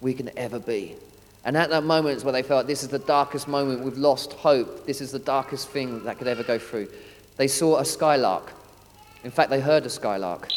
we 0.00 0.14
can 0.14 0.30
ever 0.38 0.58
be. 0.58 0.96
And 1.44 1.56
at 1.56 1.68
that 1.70 1.84
moment, 1.84 2.24
where 2.24 2.32
they 2.32 2.42
felt 2.42 2.66
this 2.66 2.82
is 2.82 2.88
the 2.88 2.98
darkest 2.98 3.46
moment, 3.46 3.80
we've 3.80 3.98
lost 3.98 4.32
hope, 4.32 4.86
this 4.86 5.02
is 5.02 5.12
the 5.12 5.18
darkest 5.18 5.68
thing 5.68 6.02
that 6.04 6.16
could 6.16 6.26
ever 6.26 6.42
go 6.42 6.58
through, 6.58 6.88
they 7.36 7.48
saw 7.48 7.78
a 7.78 7.84
skylark. 7.84 8.52
In 9.22 9.30
fact, 9.30 9.50
they 9.50 9.60
heard 9.60 9.84
a 9.84 9.90
skylark. 9.90 10.48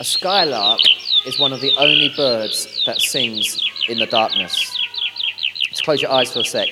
A 0.00 0.04
skylark 0.04 0.80
is 1.26 1.38
one 1.38 1.52
of 1.52 1.60
the 1.60 1.72
only 1.76 2.08
birds 2.16 2.82
that 2.86 3.00
sings 3.00 3.62
in 3.88 3.98
the 3.98 4.06
darkness. 4.06 4.74
Just 5.68 5.84
close 5.84 6.00
your 6.00 6.10
eyes 6.10 6.32
for 6.32 6.40
a 6.40 6.44
sec. 6.44 6.68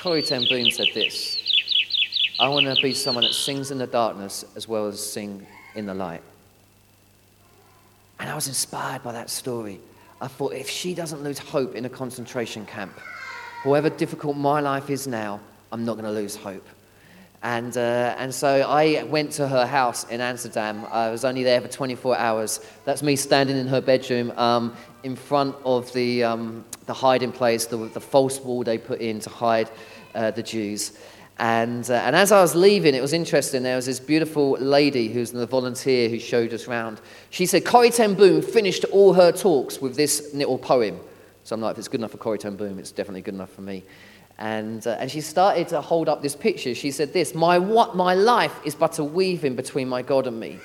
Corrie 0.00 0.22
ten 0.22 0.44
Boom 0.48 0.70
said 0.70 0.88
this 0.92 1.38
I 2.40 2.48
want 2.48 2.66
to 2.66 2.74
be 2.82 2.92
someone 2.92 3.22
that 3.22 3.32
sings 3.32 3.70
in 3.70 3.78
the 3.78 3.86
darkness 3.86 4.44
as 4.56 4.66
well 4.66 4.88
as 4.88 5.00
sing 5.00 5.46
in 5.76 5.86
the 5.86 5.94
light. 5.94 6.22
And 8.18 8.28
I 8.28 8.34
was 8.34 8.48
inspired 8.48 9.04
by 9.04 9.12
that 9.12 9.30
story. 9.30 9.78
I 10.20 10.26
thought, 10.26 10.52
if 10.52 10.68
she 10.68 10.94
doesn't 10.94 11.22
lose 11.22 11.38
hope 11.38 11.76
in 11.76 11.84
a 11.84 11.88
concentration 11.88 12.66
camp, 12.66 12.98
however 13.62 13.88
difficult 13.88 14.36
my 14.36 14.60
life 14.60 14.90
is 14.90 15.06
now, 15.06 15.40
I'm 15.70 15.84
not 15.84 15.94
going 15.94 16.04
to 16.04 16.12
lose 16.12 16.34
hope. 16.34 16.66
And, 17.42 17.76
uh, 17.76 18.14
and 18.18 18.32
so 18.32 18.48
I 18.48 19.02
went 19.02 19.32
to 19.32 19.48
her 19.48 19.66
house 19.66 20.04
in 20.04 20.20
Amsterdam. 20.20 20.86
I 20.90 21.10
was 21.10 21.24
only 21.24 21.42
there 21.42 21.60
for 21.60 21.66
24 21.66 22.16
hours. 22.16 22.60
That's 22.84 23.02
me 23.02 23.16
standing 23.16 23.56
in 23.56 23.66
her 23.66 23.80
bedroom 23.80 24.30
um, 24.38 24.76
in 25.02 25.16
front 25.16 25.56
of 25.64 25.92
the, 25.92 26.22
um, 26.22 26.64
the 26.86 26.94
hiding 26.94 27.32
place, 27.32 27.66
the, 27.66 27.76
the 27.76 28.00
false 28.00 28.38
wall 28.40 28.62
they 28.62 28.78
put 28.78 29.00
in 29.00 29.18
to 29.20 29.30
hide 29.30 29.68
uh, 30.14 30.30
the 30.30 30.42
Jews. 30.42 30.96
And, 31.38 31.90
uh, 31.90 31.94
and 31.94 32.14
as 32.14 32.30
I 32.30 32.40
was 32.40 32.54
leaving, 32.54 32.94
it 32.94 33.02
was 33.02 33.12
interesting. 33.12 33.64
There 33.64 33.74
was 33.74 33.86
this 33.86 33.98
beautiful 33.98 34.52
lady 34.52 35.08
who's 35.08 35.32
the 35.32 35.46
volunteer 35.46 36.08
who 36.08 36.20
showed 36.20 36.54
us 36.54 36.68
around. 36.68 37.00
She 37.30 37.46
said 37.46 37.64
Corrie 37.64 37.90
ten 37.90 38.14
Boom 38.14 38.42
finished 38.42 38.84
all 38.92 39.14
her 39.14 39.32
talks 39.32 39.80
with 39.80 39.96
this 39.96 40.32
little 40.32 40.58
poem. 40.58 41.00
So 41.42 41.54
I'm 41.54 41.60
like, 41.60 41.72
if 41.72 41.78
it's 41.78 41.88
good 41.88 41.98
enough 41.98 42.12
for 42.12 42.18
Corrie 42.18 42.38
ten 42.38 42.54
Boom, 42.54 42.78
it's 42.78 42.92
definitely 42.92 43.22
good 43.22 43.34
enough 43.34 43.50
for 43.50 43.62
me. 43.62 43.82
And, 44.38 44.86
uh, 44.86 44.96
and 44.98 45.10
she 45.10 45.20
started 45.20 45.68
to 45.68 45.80
hold 45.80 46.08
up 46.08 46.22
this 46.22 46.34
picture. 46.34 46.74
She 46.74 46.90
said 46.90 47.12
this, 47.12 47.34
my, 47.34 47.58
what, 47.58 47.94
my 47.94 48.14
life 48.14 48.54
is 48.64 48.74
but 48.74 48.98
a 48.98 49.04
weaving 49.04 49.56
between 49.56 49.88
my 49.88 50.02
God 50.02 50.26
and 50.26 50.38
me. 50.38 50.58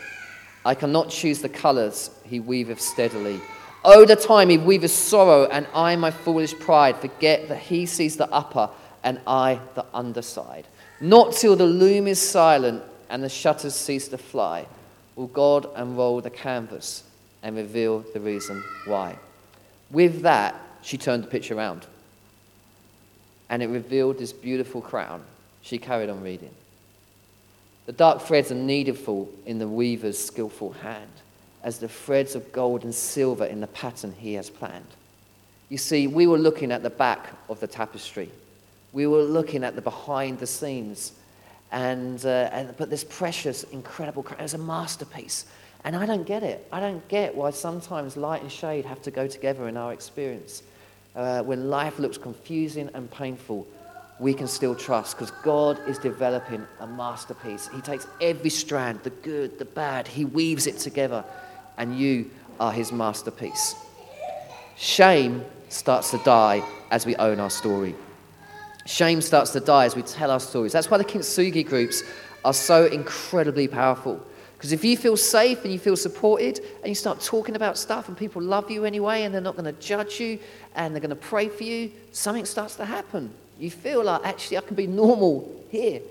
I 0.66 0.74
cannot 0.76 1.10
choose 1.10 1.42
the 1.42 1.50
colours 1.50 2.10
he 2.26 2.40
weaveth 2.40 2.82
steadily. 2.82 3.40
Oh, 3.86 4.06
the 4.06 4.16
time 4.16 4.50
he 4.50 4.58
weaveth 4.58 4.92
sorrow, 4.92 5.46
and 5.46 5.68
I, 5.74 5.96
my 5.96 6.12
foolish 6.12 6.58
pride, 6.60 6.98
forget 6.98 7.48
that 7.48 7.60
he 7.60 7.86
sees 7.86 8.18
the 8.18 8.30
upper 8.32 8.70
and 9.04 9.22
I 9.26 9.62
the 9.76 9.86
underside. 9.94 10.68
Not 11.00 11.34
till 11.34 11.56
the 11.56 11.66
loom 11.66 12.08
is 12.08 12.22
silent 12.22 12.84
and 13.10 13.24
the 13.24 13.30
shutters 13.30 13.76
cease 13.76 14.08
to 14.10 14.18
fly 14.18 14.66
will 15.16 15.28
God 15.28 15.70
unroll 15.76 16.22
the 16.22 16.30
canvas 16.30 17.04
and 17.44 17.56
reveal 17.56 18.00
the 18.14 18.20
reason 18.20 18.64
why. 18.86 19.18
With 19.90 20.22
that, 20.22 20.56
she 20.82 20.98
turned 20.98 21.24
the 21.24 21.28
picture 21.28 21.56
around 21.56 21.86
and 23.50 23.64
it 23.64 23.68
revealed 23.68 24.18
this 24.18 24.34
beautiful 24.34 24.82
crown. 24.82 25.24
She 25.62 25.78
carried 25.78 26.10
on 26.10 26.22
reading. 26.22 26.54
The 27.86 27.94
dark 27.94 28.22
threads 28.22 28.52
are 28.52 28.56
needful 28.56 29.30
in 29.46 29.60
the 29.60 29.68
weaver's 29.68 30.18
skillful 30.18 30.74
hand, 30.74 31.12
as 31.64 31.80
the 31.80 31.88
threads 31.88 32.36
of 32.36 32.52
gold 32.52 32.84
and 32.84 32.94
silver 32.94 33.46
in 33.46 33.62
the 33.62 33.68
pattern 33.68 34.14
he 34.18 34.34
has 34.34 34.50
planned. 34.50 34.86
You 35.70 35.78
see, 35.78 36.08
we 36.08 36.28
were 36.28 36.38
looking 36.38 36.72
at 36.72 36.84
the 36.84 36.90
back 36.90 37.28
of 37.50 37.60
the 37.60 37.68
tapestry. 37.68 38.30
We 38.94 39.08
were 39.08 39.24
looking 39.24 39.64
at 39.64 39.76
the 39.76 39.82
behind 39.82 40.40
the 40.40 40.48
scenes. 40.48 41.14
And, 41.72 42.26
uh, 42.26 42.50
and 42.52 42.76
but 42.78 42.90
this 42.90 43.04
precious, 43.04 43.64
incredible 43.64 44.24
crown 44.24 44.42
is 44.42 44.54
a 44.54 44.58
masterpiece. 44.58 45.46
And 45.84 45.96
I 45.96 46.06
don't 46.06 46.26
get 46.26 46.44
it. 46.44 46.68
I 46.72 46.80
don't 46.80 47.06
get 47.08 47.36
why 47.36 47.52
sometimes 47.52 48.18
light 48.18 48.42
and 48.42 48.52
shade 48.52 48.86
have 48.86 49.02
to 49.04 49.12
go 49.12 49.28
together 49.28 49.68
in 49.68 49.78
our 49.78 49.94
experience 49.94 50.64
uh, 51.18 51.42
when 51.42 51.70
life 51.70 51.98
looks 52.00 52.18
confusing 52.18 52.90
and 52.94 53.10
painful, 53.12 53.68
we 54.20 54.34
can 54.34 54.48
still 54.48 54.76
trust 54.76 55.18
because 55.18 55.32
God 55.44 55.80
is 55.88 55.98
developing 55.98 56.66
a 56.80 56.88
masterpiece. 56.88 57.68
He 57.74 57.82
takes 57.82 58.08
every 58.22 58.52
strand, 58.52 59.02
the 59.04 59.10
good, 59.10 59.60
the 59.60 59.66
bad, 59.66 60.08
He 60.08 60.26
weaves 60.26 60.68
it 60.68 60.78
together, 60.78 61.26
and 61.78 61.98
you 61.98 62.30
are 62.60 62.72
His 62.72 62.92
masterpiece. 62.92 63.76
Shame 64.76 65.44
starts 65.70 66.12
to 66.12 66.20
die 66.20 66.64
as 66.92 67.06
we 67.06 67.16
own 67.16 67.40
our 67.40 67.50
story. 67.50 67.96
Shame 68.86 69.22
starts 69.22 69.52
to 69.52 69.60
die 69.60 69.86
as 69.86 69.96
we 69.96 70.04
tell 70.04 70.32
our 70.32 70.40
stories. 70.40 70.72
That's 70.72 70.90
why 70.90 70.98
the 70.98 71.04
Kintsugi 71.04 71.68
groups 71.68 72.04
are 72.46 72.54
so 72.54 72.86
incredibly 72.86 73.68
powerful. 73.68 74.24
Because 74.58 74.72
if 74.72 74.84
you 74.84 74.98
feel 74.98 75.16
safe 75.16 75.64
and 75.64 75.72
you 75.72 75.78
feel 75.78 75.96
supported 75.96 76.60
and 76.80 76.88
you 76.88 76.96
start 76.96 77.22
talking 77.22 77.56
about 77.56 77.78
stuff 77.78 78.08
and 78.08 78.18
people 78.18 78.42
love 78.42 78.72
you 78.72 78.86
anyway 78.86 79.22
and 79.22 79.34
they're 79.34 79.40
not 79.40 79.56
going 79.56 79.72
to 79.72 79.80
judge 79.80 80.20
you 80.20 80.40
and 80.76 80.96
they're 80.96 81.02
going 81.02 81.12
to 81.12 81.16
pray 81.16 81.48
for 81.48 81.64
you, 81.64 81.92
something 82.12 82.44
starts 82.44 82.76
to 82.78 82.86
happen. 82.86 83.32
You 83.60 83.70
feel 83.70 84.04
like, 84.04 84.26
actually, 84.26 84.58
I 84.58 84.62
can 84.62 84.76
be 84.76 84.88
normal 84.88 85.64
here. 85.70 86.02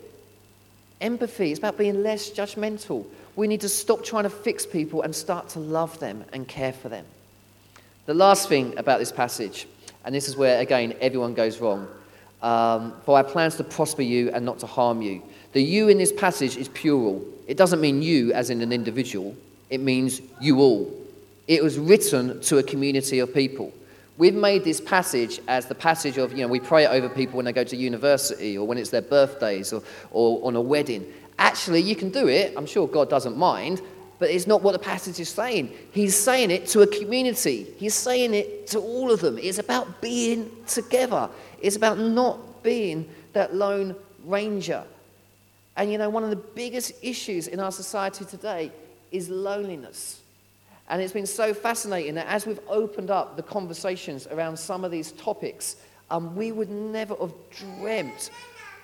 Empathy 1.01 1.51
is 1.51 1.59
about 1.59 1.77
being 1.77 2.05
less 2.05 2.31
judgmental. 2.31 3.05
We 3.35 3.49
need 3.49 3.61
to 3.63 3.69
stop 3.69 4.05
trying 4.05 4.25
to 4.25 4.31
fix 4.31 4.65
people 4.65 5.03
and 5.03 5.15
start 5.15 5.49
to 5.51 5.59
love 5.59 5.99
them 5.99 6.25
and 6.33 6.47
care 6.47 6.73
for 6.73 6.89
them. 6.89 7.05
The 8.07 8.15
last 8.15 8.49
thing 8.49 8.79
about 8.79 9.01
this 9.01 9.11
passage, 9.11 9.67
and 10.05 10.15
this 10.15 10.29
is 10.29 10.37
where, 10.37 10.61
again, 10.61 10.95
everyone 11.01 11.35
goes 11.35 11.61
wrong. 11.61 11.89
Um, 12.43 12.95
for 13.05 13.19
I 13.19 13.23
plans 13.25 13.57
to 13.57 13.65
prosper 13.65 14.03
you 14.03 14.31
and 14.31 14.45
not 14.45 14.61
to 14.61 14.67
harm 14.67 15.03
you. 15.03 15.23
The 15.53 15.63
you 15.63 15.89
in 15.89 15.99
this 15.99 16.13
passage 16.13 16.57
is 16.57 16.69
plural. 16.69 17.25
It 17.47 17.57
doesn't 17.57 17.81
mean 17.81 18.03
you 18.03 18.33
as 18.33 18.51
in 18.51 18.61
an 18.61 18.73
individual, 18.73 19.37
it 19.71 19.81
means 19.81 20.21
you 20.41 20.61
all. 20.61 20.93
It 21.47 21.63
was 21.63 21.79
written 21.79 22.41
to 22.43 22.59
a 22.59 22.63
community 22.63 23.21
of 23.21 23.33
people. 23.33 23.73
We've 24.19 24.35
made 24.35 24.65
this 24.65 24.81
passage 24.81 25.41
as 25.47 25.67
the 25.67 25.75
passage 25.75 26.17
of, 26.17 26.33
you 26.33 26.39
know, 26.39 26.49
we 26.49 26.59
pray 26.59 26.85
it 26.85 26.89
over 26.89 27.09
people 27.09 27.37
when 27.37 27.45
they 27.45 27.53
go 27.53 27.65
to 27.65 27.77
university 27.77 28.57
or 28.57 28.67
when 28.67 28.79
it's 28.79 28.91
their 28.91 29.03
birthdays 29.03 29.73
or, 29.73 29.83
or 30.11 30.45
on 30.47 30.57
a 30.57 30.61
wedding. 30.61 31.07
Actually, 31.39 31.83
you 31.83 31.95
can 31.95 32.11
do 32.11 32.27
it. 32.29 32.55
I'm 32.57 32.67
sure 32.67 32.89
God 32.89 33.11
doesn't 33.11 33.37
mind, 33.37 33.83
but 34.19 34.31
it's 34.31 34.47
not 34.47 34.63
what 34.63 34.73
the 34.73 34.79
passage 34.79 35.21
is 35.21 35.29
saying. 35.29 35.71
He's 35.93 36.17
saying 36.17 36.51
it 36.51 36.67
to 36.69 36.81
a 36.81 36.87
community, 36.87 37.67
He's 37.77 37.95
saying 37.95 38.33
it 38.33 38.67
to 38.69 38.79
all 38.79 39.13
of 39.13 39.21
them. 39.21 39.39
It's 39.39 39.59
about 39.59 40.01
being 40.01 40.51
together, 40.67 41.29
it's 41.61 41.77
about 41.77 41.99
not 41.99 42.63
being 42.63 43.09
that 43.35 43.55
lone 43.55 43.95
ranger. 44.25 44.83
And 45.77 45.93
you 45.93 45.99
know, 45.99 46.09
one 46.09 46.25
of 46.25 46.31
the 46.31 46.37
biggest 46.37 46.93
issues 47.03 47.49
in 47.49 47.61
our 47.61 47.73
society 47.73 48.25
today 48.25 48.73
is 49.13 49.29
loneliness. 49.29 50.23
And 50.89 51.03
it's 51.03 51.13
been 51.13 51.27
so 51.27 51.53
fascinating 51.53 52.15
that 52.15 52.27
as 52.29 52.47
we've 52.47 52.61
opened 52.69 53.11
up 53.11 53.37
the 53.37 53.43
conversations 53.43 54.27
around 54.29 54.57
some 54.57 54.85
of 54.85 54.91
these 54.91 55.13
topics, 55.13 55.77
um, 56.11 56.37
we 56.37 56.53
would 56.53 56.71
never 56.71 57.15
have 57.17 57.35
dreamt 57.51 58.31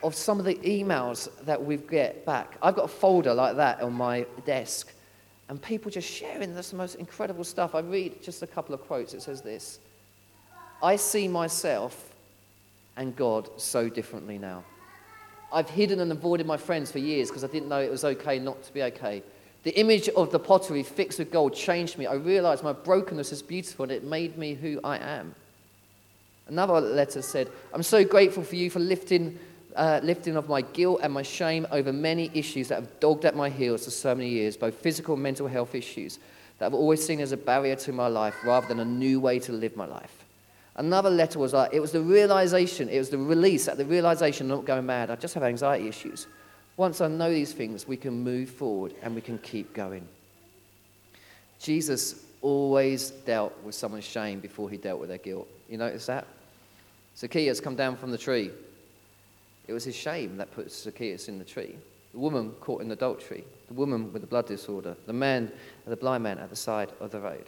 of 0.03 0.15
some 0.15 0.41
of 0.41 0.45
the 0.45 0.57
emails 0.57 1.29
that 1.45 1.63
we 1.63 1.77
get 1.77 2.27
back. 2.27 2.57
I've 2.61 2.75
got 2.75 2.87
a 2.87 2.89
folder 2.89 3.33
like 3.33 3.57
that 3.57 3.81
on 3.81 3.93
my 3.93 4.27
desk, 4.45 4.93
and 5.49 5.63
people 5.63 5.91
just 5.91 6.11
sharing 6.11 6.55
this 6.55 6.73
most 6.73 6.97
incredible 6.97 7.45
stuff. 7.45 7.75
I 7.75 7.81
read 7.81 8.21
just 8.23 8.43
a 8.43 8.47
couple 8.47 8.75
of 8.75 8.81
quotes. 8.83 9.15
It 9.15 9.23
says 9.23 9.43
this 9.43 9.79
I 10.83 10.97
see 10.97 11.29
myself 11.29 12.13
and 12.97 13.15
God 13.15 13.49
so 13.57 13.89
differently 13.89 14.39
now. 14.39 14.65
I've 15.53 15.69
hidden 15.69 16.01
and 16.01 16.11
avoided 16.11 16.47
my 16.47 16.57
friends 16.57 16.91
for 16.91 16.99
years 16.99 17.29
because 17.29 17.45
I 17.45 17.49
didn't 17.49 17.69
know 17.69 17.81
it 17.81 17.91
was 17.91 18.05
okay 18.05 18.39
not 18.39 18.63
to 18.63 18.73
be 18.73 18.83
okay. 18.85 19.23
The 19.65 19.79
image 19.79 20.09
of 20.11 20.33
the 20.33 20.39
pottery 20.39 20.83
fixed 20.83 21.19
with 21.19 21.31
gold 21.31 21.55
changed 21.55 21.99
me. 21.99 22.07
I 22.07 22.15
realized 22.15 22.65
my 22.65 22.73
brokenness 22.73 23.31
is 23.33 23.43
beautiful 23.43 23.85
and 23.85 23.93
it 23.93 24.03
made 24.03 24.37
me 24.37 24.55
who 24.55 24.81
I 24.83 24.99
am. 24.99 25.35
Another 26.49 26.81
letter 26.81 27.23
said, 27.23 27.49
I'm 27.73 27.83
so 27.83 28.05
grateful 28.05 28.43
for 28.43 28.57
you 28.57 28.71
for 28.71 28.81
lifting, 28.81 29.39
uh, 29.77 30.01
lifting 30.03 30.37
of 30.37 30.49
my 30.49 30.63
guilt 30.63 31.01
and 31.03 31.13
my 31.13 31.23
shame 31.23 31.67
over 31.71 31.93
many 31.93 32.31
issues 32.35 32.69
that 32.69 32.77
have 32.77 33.01
dogged 33.01 33.25
at 33.25 33.37
my 33.37 33.49
heels 33.49 33.85
for 33.85 33.91
so 33.91 34.15
many 34.15 34.31
years, 34.31 34.57
both 34.57 34.75
physical 34.75 35.15
and 35.15 35.23
mental 35.23 35.47
health 35.47 35.75
issues 35.75 36.19
that 36.59 36.67
I've 36.67 36.75
always 36.75 37.05
seen 37.05 37.21
as 37.21 37.33
a 37.33 37.37
barrier 37.37 37.77
to 37.77 37.93
my 37.93 38.09
life 38.09 38.35
rather 38.45 38.67
than 38.67 38.81
a 38.81 38.85
new 38.85 39.21
way 39.21 39.39
to 39.41 39.53
live 39.53 39.77
my 39.77 39.87
life. 39.87 40.22
Another 40.77 41.11
letter 41.11 41.39
was 41.39 41.53
like, 41.53 41.73
it 41.73 41.81
was 41.81 41.93
the 41.93 42.01
realization, 42.01 42.89
it 42.89 42.99
was 42.99 43.11
the 43.11 43.19
release 43.19 43.69
at 43.69 43.77
the 43.77 43.85
realization, 43.85 44.51
I'm 44.51 44.57
not 44.57 44.65
going 44.65 44.87
mad, 44.87 45.11
I 45.11 45.17
just 45.17 45.35
have 45.35 45.43
anxiety 45.43 45.87
issues. 45.87 46.27
Once 46.77 47.03
I 47.03 47.09
know 47.09 47.31
these 47.31 47.53
things, 47.53 47.87
we 47.87 47.99
can 47.99 48.25
move 48.25 48.49
forward 48.49 48.95
and 49.03 49.15
we 49.15 49.21
can 49.21 49.39
keep 49.39 49.75
going. 49.75 50.09
Jesus 51.59 52.25
always 52.41 53.11
dealt 53.11 53.53
with 53.63 53.75
someone's 53.75 54.05
shame 54.05 54.41
before 54.41 54.71
he 54.71 54.79
dealt 54.79 54.99
with 54.99 55.11
their 55.11 55.19
guilt. 55.19 55.47
You 55.69 55.77
notice 55.77 56.07
that? 56.07 56.27
Zacchaeus 57.17 57.61
come 57.61 57.77
down 57.77 57.97
from 57.97 58.11
the 58.11 58.19
tree. 58.19 58.51
It 59.69 59.73
was 59.75 59.85
his 59.85 59.95
shame 59.95 60.39
that 60.39 60.51
put 60.53 60.73
Zacchaeus 60.73 61.29
in 61.29 61.39
the 61.39 61.45
tree. 61.45 61.77
The 62.13 62.19
woman 62.19 62.53
caught 62.61 62.83
in 62.83 62.91
adultery, 62.91 63.45
the 63.69 63.75
woman 63.75 64.13
with 64.13 64.23
the 64.23 64.29
blood 64.29 64.47
disorder, 64.47 64.97
the 65.07 65.13
man, 65.13 65.53
the 65.87 65.97
blind 65.97 66.25
man 66.25 66.39
at 66.39 66.51
the 66.51 66.57
side 66.57 66.91
of 67.01 67.11
the 67.11 67.21
road. 67.21 67.45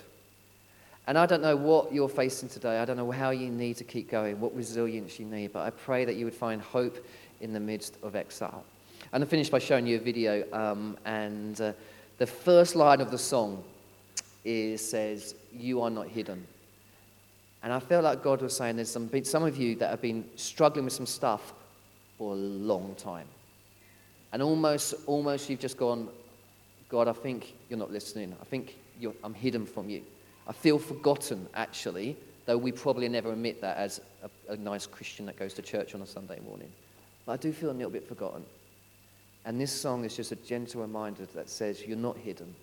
And 1.07 1.19
I 1.19 1.27
don't 1.27 1.43
know 1.43 1.57
what 1.57 1.93
you're 1.93 2.09
facing 2.09 2.49
today. 2.49 2.79
I 2.79 2.85
don't 2.85 2.97
know 2.97 3.11
how 3.11 3.31
you 3.31 3.51
need 3.51 3.77
to 3.77 3.85
keep 3.85 4.11
going, 4.11 4.41
what 4.41 4.57
resilience 4.57 5.19
you 5.19 5.27
need, 5.27 5.53
but 5.53 5.67
I 5.67 5.71
pray 5.71 6.05
that 6.07 6.17
you 6.17 6.25
would 6.25 6.35
find 6.35 6.63
hope 6.63 7.05
in 7.41 7.53
the 7.53 7.61
midst 7.61 7.99
of 8.03 8.17
exile. 8.17 8.65
And 9.13 9.23
I 9.23 9.27
finish 9.27 9.51
by 9.51 9.59
showing 9.59 9.87
you 9.87 9.97
a 9.97 10.01
video. 10.01 10.45
Um, 10.53 10.97
and 11.05 11.61
uh, 11.61 11.73
the 12.17 12.27
first 12.27 12.75
line 12.75 13.01
of 13.01 13.11
the 13.11 13.19
song 13.19 13.63
is, 14.45 14.87
says, 14.87 15.35
You 15.53 15.83
are 15.83 15.91
not 15.91 16.09
hidden. 16.09 16.47
And 17.63 17.73
I 17.73 17.81
feel 17.81 18.03
like 18.03 18.23
God 18.23 18.41
was 18.41 18.57
saying 18.57 18.77
there's 18.77 18.91
some, 18.91 19.11
some 19.25 19.43
of 19.43 19.57
you 19.57 19.75
that 19.77 19.91
have 19.91 20.03
been 20.03 20.25
struggling 20.37 20.85
with 20.85 20.95
some 20.95 21.07
stuff 21.07 21.53
for 22.19 22.33
a 22.33 22.37
long 22.37 22.95
time. 22.97 23.27
And 24.33 24.43
almost, 24.43 24.95
almost 25.07 25.49
you've 25.49 25.61
just 25.61 25.77
gone, 25.77 26.09
God, 26.89 27.09
I 27.09 27.13
think 27.13 27.55
you're 27.69 27.79
not 27.79 27.91
listening. 27.91 28.35
I 28.41 28.45
think 28.45 28.77
I'm 29.23 29.35
hidden 29.35 29.67
from 29.67 29.89
you. 29.89 30.03
I 30.47 30.53
feel 30.53 30.79
forgotten, 30.79 31.49
actually, 31.55 32.17
though 32.47 32.59
we 32.59 32.73
probably 32.73 33.09
never 33.09 33.33
admit 33.33 33.61
that 33.63 33.77
as 33.77 34.01
a, 34.23 34.53
a 34.53 34.57
nice 34.57 34.87
Christian 34.87 35.27
that 35.27 35.39
goes 35.39 35.55
to 35.55 35.63
church 35.63 35.95
on 35.95 36.03
a 36.03 36.07
Sunday 36.07 36.39
morning. 36.41 36.71
But 37.25 37.33
I 37.33 37.37
do 37.39 37.53
feel 37.53 37.71
a 37.71 37.73
little 37.73 37.91
bit 37.91 38.07
forgotten. 38.07 38.45
And 39.47 39.61
this 39.61 39.73
song 39.73 40.05
is 40.05 40.17
just 40.17 40.33
a 40.33 40.37
gentle 40.37 40.83
reminder 40.83 41.27
that 41.35 41.49
says, 41.49 41.83
You're 41.87 41.97
not 41.97 42.17
hidden. 42.19 42.55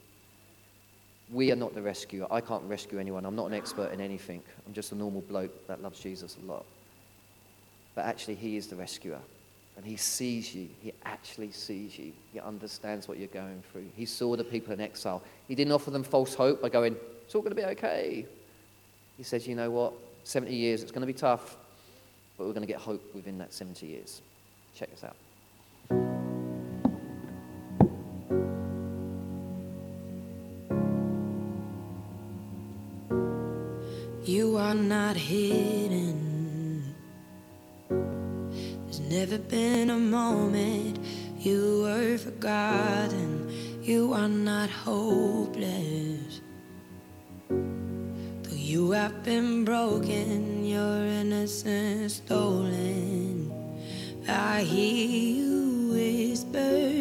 We 1.32 1.52
are 1.52 1.56
not 1.56 1.74
the 1.74 1.82
rescuer. 1.82 2.28
I 2.30 2.42
can't 2.42 2.64
rescue 2.64 3.00
anyone. 3.00 3.26
I'm 3.26 3.36
not 3.36 3.48
an 3.48 3.54
expert 3.54 3.94
in 3.94 4.02
anything. 4.02 4.42
I'm 4.68 4.74
just 4.74 4.92
a 4.92 4.96
normal 4.96 5.22
bloke 5.22 5.68
that 5.68 5.82
loves 5.82 6.00
Jesus 6.00 6.38
a 6.44 6.46
lot. 6.46 6.66
But 7.96 8.06
actually, 8.06 8.36
He 8.36 8.58
is 8.58 8.68
the 8.68 8.76
rescuer. 8.76 9.20
And 9.78 9.86
he 9.86 9.96
sees 9.96 10.54
you. 10.54 10.68
He 10.82 10.94
actually 11.06 11.52
sees 11.52 11.98
you. 11.98 12.12
He 12.34 12.40
understands 12.40 13.08
what 13.08 13.18
you're 13.18 13.28
going 13.30 13.64
through. 13.72 13.86
He 13.96 14.06
saw 14.06 14.36
the 14.36 14.44
people 14.44 14.74
in 14.74 14.82
exile. 14.82 15.24
He 15.48 15.56
didn't 15.56 15.72
offer 15.72 15.92
them 15.92 16.04
false 16.04 16.34
hope 16.34 16.62
by 16.62 16.70
going, 16.70 16.96
it's 17.32 17.36
all 17.38 17.42
going 17.42 17.56
to 17.56 17.62
be 17.62 17.64
okay. 17.64 18.26
He 19.16 19.24
says, 19.24 19.48
you 19.48 19.56
know 19.56 19.72
what? 19.72 19.94
70 20.26 20.54
years, 20.54 20.84
it's 20.84 20.92
going 20.92 21.00
to 21.00 21.08
be 21.08 21.14
tough, 21.14 21.56
but 22.38 22.46
we're 22.46 22.52
going 22.52 22.68
to 22.68 22.68
get 22.68 22.82
hope 22.82 23.16
within 23.16 23.38
that 23.38 23.54
70 23.54 23.86
years. 23.86 24.22
Check 24.76 24.90
this 24.92 25.06
out. 25.06 25.16
You 34.26 34.58
are 34.58 34.76
not 34.76 35.16
hidden. 35.16 36.94
There's 37.88 39.00
never 39.00 39.38
been 39.38 39.90
a 39.90 39.98
moment 39.98 41.00
you 41.40 41.84
were 41.84 42.18
forgotten. 42.18 43.80
You 43.82 44.12
are 44.12 44.28
not 44.28 44.70
hopeless. 44.70 46.42
You 48.72 48.92
have 48.92 49.22
been 49.26 49.66
broken, 49.66 50.64
your 50.64 51.06
innocence 51.06 52.22
stolen. 52.24 53.52
I 54.30 54.62
hear 54.62 55.08
you 55.10 55.92
whisper 55.92 57.01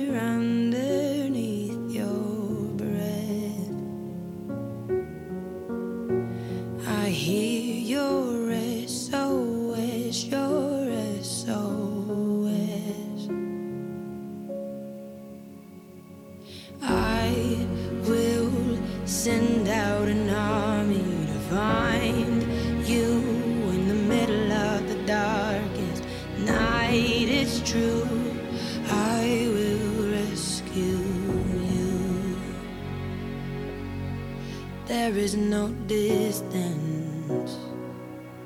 no 35.61 35.69
distance 35.87 37.53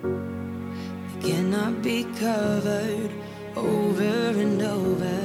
that 0.03 1.21
cannot 1.23 1.81
be 1.81 2.03
covered 2.19 3.13
over 3.55 4.25
and 4.45 4.61
over. 4.61 5.21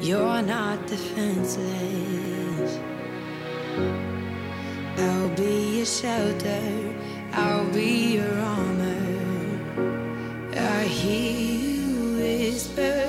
You're 0.00 0.40
not 0.40 0.86
defenseless. 0.86 2.70
I'll 4.96 5.34
be 5.42 5.76
your 5.78 5.90
shelter, 6.00 6.66
I'll 7.32 7.70
be 7.72 7.92
your 8.16 8.34
armor. 8.56 9.06
I 10.56 10.84
hear 10.84 11.40
you 11.66 11.88
whisper 12.20 13.07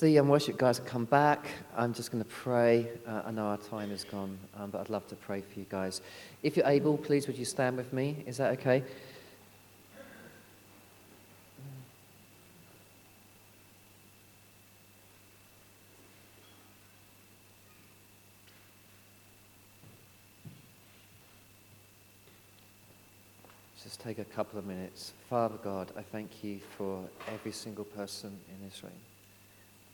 The 0.00 0.18
um, 0.18 0.28
worship 0.28 0.58
guys 0.58 0.78
come 0.80 1.06
back, 1.06 1.46
I'm 1.74 1.94
just 1.94 2.12
going 2.12 2.22
to 2.22 2.28
pray. 2.28 2.90
Uh, 3.06 3.22
I 3.24 3.30
know 3.30 3.46
our 3.46 3.56
time 3.56 3.90
is 3.90 4.04
gone, 4.04 4.38
um, 4.54 4.68
but 4.68 4.82
I'd 4.82 4.90
love 4.90 5.06
to 5.08 5.14
pray 5.14 5.40
for 5.40 5.58
you 5.58 5.64
guys. 5.70 6.02
If 6.42 6.54
you're 6.54 6.66
able, 6.66 6.98
please 6.98 7.26
would 7.26 7.38
you 7.38 7.46
stand 7.46 7.78
with 7.78 7.94
me? 7.94 8.22
Is 8.26 8.36
that 8.36 8.52
okay? 8.58 8.82
Just 23.82 24.00
take 24.00 24.18
a 24.18 24.24
couple 24.24 24.58
of 24.58 24.66
minutes. 24.66 25.14
Father 25.30 25.56
God, 25.64 25.90
I 25.96 26.02
thank 26.02 26.44
you 26.44 26.60
for 26.76 27.02
every 27.32 27.52
single 27.52 27.84
person 27.84 28.38
in 28.50 28.68
this 28.68 28.82
room. 28.82 28.92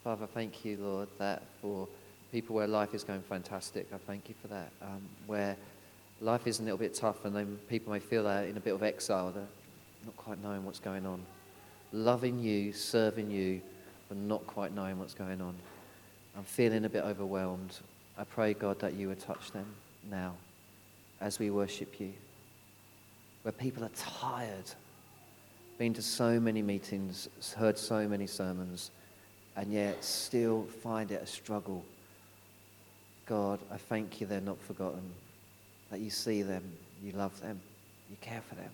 Father, 0.04 0.26
thank 0.26 0.64
you, 0.64 0.78
Lord, 0.78 1.08
that 1.18 1.44
for 1.60 1.86
people 2.32 2.56
where 2.56 2.66
life 2.66 2.92
is 2.92 3.04
going 3.04 3.22
fantastic, 3.22 3.86
I 3.94 3.98
thank 3.98 4.28
you 4.28 4.34
for 4.42 4.48
that. 4.48 4.70
Um, 4.82 5.00
where 5.28 5.56
life 6.20 6.48
is 6.48 6.58
a 6.58 6.64
little 6.64 6.78
bit 6.78 6.92
tough 6.92 7.24
and 7.24 7.36
then 7.36 7.56
people 7.68 7.92
may 7.92 8.00
feel 8.00 8.24
they're 8.24 8.46
in 8.46 8.56
a 8.56 8.60
bit 8.60 8.74
of 8.74 8.82
exile, 8.82 9.30
they're 9.30 9.44
not 10.04 10.16
quite 10.16 10.42
knowing 10.42 10.64
what's 10.64 10.80
going 10.80 11.06
on. 11.06 11.22
Loving 11.92 12.40
you, 12.40 12.72
serving 12.72 13.30
you, 13.30 13.62
but 14.08 14.18
not 14.18 14.44
quite 14.48 14.74
knowing 14.74 14.98
what's 14.98 15.14
going 15.14 15.40
on. 15.40 15.54
I'm 16.36 16.42
feeling 16.42 16.84
a 16.84 16.88
bit 16.88 17.04
overwhelmed. 17.04 17.78
I 18.18 18.24
pray, 18.24 18.54
God, 18.54 18.80
that 18.80 18.94
you 18.94 19.06
would 19.06 19.20
touch 19.20 19.52
them 19.52 19.66
now 20.10 20.34
as 21.20 21.38
we 21.38 21.50
worship 21.50 22.00
you. 22.00 22.12
Where 23.42 23.52
people 23.52 23.84
are 23.84 23.90
tired, 23.94 24.68
been 25.78 25.94
to 25.94 26.02
so 26.02 26.40
many 26.40 26.60
meetings, 26.60 27.28
heard 27.56 27.78
so 27.78 28.08
many 28.08 28.26
sermons, 28.26 28.90
and 29.56 29.72
yet 29.72 30.02
still 30.02 30.64
find 30.82 31.10
it 31.10 31.22
a 31.22 31.26
struggle. 31.26 31.84
God, 33.26 33.60
I 33.70 33.76
thank 33.76 34.20
you 34.20 34.26
they're 34.26 34.40
not 34.40 34.58
forgotten, 34.60 35.02
that 35.90 36.00
you 36.00 36.10
see 36.10 36.42
them, 36.42 36.62
you 37.02 37.12
love 37.12 37.38
them, 37.40 37.60
you 38.10 38.16
care 38.20 38.42
for 38.48 38.54
them. 38.54 38.70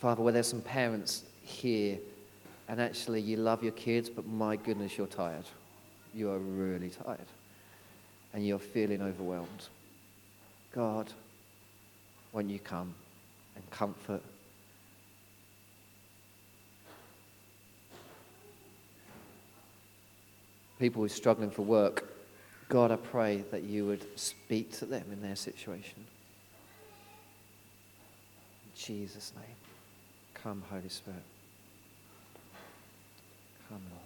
Father, 0.00 0.22
where 0.22 0.32
there's 0.32 0.48
some 0.48 0.60
parents 0.60 1.22
here 1.42 1.98
and 2.68 2.80
actually 2.80 3.20
you 3.20 3.36
love 3.36 3.62
your 3.62 3.72
kids, 3.72 4.08
but 4.08 4.26
my 4.26 4.56
goodness, 4.56 4.96
you're 4.96 5.06
tired. 5.06 5.44
You 6.14 6.30
are 6.30 6.38
really 6.38 6.90
tired. 6.90 7.26
And 8.32 8.46
you're 8.46 8.58
feeling 8.58 9.02
overwhelmed. 9.02 9.68
God, 10.72 11.12
won't 12.32 12.50
you 12.50 12.58
come 12.58 12.94
and 13.54 13.70
comfort? 13.70 14.22
People 20.78 21.00
who 21.00 21.06
are 21.06 21.08
struggling 21.08 21.50
for 21.50 21.62
work, 21.62 22.12
God, 22.68 22.90
I 22.90 22.96
pray 22.96 23.44
that 23.50 23.62
you 23.62 23.86
would 23.86 24.18
speak 24.18 24.72
to 24.78 24.86
them 24.86 25.04
in 25.12 25.22
their 25.22 25.36
situation. 25.36 26.04
In 28.64 28.72
Jesus' 28.74 29.32
name. 29.36 29.56
Come, 30.34 30.62
Holy 30.70 30.88
Spirit. 30.88 31.22
Come, 33.68 33.80
Lord. 33.90 34.03